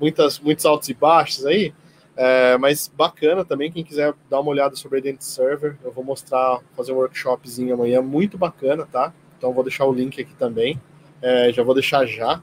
Muitas, 0.00 0.38
muitos 0.38 0.64
altos 0.64 0.88
e 0.88 0.94
baixos 0.94 1.44
aí. 1.44 1.74
É, 2.16 2.56
mas 2.58 2.86
bacana 2.88 3.44
também, 3.44 3.72
quem 3.72 3.82
quiser 3.82 4.14
dar 4.30 4.40
uma 4.40 4.50
olhada 4.50 4.76
sobre 4.76 5.00
Identity 5.00 5.24
Server, 5.24 5.76
eu 5.82 5.90
vou 5.90 6.04
mostrar, 6.04 6.60
fazer 6.76 6.92
um 6.92 6.96
workshopzinho 6.96 7.74
amanhã, 7.74 8.00
muito 8.00 8.38
bacana, 8.38 8.86
tá? 8.86 9.12
Então 9.36 9.52
vou 9.52 9.64
deixar 9.64 9.84
o 9.84 9.92
link 9.92 10.20
aqui 10.20 10.34
também. 10.34 10.80
É, 11.20 11.52
já 11.52 11.62
vou 11.62 11.74
deixar 11.74 12.06
já. 12.06 12.42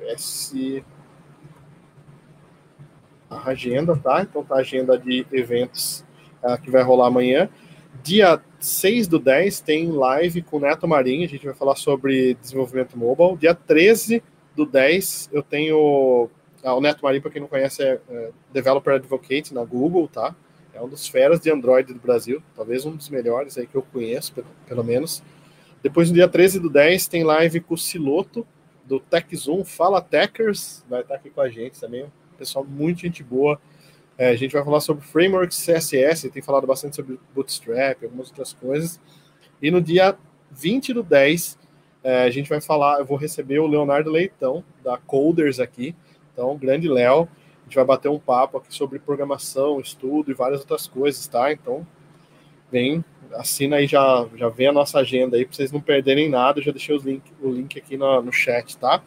Esse... 0.00 0.84
A 3.28 3.50
agenda, 3.50 3.96
tá? 3.96 4.22
Então 4.22 4.44
tá 4.44 4.56
a 4.56 4.58
agenda 4.58 4.98
de 4.98 5.26
eventos 5.32 6.04
uh, 6.42 6.60
que 6.60 6.70
vai 6.70 6.82
rolar 6.82 7.06
amanhã. 7.06 7.48
Dia 8.02 8.40
6 8.58 9.06
do 9.06 9.18
10 9.18 9.60
tem 9.60 9.90
live 9.90 10.42
com 10.42 10.56
o 10.56 10.60
Neto 10.60 10.86
Marinho, 10.88 11.24
a 11.24 11.28
gente 11.28 11.44
vai 11.44 11.54
falar 11.54 11.76
sobre 11.76 12.34
desenvolvimento 12.34 12.98
mobile. 12.98 13.36
Dia 13.36 13.54
13 13.54 14.22
do 14.54 14.66
10 14.66 15.30
eu 15.32 15.42
tenho. 15.42 16.28
Ah, 16.62 16.74
o 16.74 16.80
Neto 16.80 17.02
Marinho, 17.02 17.22
para 17.22 17.30
quem 17.30 17.40
não 17.40 17.48
conhece, 17.48 17.82
é, 17.82 18.00
é, 18.08 18.30
Developer 18.52 18.94
Advocate 18.94 19.52
na 19.52 19.64
Google, 19.64 20.08
tá? 20.08 20.34
É 20.72 20.80
um 20.80 20.88
dos 20.88 21.08
feras 21.08 21.40
de 21.40 21.50
Android 21.50 21.92
do 21.92 21.98
Brasil, 21.98 22.42
talvez 22.54 22.86
um 22.86 22.94
dos 22.94 23.08
melhores 23.08 23.58
aí 23.58 23.66
que 23.66 23.74
eu 23.74 23.82
conheço, 23.82 24.32
pelo, 24.32 24.46
pelo 24.66 24.84
menos. 24.84 25.22
Depois, 25.82 26.08
no 26.08 26.14
dia 26.14 26.28
13 26.28 26.60
do 26.60 26.70
10, 26.70 27.08
tem 27.08 27.24
live 27.24 27.60
com 27.60 27.74
o 27.74 27.78
Siloto, 27.78 28.46
do 28.84 29.00
TechZoom, 29.00 29.64
Fala 29.64 30.00
Techers, 30.00 30.84
vai 30.88 31.02
estar 31.02 31.14
aqui 31.14 31.30
com 31.30 31.40
a 31.40 31.48
gente 31.48 31.80
também. 31.80 32.06
pessoal 32.38 32.64
muito 32.64 33.00
gente 33.00 33.22
boa. 33.22 33.60
É, 34.16 34.28
a 34.28 34.36
gente 34.36 34.52
vai 34.52 34.62
falar 34.62 34.80
sobre 34.80 35.04
frameworks 35.04 35.64
CSS, 35.64 36.30
tem 36.30 36.42
falado 36.42 36.66
bastante 36.66 36.96
sobre 36.96 37.18
Bootstrap, 37.34 38.04
algumas 38.04 38.28
outras 38.28 38.52
coisas. 38.52 39.00
E 39.60 39.70
no 39.70 39.80
dia 39.80 40.16
20 40.50 40.92
do 40.92 41.02
10, 41.02 41.58
é, 42.04 42.24
a 42.24 42.30
gente 42.30 42.48
vai 42.48 42.60
falar, 42.60 42.98
eu 42.98 43.04
vou 43.04 43.16
receber 43.16 43.58
o 43.58 43.66
Leonardo 43.66 44.10
Leitão, 44.10 44.62
da 44.82 44.98
Coders 44.98 45.58
aqui. 45.60 45.94
Então, 46.32 46.56
grande 46.56 46.88
Léo, 46.88 47.28
a 47.60 47.64
gente 47.64 47.76
vai 47.76 47.84
bater 47.84 48.08
um 48.08 48.18
papo 48.18 48.58
aqui 48.58 48.74
sobre 48.74 48.98
programação, 48.98 49.80
estudo 49.80 50.30
e 50.30 50.34
várias 50.34 50.60
outras 50.60 50.86
coisas, 50.86 51.26
tá? 51.26 51.52
Então, 51.52 51.86
vem, 52.70 53.04
assina 53.34 53.76
aí, 53.76 53.86
já, 53.86 54.26
já 54.34 54.48
vem 54.48 54.68
a 54.68 54.72
nossa 54.72 54.98
agenda 54.98 55.36
aí, 55.36 55.44
para 55.44 55.54
vocês 55.54 55.72
não 55.72 55.80
perderem 55.80 56.28
nada. 56.28 56.58
Eu 56.58 56.64
já 56.64 56.72
deixei 56.72 56.94
os 56.94 57.04
link, 57.04 57.22
o 57.40 57.50
link 57.50 57.78
aqui 57.78 57.96
no, 57.96 58.22
no 58.22 58.32
chat, 58.32 58.76
tá? 58.78 59.02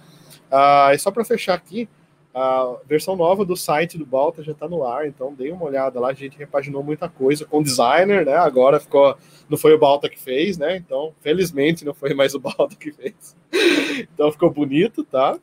Ah, 0.52 0.92
e 0.94 1.00
só 1.00 1.12
para 1.12 1.26
fechar 1.26 1.56
aqui, 1.56 1.90
a 2.34 2.76
versão 2.86 3.16
nova 3.16 3.46
do 3.46 3.56
site 3.56 3.98
do 3.98 4.06
Balta 4.06 4.44
já 4.44 4.52
está 4.52 4.68
no 4.68 4.86
ar, 4.86 5.08
então 5.08 5.34
dê 5.34 5.52
uma 5.52 5.64
olhada 5.64 6.02
lá. 6.02 6.10
A 6.10 6.14
gente 6.14 6.38
repaginou 6.38 6.84
muita 6.84 7.08
coisa 7.08 7.46
com 7.46 7.64
designer, 7.64 8.26
né? 8.26 8.36
Agora 8.36 8.78
ficou, 8.78 9.18
não 9.50 9.58
foi 9.58 9.74
o 9.74 9.80
Balta 9.80 10.10
que 10.10 10.20
fez, 10.20 10.58
né? 10.58 10.76
Então, 10.76 11.14
felizmente, 11.22 11.86
não 11.86 11.94
foi 11.94 12.14
mais 12.14 12.36
o 12.36 12.40
Balta 12.40 12.76
que 12.76 12.92
fez. 12.92 13.38
então 14.14 14.32
ficou 14.34 14.50
bonito, 14.52 15.04
tá? 15.06 15.40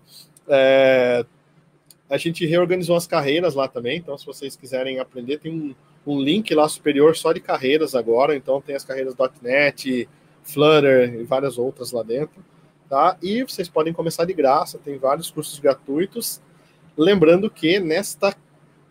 É, 0.47 1.25
a 2.13 2.19
gente 2.19 2.47
reorganizou 2.47 2.97
as 2.97 3.07
carreiras 3.07 3.55
lá 3.55 3.67
também, 3.67 3.99
então 3.99 4.17
se 4.19 4.27
vocês 4.27 4.55
quiserem 4.55 5.01
aprender, 5.01 5.39
tem 5.39 5.53
um, 5.53 5.75
um 6.07 6.21
link 6.21 6.55
lá 6.55 6.69
superior 6.69 7.17
só 7.17 7.33
de 7.33 7.41
carreiras 7.41 7.95
agora. 7.95 8.37
Então 8.37 8.61
tem 8.61 8.77
as 8.77 8.85
carreiras 8.85 9.15
.NET, 9.41 10.09
Flutter 10.45 11.15
e 11.15 11.25
várias 11.25 11.59
outras 11.59 11.93
lá 11.93 12.03
dentro, 12.03 12.45
tá? 12.89 13.17
E 13.23 13.43
vocês 13.43 13.69
podem 13.69 13.93
começar 13.93 14.25
de 14.25 14.33
graça, 14.33 14.79
tem 14.79 14.99
vários 14.99 15.31
cursos 15.31 15.59
gratuitos 15.59 16.41
Lembrando 16.97 17.51
que 17.51 17.81
nesta 17.81 18.35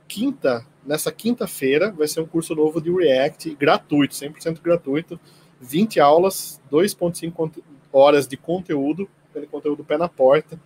quinta, 0.08 0.66
nessa 0.86 1.12
quinta-feira, 1.12 1.92
vai 1.92 2.08
ser 2.08 2.22
um 2.22 2.26
curso 2.26 2.56
novo 2.56 2.82
de 2.82 2.92
React 2.92 3.56
gratuito, 3.56 4.16
100% 4.16 4.60
gratuito, 4.62 5.20
20 5.60 6.00
aulas, 6.00 6.60
2.5 6.72 7.62
horas 7.94 8.28
de 8.28 8.36
conteúdo, 8.38 9.08
aquele 9.30 9.46
conteúdo 9.46 9.84
pé 9.84 9.98
na 9.98 10.10
porta, 10.10 10.60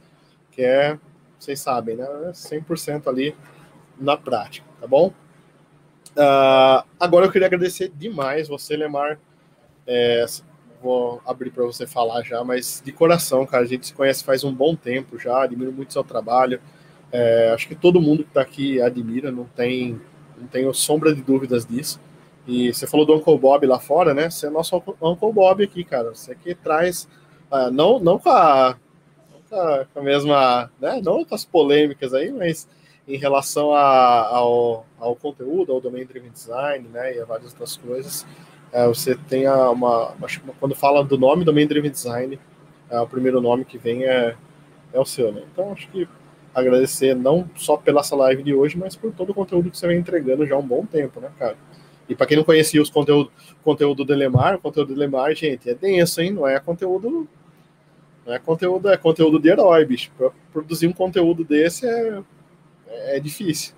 que 0.51 0.61
é, 0.61 0.97
vocês 1.45 1.59
sabem, 1.59 1.95
né, 1.95 2.05
100% 2.33 3.07
ali 3.07 3.35
na 3.99 4.17
prática, 4.17 4.67
tá 4.79 4.87
bom? 4.87 5.13
Uh, 6.15 6.83
agora 6.99 7.25
eu 7.25 7.31
queria 7.31 7.47
agradecer 7.47 7.91
demais 7.95 8.47
você, 8.47 8.75
Lemar. 8.75 9.19
É, 9.85 10.25
vou 10.81 11.21
abrir 11.25 11.51
para 11.51 11.63
você 11.63 11.85
falar 11.85 12.23
já, 12.23 12.43
mas 12.43 12.81
de 12.83 12.91
coração, 12.91 13.45
cara, 13.45 13.63
a 13.63 13.67
gente 13.67 13.87
se 13.87 13.93
conhece 13.93 14.23
faz 14.23 14.43
um 14.43 14.53
bom 14.53 14.75
tempo 14.75 15.19
já, 15.19 15.43
admiro 15.43 15.71
muito 15.71 15.93
seu 15.93 16.03
trabalho. 16.03 16.59
É, 17.11 17.51
acho 17.53 17.67
que 17.67 17.75
todo 17.75 18.01
mundo 18.01 18.23
que 18.23 18.29
está 18.29 18.41
aqui 18.41 18.81
admira, 18.81 19.31
não 19.31 19.45
tem, 19.45 20.01
não 20.37 20.47
tenho 20.47 20.73
sombra 20.73 21.13
de 21.13 21.21
dúvidas 21.21 21.65
disso. 21.65 21.99
E 22.47 22.73
você 22.73 22.85
falou 22.85 23.05
do 23.05 23.15
Uncle 23.15 23.37
Bob 23.37 23.65
lá 23.65 23.79
fora, 23.79 24.13
né? 24.13 24.29
Você 24.29 24.47
é 24.47 24.49
nosso 24.49 24.75
Uncle 25.01 25.33
Bob 25.33 25.63
aqui, 25.63 25.83
cara. 25.83 26.13
Você 26.13 26.35
que 26.35 26.53
traz, 26.53 27.07
uh, 27.51 27.71
não, 27.71 27.99
não, 27.99 28.19
com 28.19 28.29
a, 28.29 28.75
com 29.93 29.99
a, 29.99 30.03
mesma, 30.03 30.71
né? 30.79 31.01
Não 31.03 31.23
com 31.23 31.35
as 31.35 31.45
polêmicas 31.45 32.13
aí, 32.13 32.31
mas 32.31 32.67
em 33.07 33.17
relação 33.17 33.73
a, 33.73 34.27
ao, 34.27 34.85
ao 34.99 35.15
conteúdo, 35.15 35.71
ao 35.71 35.81
domain 35.81 36.05
driven 36.05 36.31
design, 36.31 36.87
né? 36.89 37.15
E 37.15 37.19
a 37.19 37.25
várias 37.25 37.51
outras 37.51 37.77
coisas. 37.77 38.25
Uh, 38.73 38.87
você 38.87 39.15
tem 39.15 39.47
uma, 39.47 40.09
uma, 40.11 40.27
quando 40.59 40.75
fala 40.75 41.03
do 41.03 41.17
nome 41.17 41.45
domain 41.45 41.65
driven 41.65 41.91
design, 41.91 42.39
uh, 42.91 43.01
o 43.01 43.07
primeiro 43.07 43.39
nome 43.39 43.63
que 43.63 43.77
vem 43.77 44.03
é, 44.03 44.35
é 44.93 44.99
o 44.99 45.05
seu, 45.05 45.31
né? 45.31 45.43
Então 45.51 45.71
acho 45.71 45.87
que 45.89 46.07
agradecer 46.53 47.15
não 47.15 47.49
só 47.55 47.75
pela 47.75 47.99
essa 47.99 48.15
live 48.15 48.41
de 48.41 48.53
hoje, 48.53 48.77
mas 48.77 48.95
por 48.95 49.11
todo 49.11 49.31
o 49.31 49.33
conteúdo 49.33 49.69
que 49.69 49.77
você 49.77 49.87
vem 49.87 49.99
entregando 49.99 50.45
já 50.45 50.55
há 50.55 50.57
um 50.57 50.65
bom 50.65 50.85
tempo, 50.85 51.19
né, 51.19 51.29
cara? 51.37 51.57
E 52.07 52.15
para 52.15 52.27
quem 52.27 52.37
não 52.37 52.43
conhecia 52.43 52.81
os 52.81 52.89
conteúdo, 52.89 53.31
conteúdo 53.63 54.05
do 54.05 54.13
Lemar, 54.13 54.55
o 54.55 54.59
conteúdo 54.59 54.93
do 54.93 54.99
Lemar, 54.99 55.33
gente, 55.35 55.69
é 55.69 55.73
denso, 55.73 56.21
hein? 56.21 56.31
Não 56.31 56.47
é 56.47 56.59
conteúdo. 56.59 57.27
É 58.25 58.39
conteúdo, 58.39 58.89
é 58.89 58.97
conteúdo 58.97 59.39
de 59.39 59.49
herói, 59.49 59.85
bicho. 59.85 60.11
Pra 60.17 60.31
produzir 60.51 60.87
um 60.87 60.93
conteúdo 60.93 61.43
desse 61.43 61.87
é, 61.87 62.23
é 62.87 63.19
difícil. 63.19 63.73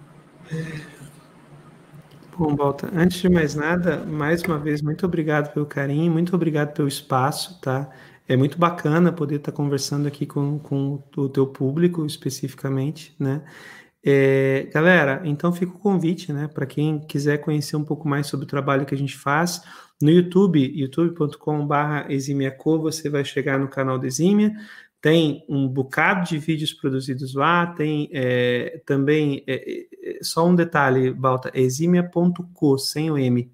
Bom, 2.37 2.55
Balta, 2.55 2.89
antes 2.95 3.19
de 3.19 3.29
mais 3.29 3.55
nada, 3.55 3.97
mais 4.05 4.43
uma 4.43 4.59
vez, 4.59 4.81
muito 4.81 5.05
obrigado 5.05 5.51
pelo 5.53 5.65
carinho, 5.65 6.11
muito 6.11 6.35
obrigado 6.35 6.71
pelo 6.73 6.87
espaço, 6.87 7.59
tá? 7.59 7.89
é 8.27 8.35
muito 8.35 8.57
bacana 8.57 9.11
poder 9.11 9.37
estar 9.37 9.51
conversando 9.51 10.07
aqui 10.07 10.25
com, 10.25 10.59
com 10.59 11.01
o 11.15 11.29
teu 11.29 11.47
público 11.47 12.05
especificamente, 12.05 13.15
né? 13.17 13.41
É, 14.03 14.69
galera, 14.73 15.21
então 15.23 15.51
fica 15.51 15.71
o 15.73 15.79
convite, 15.79 16.31
né? 16.33 16.47
Para 16.47 16.65
quem 16.65 16.99
quiser 16.99 17.37
conhecer 17.39 17.75
um 17.75 17.83
pouco 17.83 18.07
mais 18.07 18.27
sobre 18.27 18.45
o 18.45 18.47
trabalho 18.47 18.85
que 18.85 18.93
a 18.93 18.97
gente 18.97 19.17
faz, 19.17 19.61
no 20.01 20.09
YouTube, 20.11 20.59
youtube.com.br 20.75 22.09
eximiaco, 22.09 22.79
você 22.79 23.09
vai 23.09 23.25
chegar 23.25 23.57
no 23.59 23.67
canal 23.67 23.97
da 23.97 24.07
Eximia, 24.07 24.51
tem 25.01 25.45
um 25.49 25.67
bocado 25.67 26.27
de 26.27 26.37
vídeos 26.37 26.73
produzidos 26.73 27.33
lá, 27.33 27.67
tem 27.67 28.09
é, 28.11 28.81
também, 28.85 29.43
é, 29.47 29.87
é 30.03 30.23
só 30.23 30.47
um 30.47 30.55
detalhe, 30.55 31.11
Balta, 31.11 31.51
eximia.co, 31.53 32.77
sem 32.77 33.09
o 33.11 33.17
M, 33.17 33.51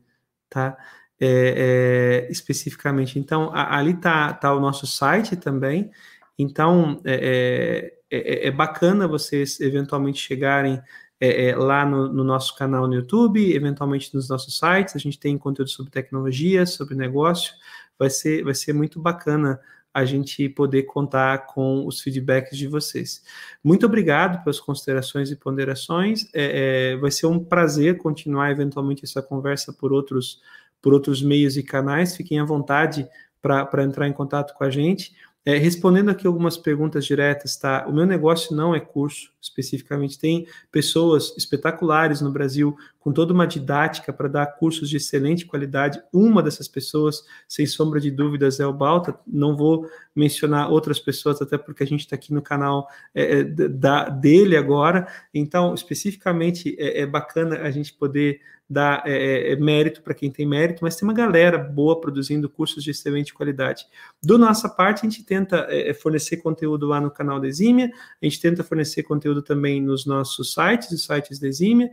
tá? 0.50 0.78
é, 1.24 2.26
é, 2.28 2.32
especificamente. 2.32 3.18
Então, 3.18 3.50
a, 3.54 3.78
ali 3.78 3.92
está 3.92 4.34
tá 4.34 4.54
o 4.54 4.60
nosso 4.60 4.86
site 4.86 5.36
também. 5.38 5.90
Então, 6.38 7.02
é, 7.06 7.94
é, 8.12 8.46
é, 8.46 8.48
é 8.48 8.52
bacana 8.52 9.08
vocês 9.08 9.60
eventualmente 9.62 10.20
chegarem 10.20 10.82
é, 11.26 11.56
lá 11.56 11.86
no, 11.86 12.12
no, 12.12 12.24
nosso 12.24 12.56
canal 12.56 12.88
no 12.88 12.96
YouTube, 12.96 13.54
eventualmente 13.54 14.14
nos 14.14 14.28
nossos 14.30 14.58
sites. 14.58 14.96
A 14.96 15.00
gente 15.00 15.20
tem 15.20 15.38
conteúdo 15.38 15.70
sobre 15.70 15.92
tecnologia, 15.92 16.66
sobre 16.66 16.96
negócio. 16.96 17.54
Vai 17.98 18.10
ser, 18.10 18.44
vai 18.44 18.54
ser 18.54 18.74
muito 18.74 19.00
bacana 19.00 19.60
a 19.94 20.06
gente 20.06 20.50
poder 20.50 20.84
contar 20.84 21.46
com 21.46 21.86
os 21.86 22.02
feedbacks 22.02 22.58
de 22.58 22.68
vocês. 22.68 23.24
Muito 23.64 23.86
obrigado 23.86 24.44
pelas 24.44 24.60
considerações 24.60 25.30
e 25.30 25.36
ponderações. 25.36 26.28
É, 26.34 26.94
é, 26.94 26.98
vai 26.98 27.12
ser 27.12 27.28
um 27.28 27.40
prazer 27.40 27.98
continuar 27.98 28.50
eventualmente 28.52 29.06
essa 29.06 29.22
conversa 29.22 29.72
por 29.72 29.94
outros 29.94 30.42
por 30.84 30.94
outros 30.94 31.22
meios 31.24 31.56
e 31.56 31.64
canais, 31.64 32.14
fiquem 32.14 32.42
à 32.42 32.44
vontade 32.44 33.08
para 33.42 33.84
entrar 33.86 34.06
em 34.06 34.12
contato 34.12 34.54
com 34.54 34.66
a 34.66 34.70
gente. 34.70 35.16
É, 35.46 35.58
respondendo 35.58 36.10
aqui 36.10 36.28
algumas 36.28 36.58
perguntas 36.58 37.06
diretas, 37.06 37.56
tá? 37.56 37.86
O 37.88 37.94
meu 37.94 38.06
negócio 38.06 38.54
não 38.54 38.76
é 38.76 38.82
curso, 38.82 39.33
especificamente. 39.44 40.18
Tem 40.18 40.48
pessoas 40.72 41.36
espetaculares 41.38 42.22
no 42.22 42.32
Brasil 42.32 42.76
com 43.04 43.12
toda 43.12 43.34
uma 43.34 43.46
didática 43.46 44.14
para 44.14 44.30
dar 44.30 44.46
cursos 44.46 44.90
de 44.90 44.96
excelente 44.96 45.46
qualidade. 45.46 46.02
Uma 46.14 46.42
dessas 46.42 46.70
pessoas, 46.70 47.22
sem 47.48 47.66
sombra 47.66 48.00
de 48.00 48.10
dúvidas, 48.10 48.62
é 48.62 48.66
o 48.66 48.72
Balta. 48.72 49.20
Não 49.28 49.58
vou 49.58 49.90
mencionar 50.16 50.72
outras 50.72 51.00
pessoas, 51.00 51.42
até 51.42 51.58
porque 51.58 51.84
a 51.84 51.88
gente 51.88 52.02
está 52.02 52.16
aqui 52.16 52.34
no 52.34 52.42
canal 52.42 52.88
é, 53.14 53.40
é, 53.40 53.44
da, 53.44 54.08
dele 54.08 54.56
agora. 54.56 55.06
Então, 55.34 55.74
especificamente, 55.74 56.76
é, 56.80 57.02
é 57.02 57.06
bacana 57.06 57.58
a 57.58 57.72
gente 57.72 57.94
poder 57.94 58.40
dar 58.70 59.04
é, 59.06 59.12
é, 59.12 59.52
é 59.52 59.56
mérito 59.58 60.02
para 60.02 60.14
quem 60.14 60.32
tem 60.32 60.46
mérito, 60.46 60.80
mas 60.82 60.96
tem 60.96 61.08
uma 61.08 61.14
galera 61.14 61.58
boa 61.58 62.00
produzindo 62.00 62.50
cursos 62.50 62.84
de 62.84 62.92
excelente 62.92 63.34
qualidade. 63.34 63.86
Do 64.22 64.38
nossa 64.38 64.70
parte, 64.70 65.06
a 65.06 65.10
gente 65.10 65.24
tenta 65.24 65.68
fornecer 66.02 66.38
conteúdo 66.38 66.88
lá 66.88 67.02
no 67.02 67.12
canal 67.12 67.40
da 67.40 67.48
Exímia, 67.48 67.92
a 68.22 68.26
gente 68.26 68.40
tenta 68.40 68.64
fornecer 68.64 69.04
conteúdo 69.04 69.33
também 69.42 69.82
nos 69.82 70.06
nossos 70.06 70.54
sites, 70.54 70.92
os 70.92 71.04
sites 71.04 71.40
da 71.40 71.48
Exímia. 71.48 71.90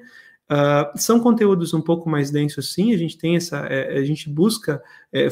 Uh, 0.50 0.98
são 0.98 1.20
conteúdos 1.20 1.72
um 1.72 1.80
pouco 1.80 2.10
mais 2.10 2.30
densos, 2.30 2.72
sim. 2.72 2.92
A 2.92 2.98
gente 2.98 3.16
tem 3.16 3.36
essa, 3.36 3.58
é, 3.66 3.98
a 3.98 4.04
gente 4.04 4.28
busca 4.28 4.82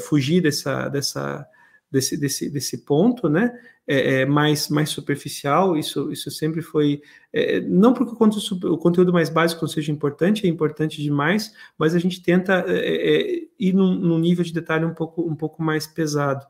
fugir 0.09 0.41
dessa, 0.41 0.89
dessa, 0.89 1.47
desse, 1.91 2.17
desse, 2.17 2.49
desse 2.49 2.85
ponto, 2.85 3.29
né? 3.29 3.53
é, 3.89 4.21
é, 4.21 4.27
mais, 4.27 4.69
mais 4.69 4.91
superficial, 4.91 5.75
isso, 5.75 6.13
isso 6.13 6.31
sempre 6.31 6.61
foi. 6.61 7.01
É, 7.33 7.59
não 7.61 7.95
porque 7.95 8.13
o 8.13 8.17
conteúdo, 8.17 8.75
o 8.75 8.77
conteúdo, 8.77 9.13
mais 9.15 9.31
básico 9.31 9.63
não 9.63 9.69
seja 9.69 9.91
importante, 9.91 10.47
é 10.47 10.51
importante 10.51 11.03
demais, 11.03 11.55
mas 11.79 11.95
a 11.95 11.99
gente 11.99 12.23
tenta 12.23 12.65
é, 12.69 12.77
é, 12.77 13.49
ir 13.59 13.73
num, 13.73 13.95
num, 13.95 14.19
nível 14.19 14.45
de 14.45 14.53
detalhe 14.53 14.85
um 14.85 14.93
pouco, 14.93 15.23
um 15.23 15.35
pouco 15.35 15.63
mais 15.63 15.87
pesado. 15.87 16.47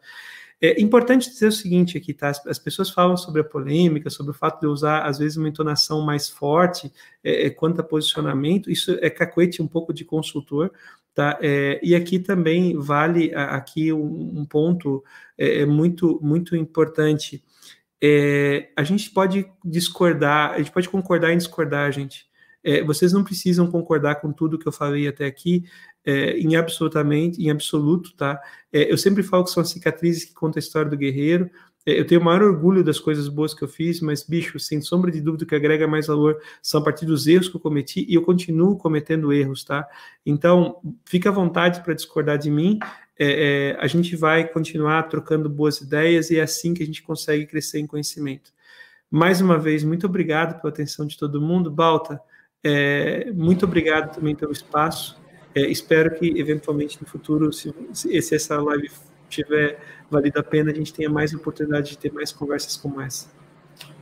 É 0.60 0.80
importante 0.80 1.30
dizer 1.30 1.46
o 1.46 1.52
seguinte 1.52 1.96
aqui, 1.96 2.12
tá? 2.12 2.32
As 2.46 2.58
pessoas 2.58 2.90
falam 2.90 3.16
sobre 3.16 3.40
a 3.40 3.44
polêmica, 3.44 4.10
sobre 4.10 4.32
o 4.32 4.34
fato 4.34 4.60
de 4.60 4.66
eu 4.66 4.72
usar, 4.72 5.02
às 5.04 5.18
vezes, 5.18 5.36
uma 5.36 5.48
entonação 5.48 6.00
mais 6.00 6.28
forte 6.28 6.92
é, 7.22 7.46
é 7.46 7.50
quanto 7.50 7.80
a 7.80 7.84
posicionamento. 7.84 8.68
Isso 8.68 8.98
é 9.00 9.08
cacuete 9.08 9.62
um 9.62 9.68
pouco 9.68 9.92
de 9.92 10.04
consultor, 10.04 10.72
tá? 11.14 11.38
É, 11.40 11.78
e 11.80 11.94
aqui 11.94 12.18
também 12.18 12.76
vale 12.76 13.32
aqui 13.34 13.92
um, 13.92 14.40
um 14.40 14.44
ponto 14.44 15.04
é, 15.36 15.60
é, 15.60 15.66
muito, 15.66 16.18
muito 16.20 16.56
importante. 16.56 17.42
É, 18.02 18.70
a 18.76 18.82
gente 18.82 19.10
pode 19.10 19.46
discordar, 19.64 20.54
a 20.54 20.58
gente 20.58 20.72
pode 20.72 20.88
concordar 20.88 21.32
em 21.32 21.38
discordar, 21.38 21.92
gente. 21.92 22.26
É, 22.64 22.82
vocês 22.82 23.12
não 23.12 23.22
precisam 23.22 23.70
concordar 23.70 24.16
com 24.16 24.32
tudo 24.32 24.58
que 24.58 24.66
eu 24.66 24.72
falei 24.72 25.06
até 25.06 25.24
aqui. 25.24 25.64
É, 26.04 26.38
em 26.38 26.56
absolutamente, 26.56 27.42
em 27.42 27.50
absoluto, 27.50 28.14
tá? 28.14 28.40
É, 28.72 28.90
eu 28.90 28.96
sempre 28.96 29.22
falo 29.22 29.44
que 29.44 29.50
são 29.50 29.62
as 29.62 29.70
cicatrizes 29.70 30.24
que 30.24 30.34
contam 30.34 30.58
a 30.58 30.64
história 30.64 30.90
do 30.90 30.96
guerreiro. 30.96 31.50
É, 31.86 31.98
eu 31.98 32.06
tenho 32.06 32.20
o 32.20 32.24
maior 32.24 32.42
orgulho 32.42 32.84
das 32.84 32.98
coisas 32.98 33.28
boas 33.28 33.54
que 33.54 33.62
eu 33.62 33.68
fiz, 33.68 34.00
mas, 34.00 34.22
bicho, 34.22 34.58
sem 34.58 34.80
sombra 34.80 35.10
de 35.10 35.20
dúvida, 35.20 35.44
o 35.44 35.46
que 35.46 35.54
agrega 35.54 35.86
mais 35.86 36.06
valor 36.06 36.40
são 36.62 36.80
a 36.80 36.84
partir 36.84 37.06
dos 37.06 37.26
erros 37.26 37.48
que 37.48 37.56
eu 37.56 37.60
cometi 37.60 38.06
e 38.08 38.14
eu 38.14 38.22
continuo 38.22 38.76
cometendo 38.76 39.32
erros, 39.32 39.64
tá? 39.64 39.86
Então, 40.24 40.80
fica 41.04 41.30
à 41.30 41.32
vontade 41.32 41.82
para 41.82 41.94
discordar 41.94 42.38
de 42.38 42.50
mim. 42.50 42.78
É, 43.18 43.72
é, 43.72 43.76
a 43.80 43.86
gente 43.86 44.14
vai 44.14 44.46
continuar 44.46 45.04
trocando 45.04 45.48
boas 45.48 45.80
ideias 45.80 46.30
e 46.30 46.38
é 46.38 46.42
assim 46.42 46.72
que 46.72 46.82
a 46.82 46.86
gente 46.86 47.02
consegue 47.02 47.46
crescer 47.46 47.80
em 47.80 47.86
conhecimento. 47.86 48.52
Mais 49.10 49.40
uma 49.40 49.58
vez, 49.58 49.82
muito 49.82 50.06
obrigado 50.06 50.60
pela 50.60 50.72
atenção 50.72 51.06
de 51.06 51.16
todo 51.16 51.40
mundo. 51.40 51.70
Balta, 51.70 52.20
é, 52.62 53.30
muito 53.32 53.64
obrigado 53.64 54.14
também 54.14 54.34
pelo 54.34 54.52
espaço. 54.52 55.18
É, 55.54 55.62
espero 55.62 56.14
que, 56.14 56.38
eventualmente, 56.38 56.98
no 57.00 57.06
futuro, 57.06 57.52
se, 57.52 57.74
se 57.92 58.34
essa 58.34 58.60
live 58.60 58.90
tiver 59.28 59.78
valido 60.10 60.38
a 60.38 60.42
pena, 60.42 60.70
a 60.70 60.74
gente 60.74 60.92
tenha 60.92 61.10
mais 61.10 61.34
oportunidade 61.34 61.90
de 61.90 61.98
ter 61.98 62.12
mais 62.12 62.32
conversas 62.32 62.76
como 62.76 63.00
essa. 63.00 63.28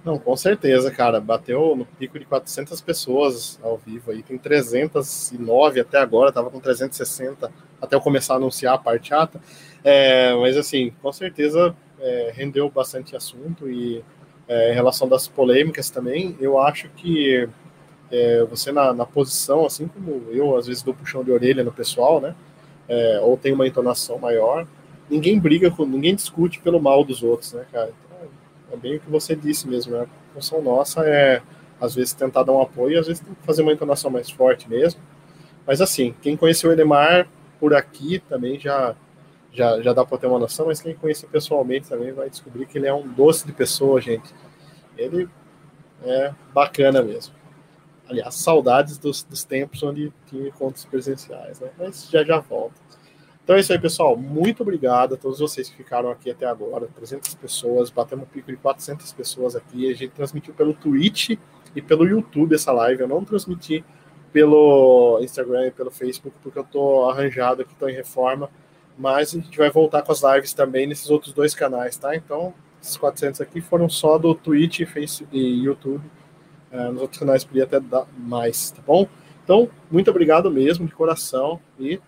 Não, 0.05 0.19
com 0.19 0.37
certeza, 0.37 0.91
cara. 0.91 1.21
Bateu 1.21 1.75
no 1.75 1.85
pico 1.85 2.19
de 2.19 2.25
400 2.25 2.81
pessoas 2.81 3.59
ao 3.63 3.77
vivo 3.77 4.13
aí. 4.13 4.23
Tem 4.23 4.39
309 4.39 5.81
até 5.81 5.99
agora, 5.99 6.31
tava 6.31 6.51
com 6.51 6.61
360 6.61 7.51
até 7.81 7.97
eu 7.97 8.01
começar 8.01 8.35
a 8.35 8.37
anunciar 8.37 8.75
a 8.75 8.79
parte 8.79 9.09
chata. 9.09 9.41
É, 9.83 10.35
mas, 10.35 10.57
assim, 10.57 10.93
com 11.03 11.13
certeza 11.13 11.75
é, 12.01 12.33
rendeu 12.35 12.71
bastante 12.71 13.17
assunto 13.17 13.69
e 13.69 14.03
é, 14.49 14.71
em 14.71 14.75
relação 14.75 15.09
das 15.09 15.27
polêmicas 15.27 15.91
também, 15.91 16.37
eu 16.41 16.59
acho 16.59 16.89
que 16.91 17.49
é, 18.11 18.45
você 18.45 18.71
na, 18.73 18.93
na, 18.93 19.05
posição, 19.05 19.67
assim 19.67 19.89
como 19.89 20.23
eu, 20.31 20.57
às 20.57 20.67
vezes 20.67 20.83
dou 20.83 20.95
puxão 20.95 21.25
de 21.25 21.31
orelha 21.31 21.65
no 21.65 21.73
pessoal, 21.73 22.21
né? 22.21 22.35
É, 22.89 23.21
ou 23.21 23.37
tem 23.37 23.53
uma 23.53 23.67
entonação 23.67 24.19
maior, 24.19 24.67
ninguém 25.11 25.39
briga 25.39 25.71
com, 25.71 25.85
ninguém 25.85 26.15
discute 26.15 26.61
pelo 26.61 26.81
mal 26.81 27.05
dos 27.05 27.23
outros, 27.23 27.53
né, 27.53 27.65
cara? 27.73 27.91
Então, 28.05 28.29
é 28.73 28.77
bem 28.77 28.97
o 28.97 29.01
que 29.01 29.11
você 29.11 29.35
disse 29.35 29.69
mesmo, 29.69 29.93
né? 29.93 30.07
A 30.31 30.35
função 30.35 30.63
nossa 30.63 31.05
é, 31.05 31.43
às 31.81 31.95
vezes, 31.95 32.15
tentar 32.15 32.43
dar 32.43 32.53
um 32.53 32.63
apoio, 32.63 32.99
às 32.99 33.07
vezes 33.07 33.23
fazer 33.43 33.63
uma 33.63 33.73
entonação 33.73 34.11
mais 34.11 34.31
forte 34.31 34.69
mesmo. 34.69 35.01
Mas 35.67 35.81
assim, 35.81 36.15
quem 36.23 36.37
conheceu 36.37 36.71
o 36.71 36.73
Edemar 36.73 37.29
por 37.59 37.75
aqui 37.75 38.21
também 38.29 38.59
já 38.59 38.95
já, 39.57 39.81
já 39.81 39.93
dá 39.95 40.05
para 40.05 40.19
ter 40.19 40.27
uma 40.27 40.39
noção, 40.39 40.67
mas 40.67 40.83
quem 40.83 40.95
conhece 40.95 41.27
pessoalmente 41.27 41.89
também 41.89 42.13
vai 42.13 42.29
descobrir 42.29 42.67
que 42.67 42.77
ele 42.77 42.87
é 42.87 42.93
um 42.93 43.09
doce 43.09 43.47
de 43.47 43.53
pessoa, 43.53 44.01
gente. 44.01 44.35
Ele 44.99 45.29
é 46.05 46.33
bacana 46.53 47.03
mesmo. 47.03 47.35
Aliás, 48.09 48.35
saudades 48.35 48.99
dos, 48.99 49.23
dos 49.25 49.45
tempos 49.45 49.83
onde 49.83 50.13
tinha 50.27 50.49
encontros 50.49 50.85
presenciais, 50.85 51.61
né? 51.61 51.71
Mas 51.79 52.09
já 52.09 52.25
já 52.25 52.39
volta. 52.39 52.81
Então 53.47 53.55
é 53.55 53.61
isso 53.61 53.73
aí, 53.73 53.79
pessoal. 53.79 54.17
Muito 54.17 54.65
obrigado 54.65 55.15
a 55.15 55.17
todos 55.17 55.39
vocês 55.39 55.69
que 55.69 55.77
ficaram 55.77 56.11
aqui 56.11 56.31
até 56.31 56.47
agora. 56.47 56.89
300 56.89 57.33
pessoas, 57.35 57.91
batemos 57.91 58.27
um 58.27 58.29
pico 58.29 58.51
de 58.51 58.57
400 58.57 59.13
pessoas 59.13 59.55
aqui. 59.55 59.89
A 59.89 59.95
gente 59.95 60.11
transmitiu 60.11 60.53
pelo 60.53 60.75
Twitch 60.75 61.39
e 61.73 61.81
pelo 61.81 62.05
YouTube 62.05 62.57
essa 62.57 62.73
live. 62.73 63.03
Eu 63.03 63.09
não 63.09 63.25
transmiti 63.25 63.85
pelo 64.33 65.21
Instagram 65.23 65.69
e 65.69 65.71
pelo 65.71 65.93
Facebook, 65.93 66.37
porque 66.43 66.59
eu 66.59 66.65
tô 66.65 67.09
arranjado 67.09 67.63
aqui, 67.63 67.73
tô 67.77 67.89
em 67.89 67.95
reforma. 67.95 68.51
Mas 68.99 69.33
a 69.33 69.39
gente 69.39 69.57
vai 69.57 69.71
voltar 69.71 70.03
com 70.03 70.11
as 70.11 70.23
lives 70.23 70.53
também 70.53 70.87
nesses 70.87 71.09
outros 71.09 71.33
dois 71.33 71.55
canais, 71.55 71.97
tá? 71.97 72.17
Então, 72.17 72.53
esses 72.83 72.97
400 72.97 73.41
aqui 73.41 73.61
foram 73.61 73.89
só 73.89 74.19
do 74.19 74.35
Twitch, 74.35 74.85
Facebook 74.87 75.37
e 75.37 75.63
YouTube. 75.63 76.03
Uh, 76.77 76.93
nos 76.93 77.03
outros 77.03 77.19
canais 77.19 77.45
podia 77.45 77.65
até 77.65 77.81
dar 77.81 78.07
mais, 78.19 78.71
tá 78.71 78.83
bom? 78.87 79.09
Então, 79.43 79.71
muito 79.91 80.11
obrigado 80.11 80.51
mesmo, 80.51 80.87
de 80.87 80.93
coração. 80.93 81.61
E 81.79 82.01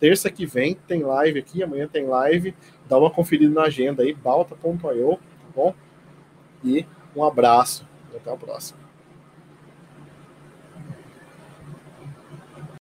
terça 0.00 0.30
que 0.30 0.46
vem 0.46 0.74
tem 0.74 1.02
live 1.02 1.38
aqui, 1.38 1.62
amanhã 1.62 1.86
tem 1.86 2.06
live. 2.06 2.54
Dá 2.88 2.96
uma 2.96 3.10
conferida 3.10 3.52
na 3.52 3.66
agenda 3.66 4.02
aí, 4.02 4.14
balta.io, 4.14 5.16
tá 5.16 5.48
bom? 5.54 5.74
E 6.64 6.86
um 7.14 7.22
abraço. 7.22 7.86
Até 8.14 8.32
a 8.32 8.36
próxima. 8.36 8.83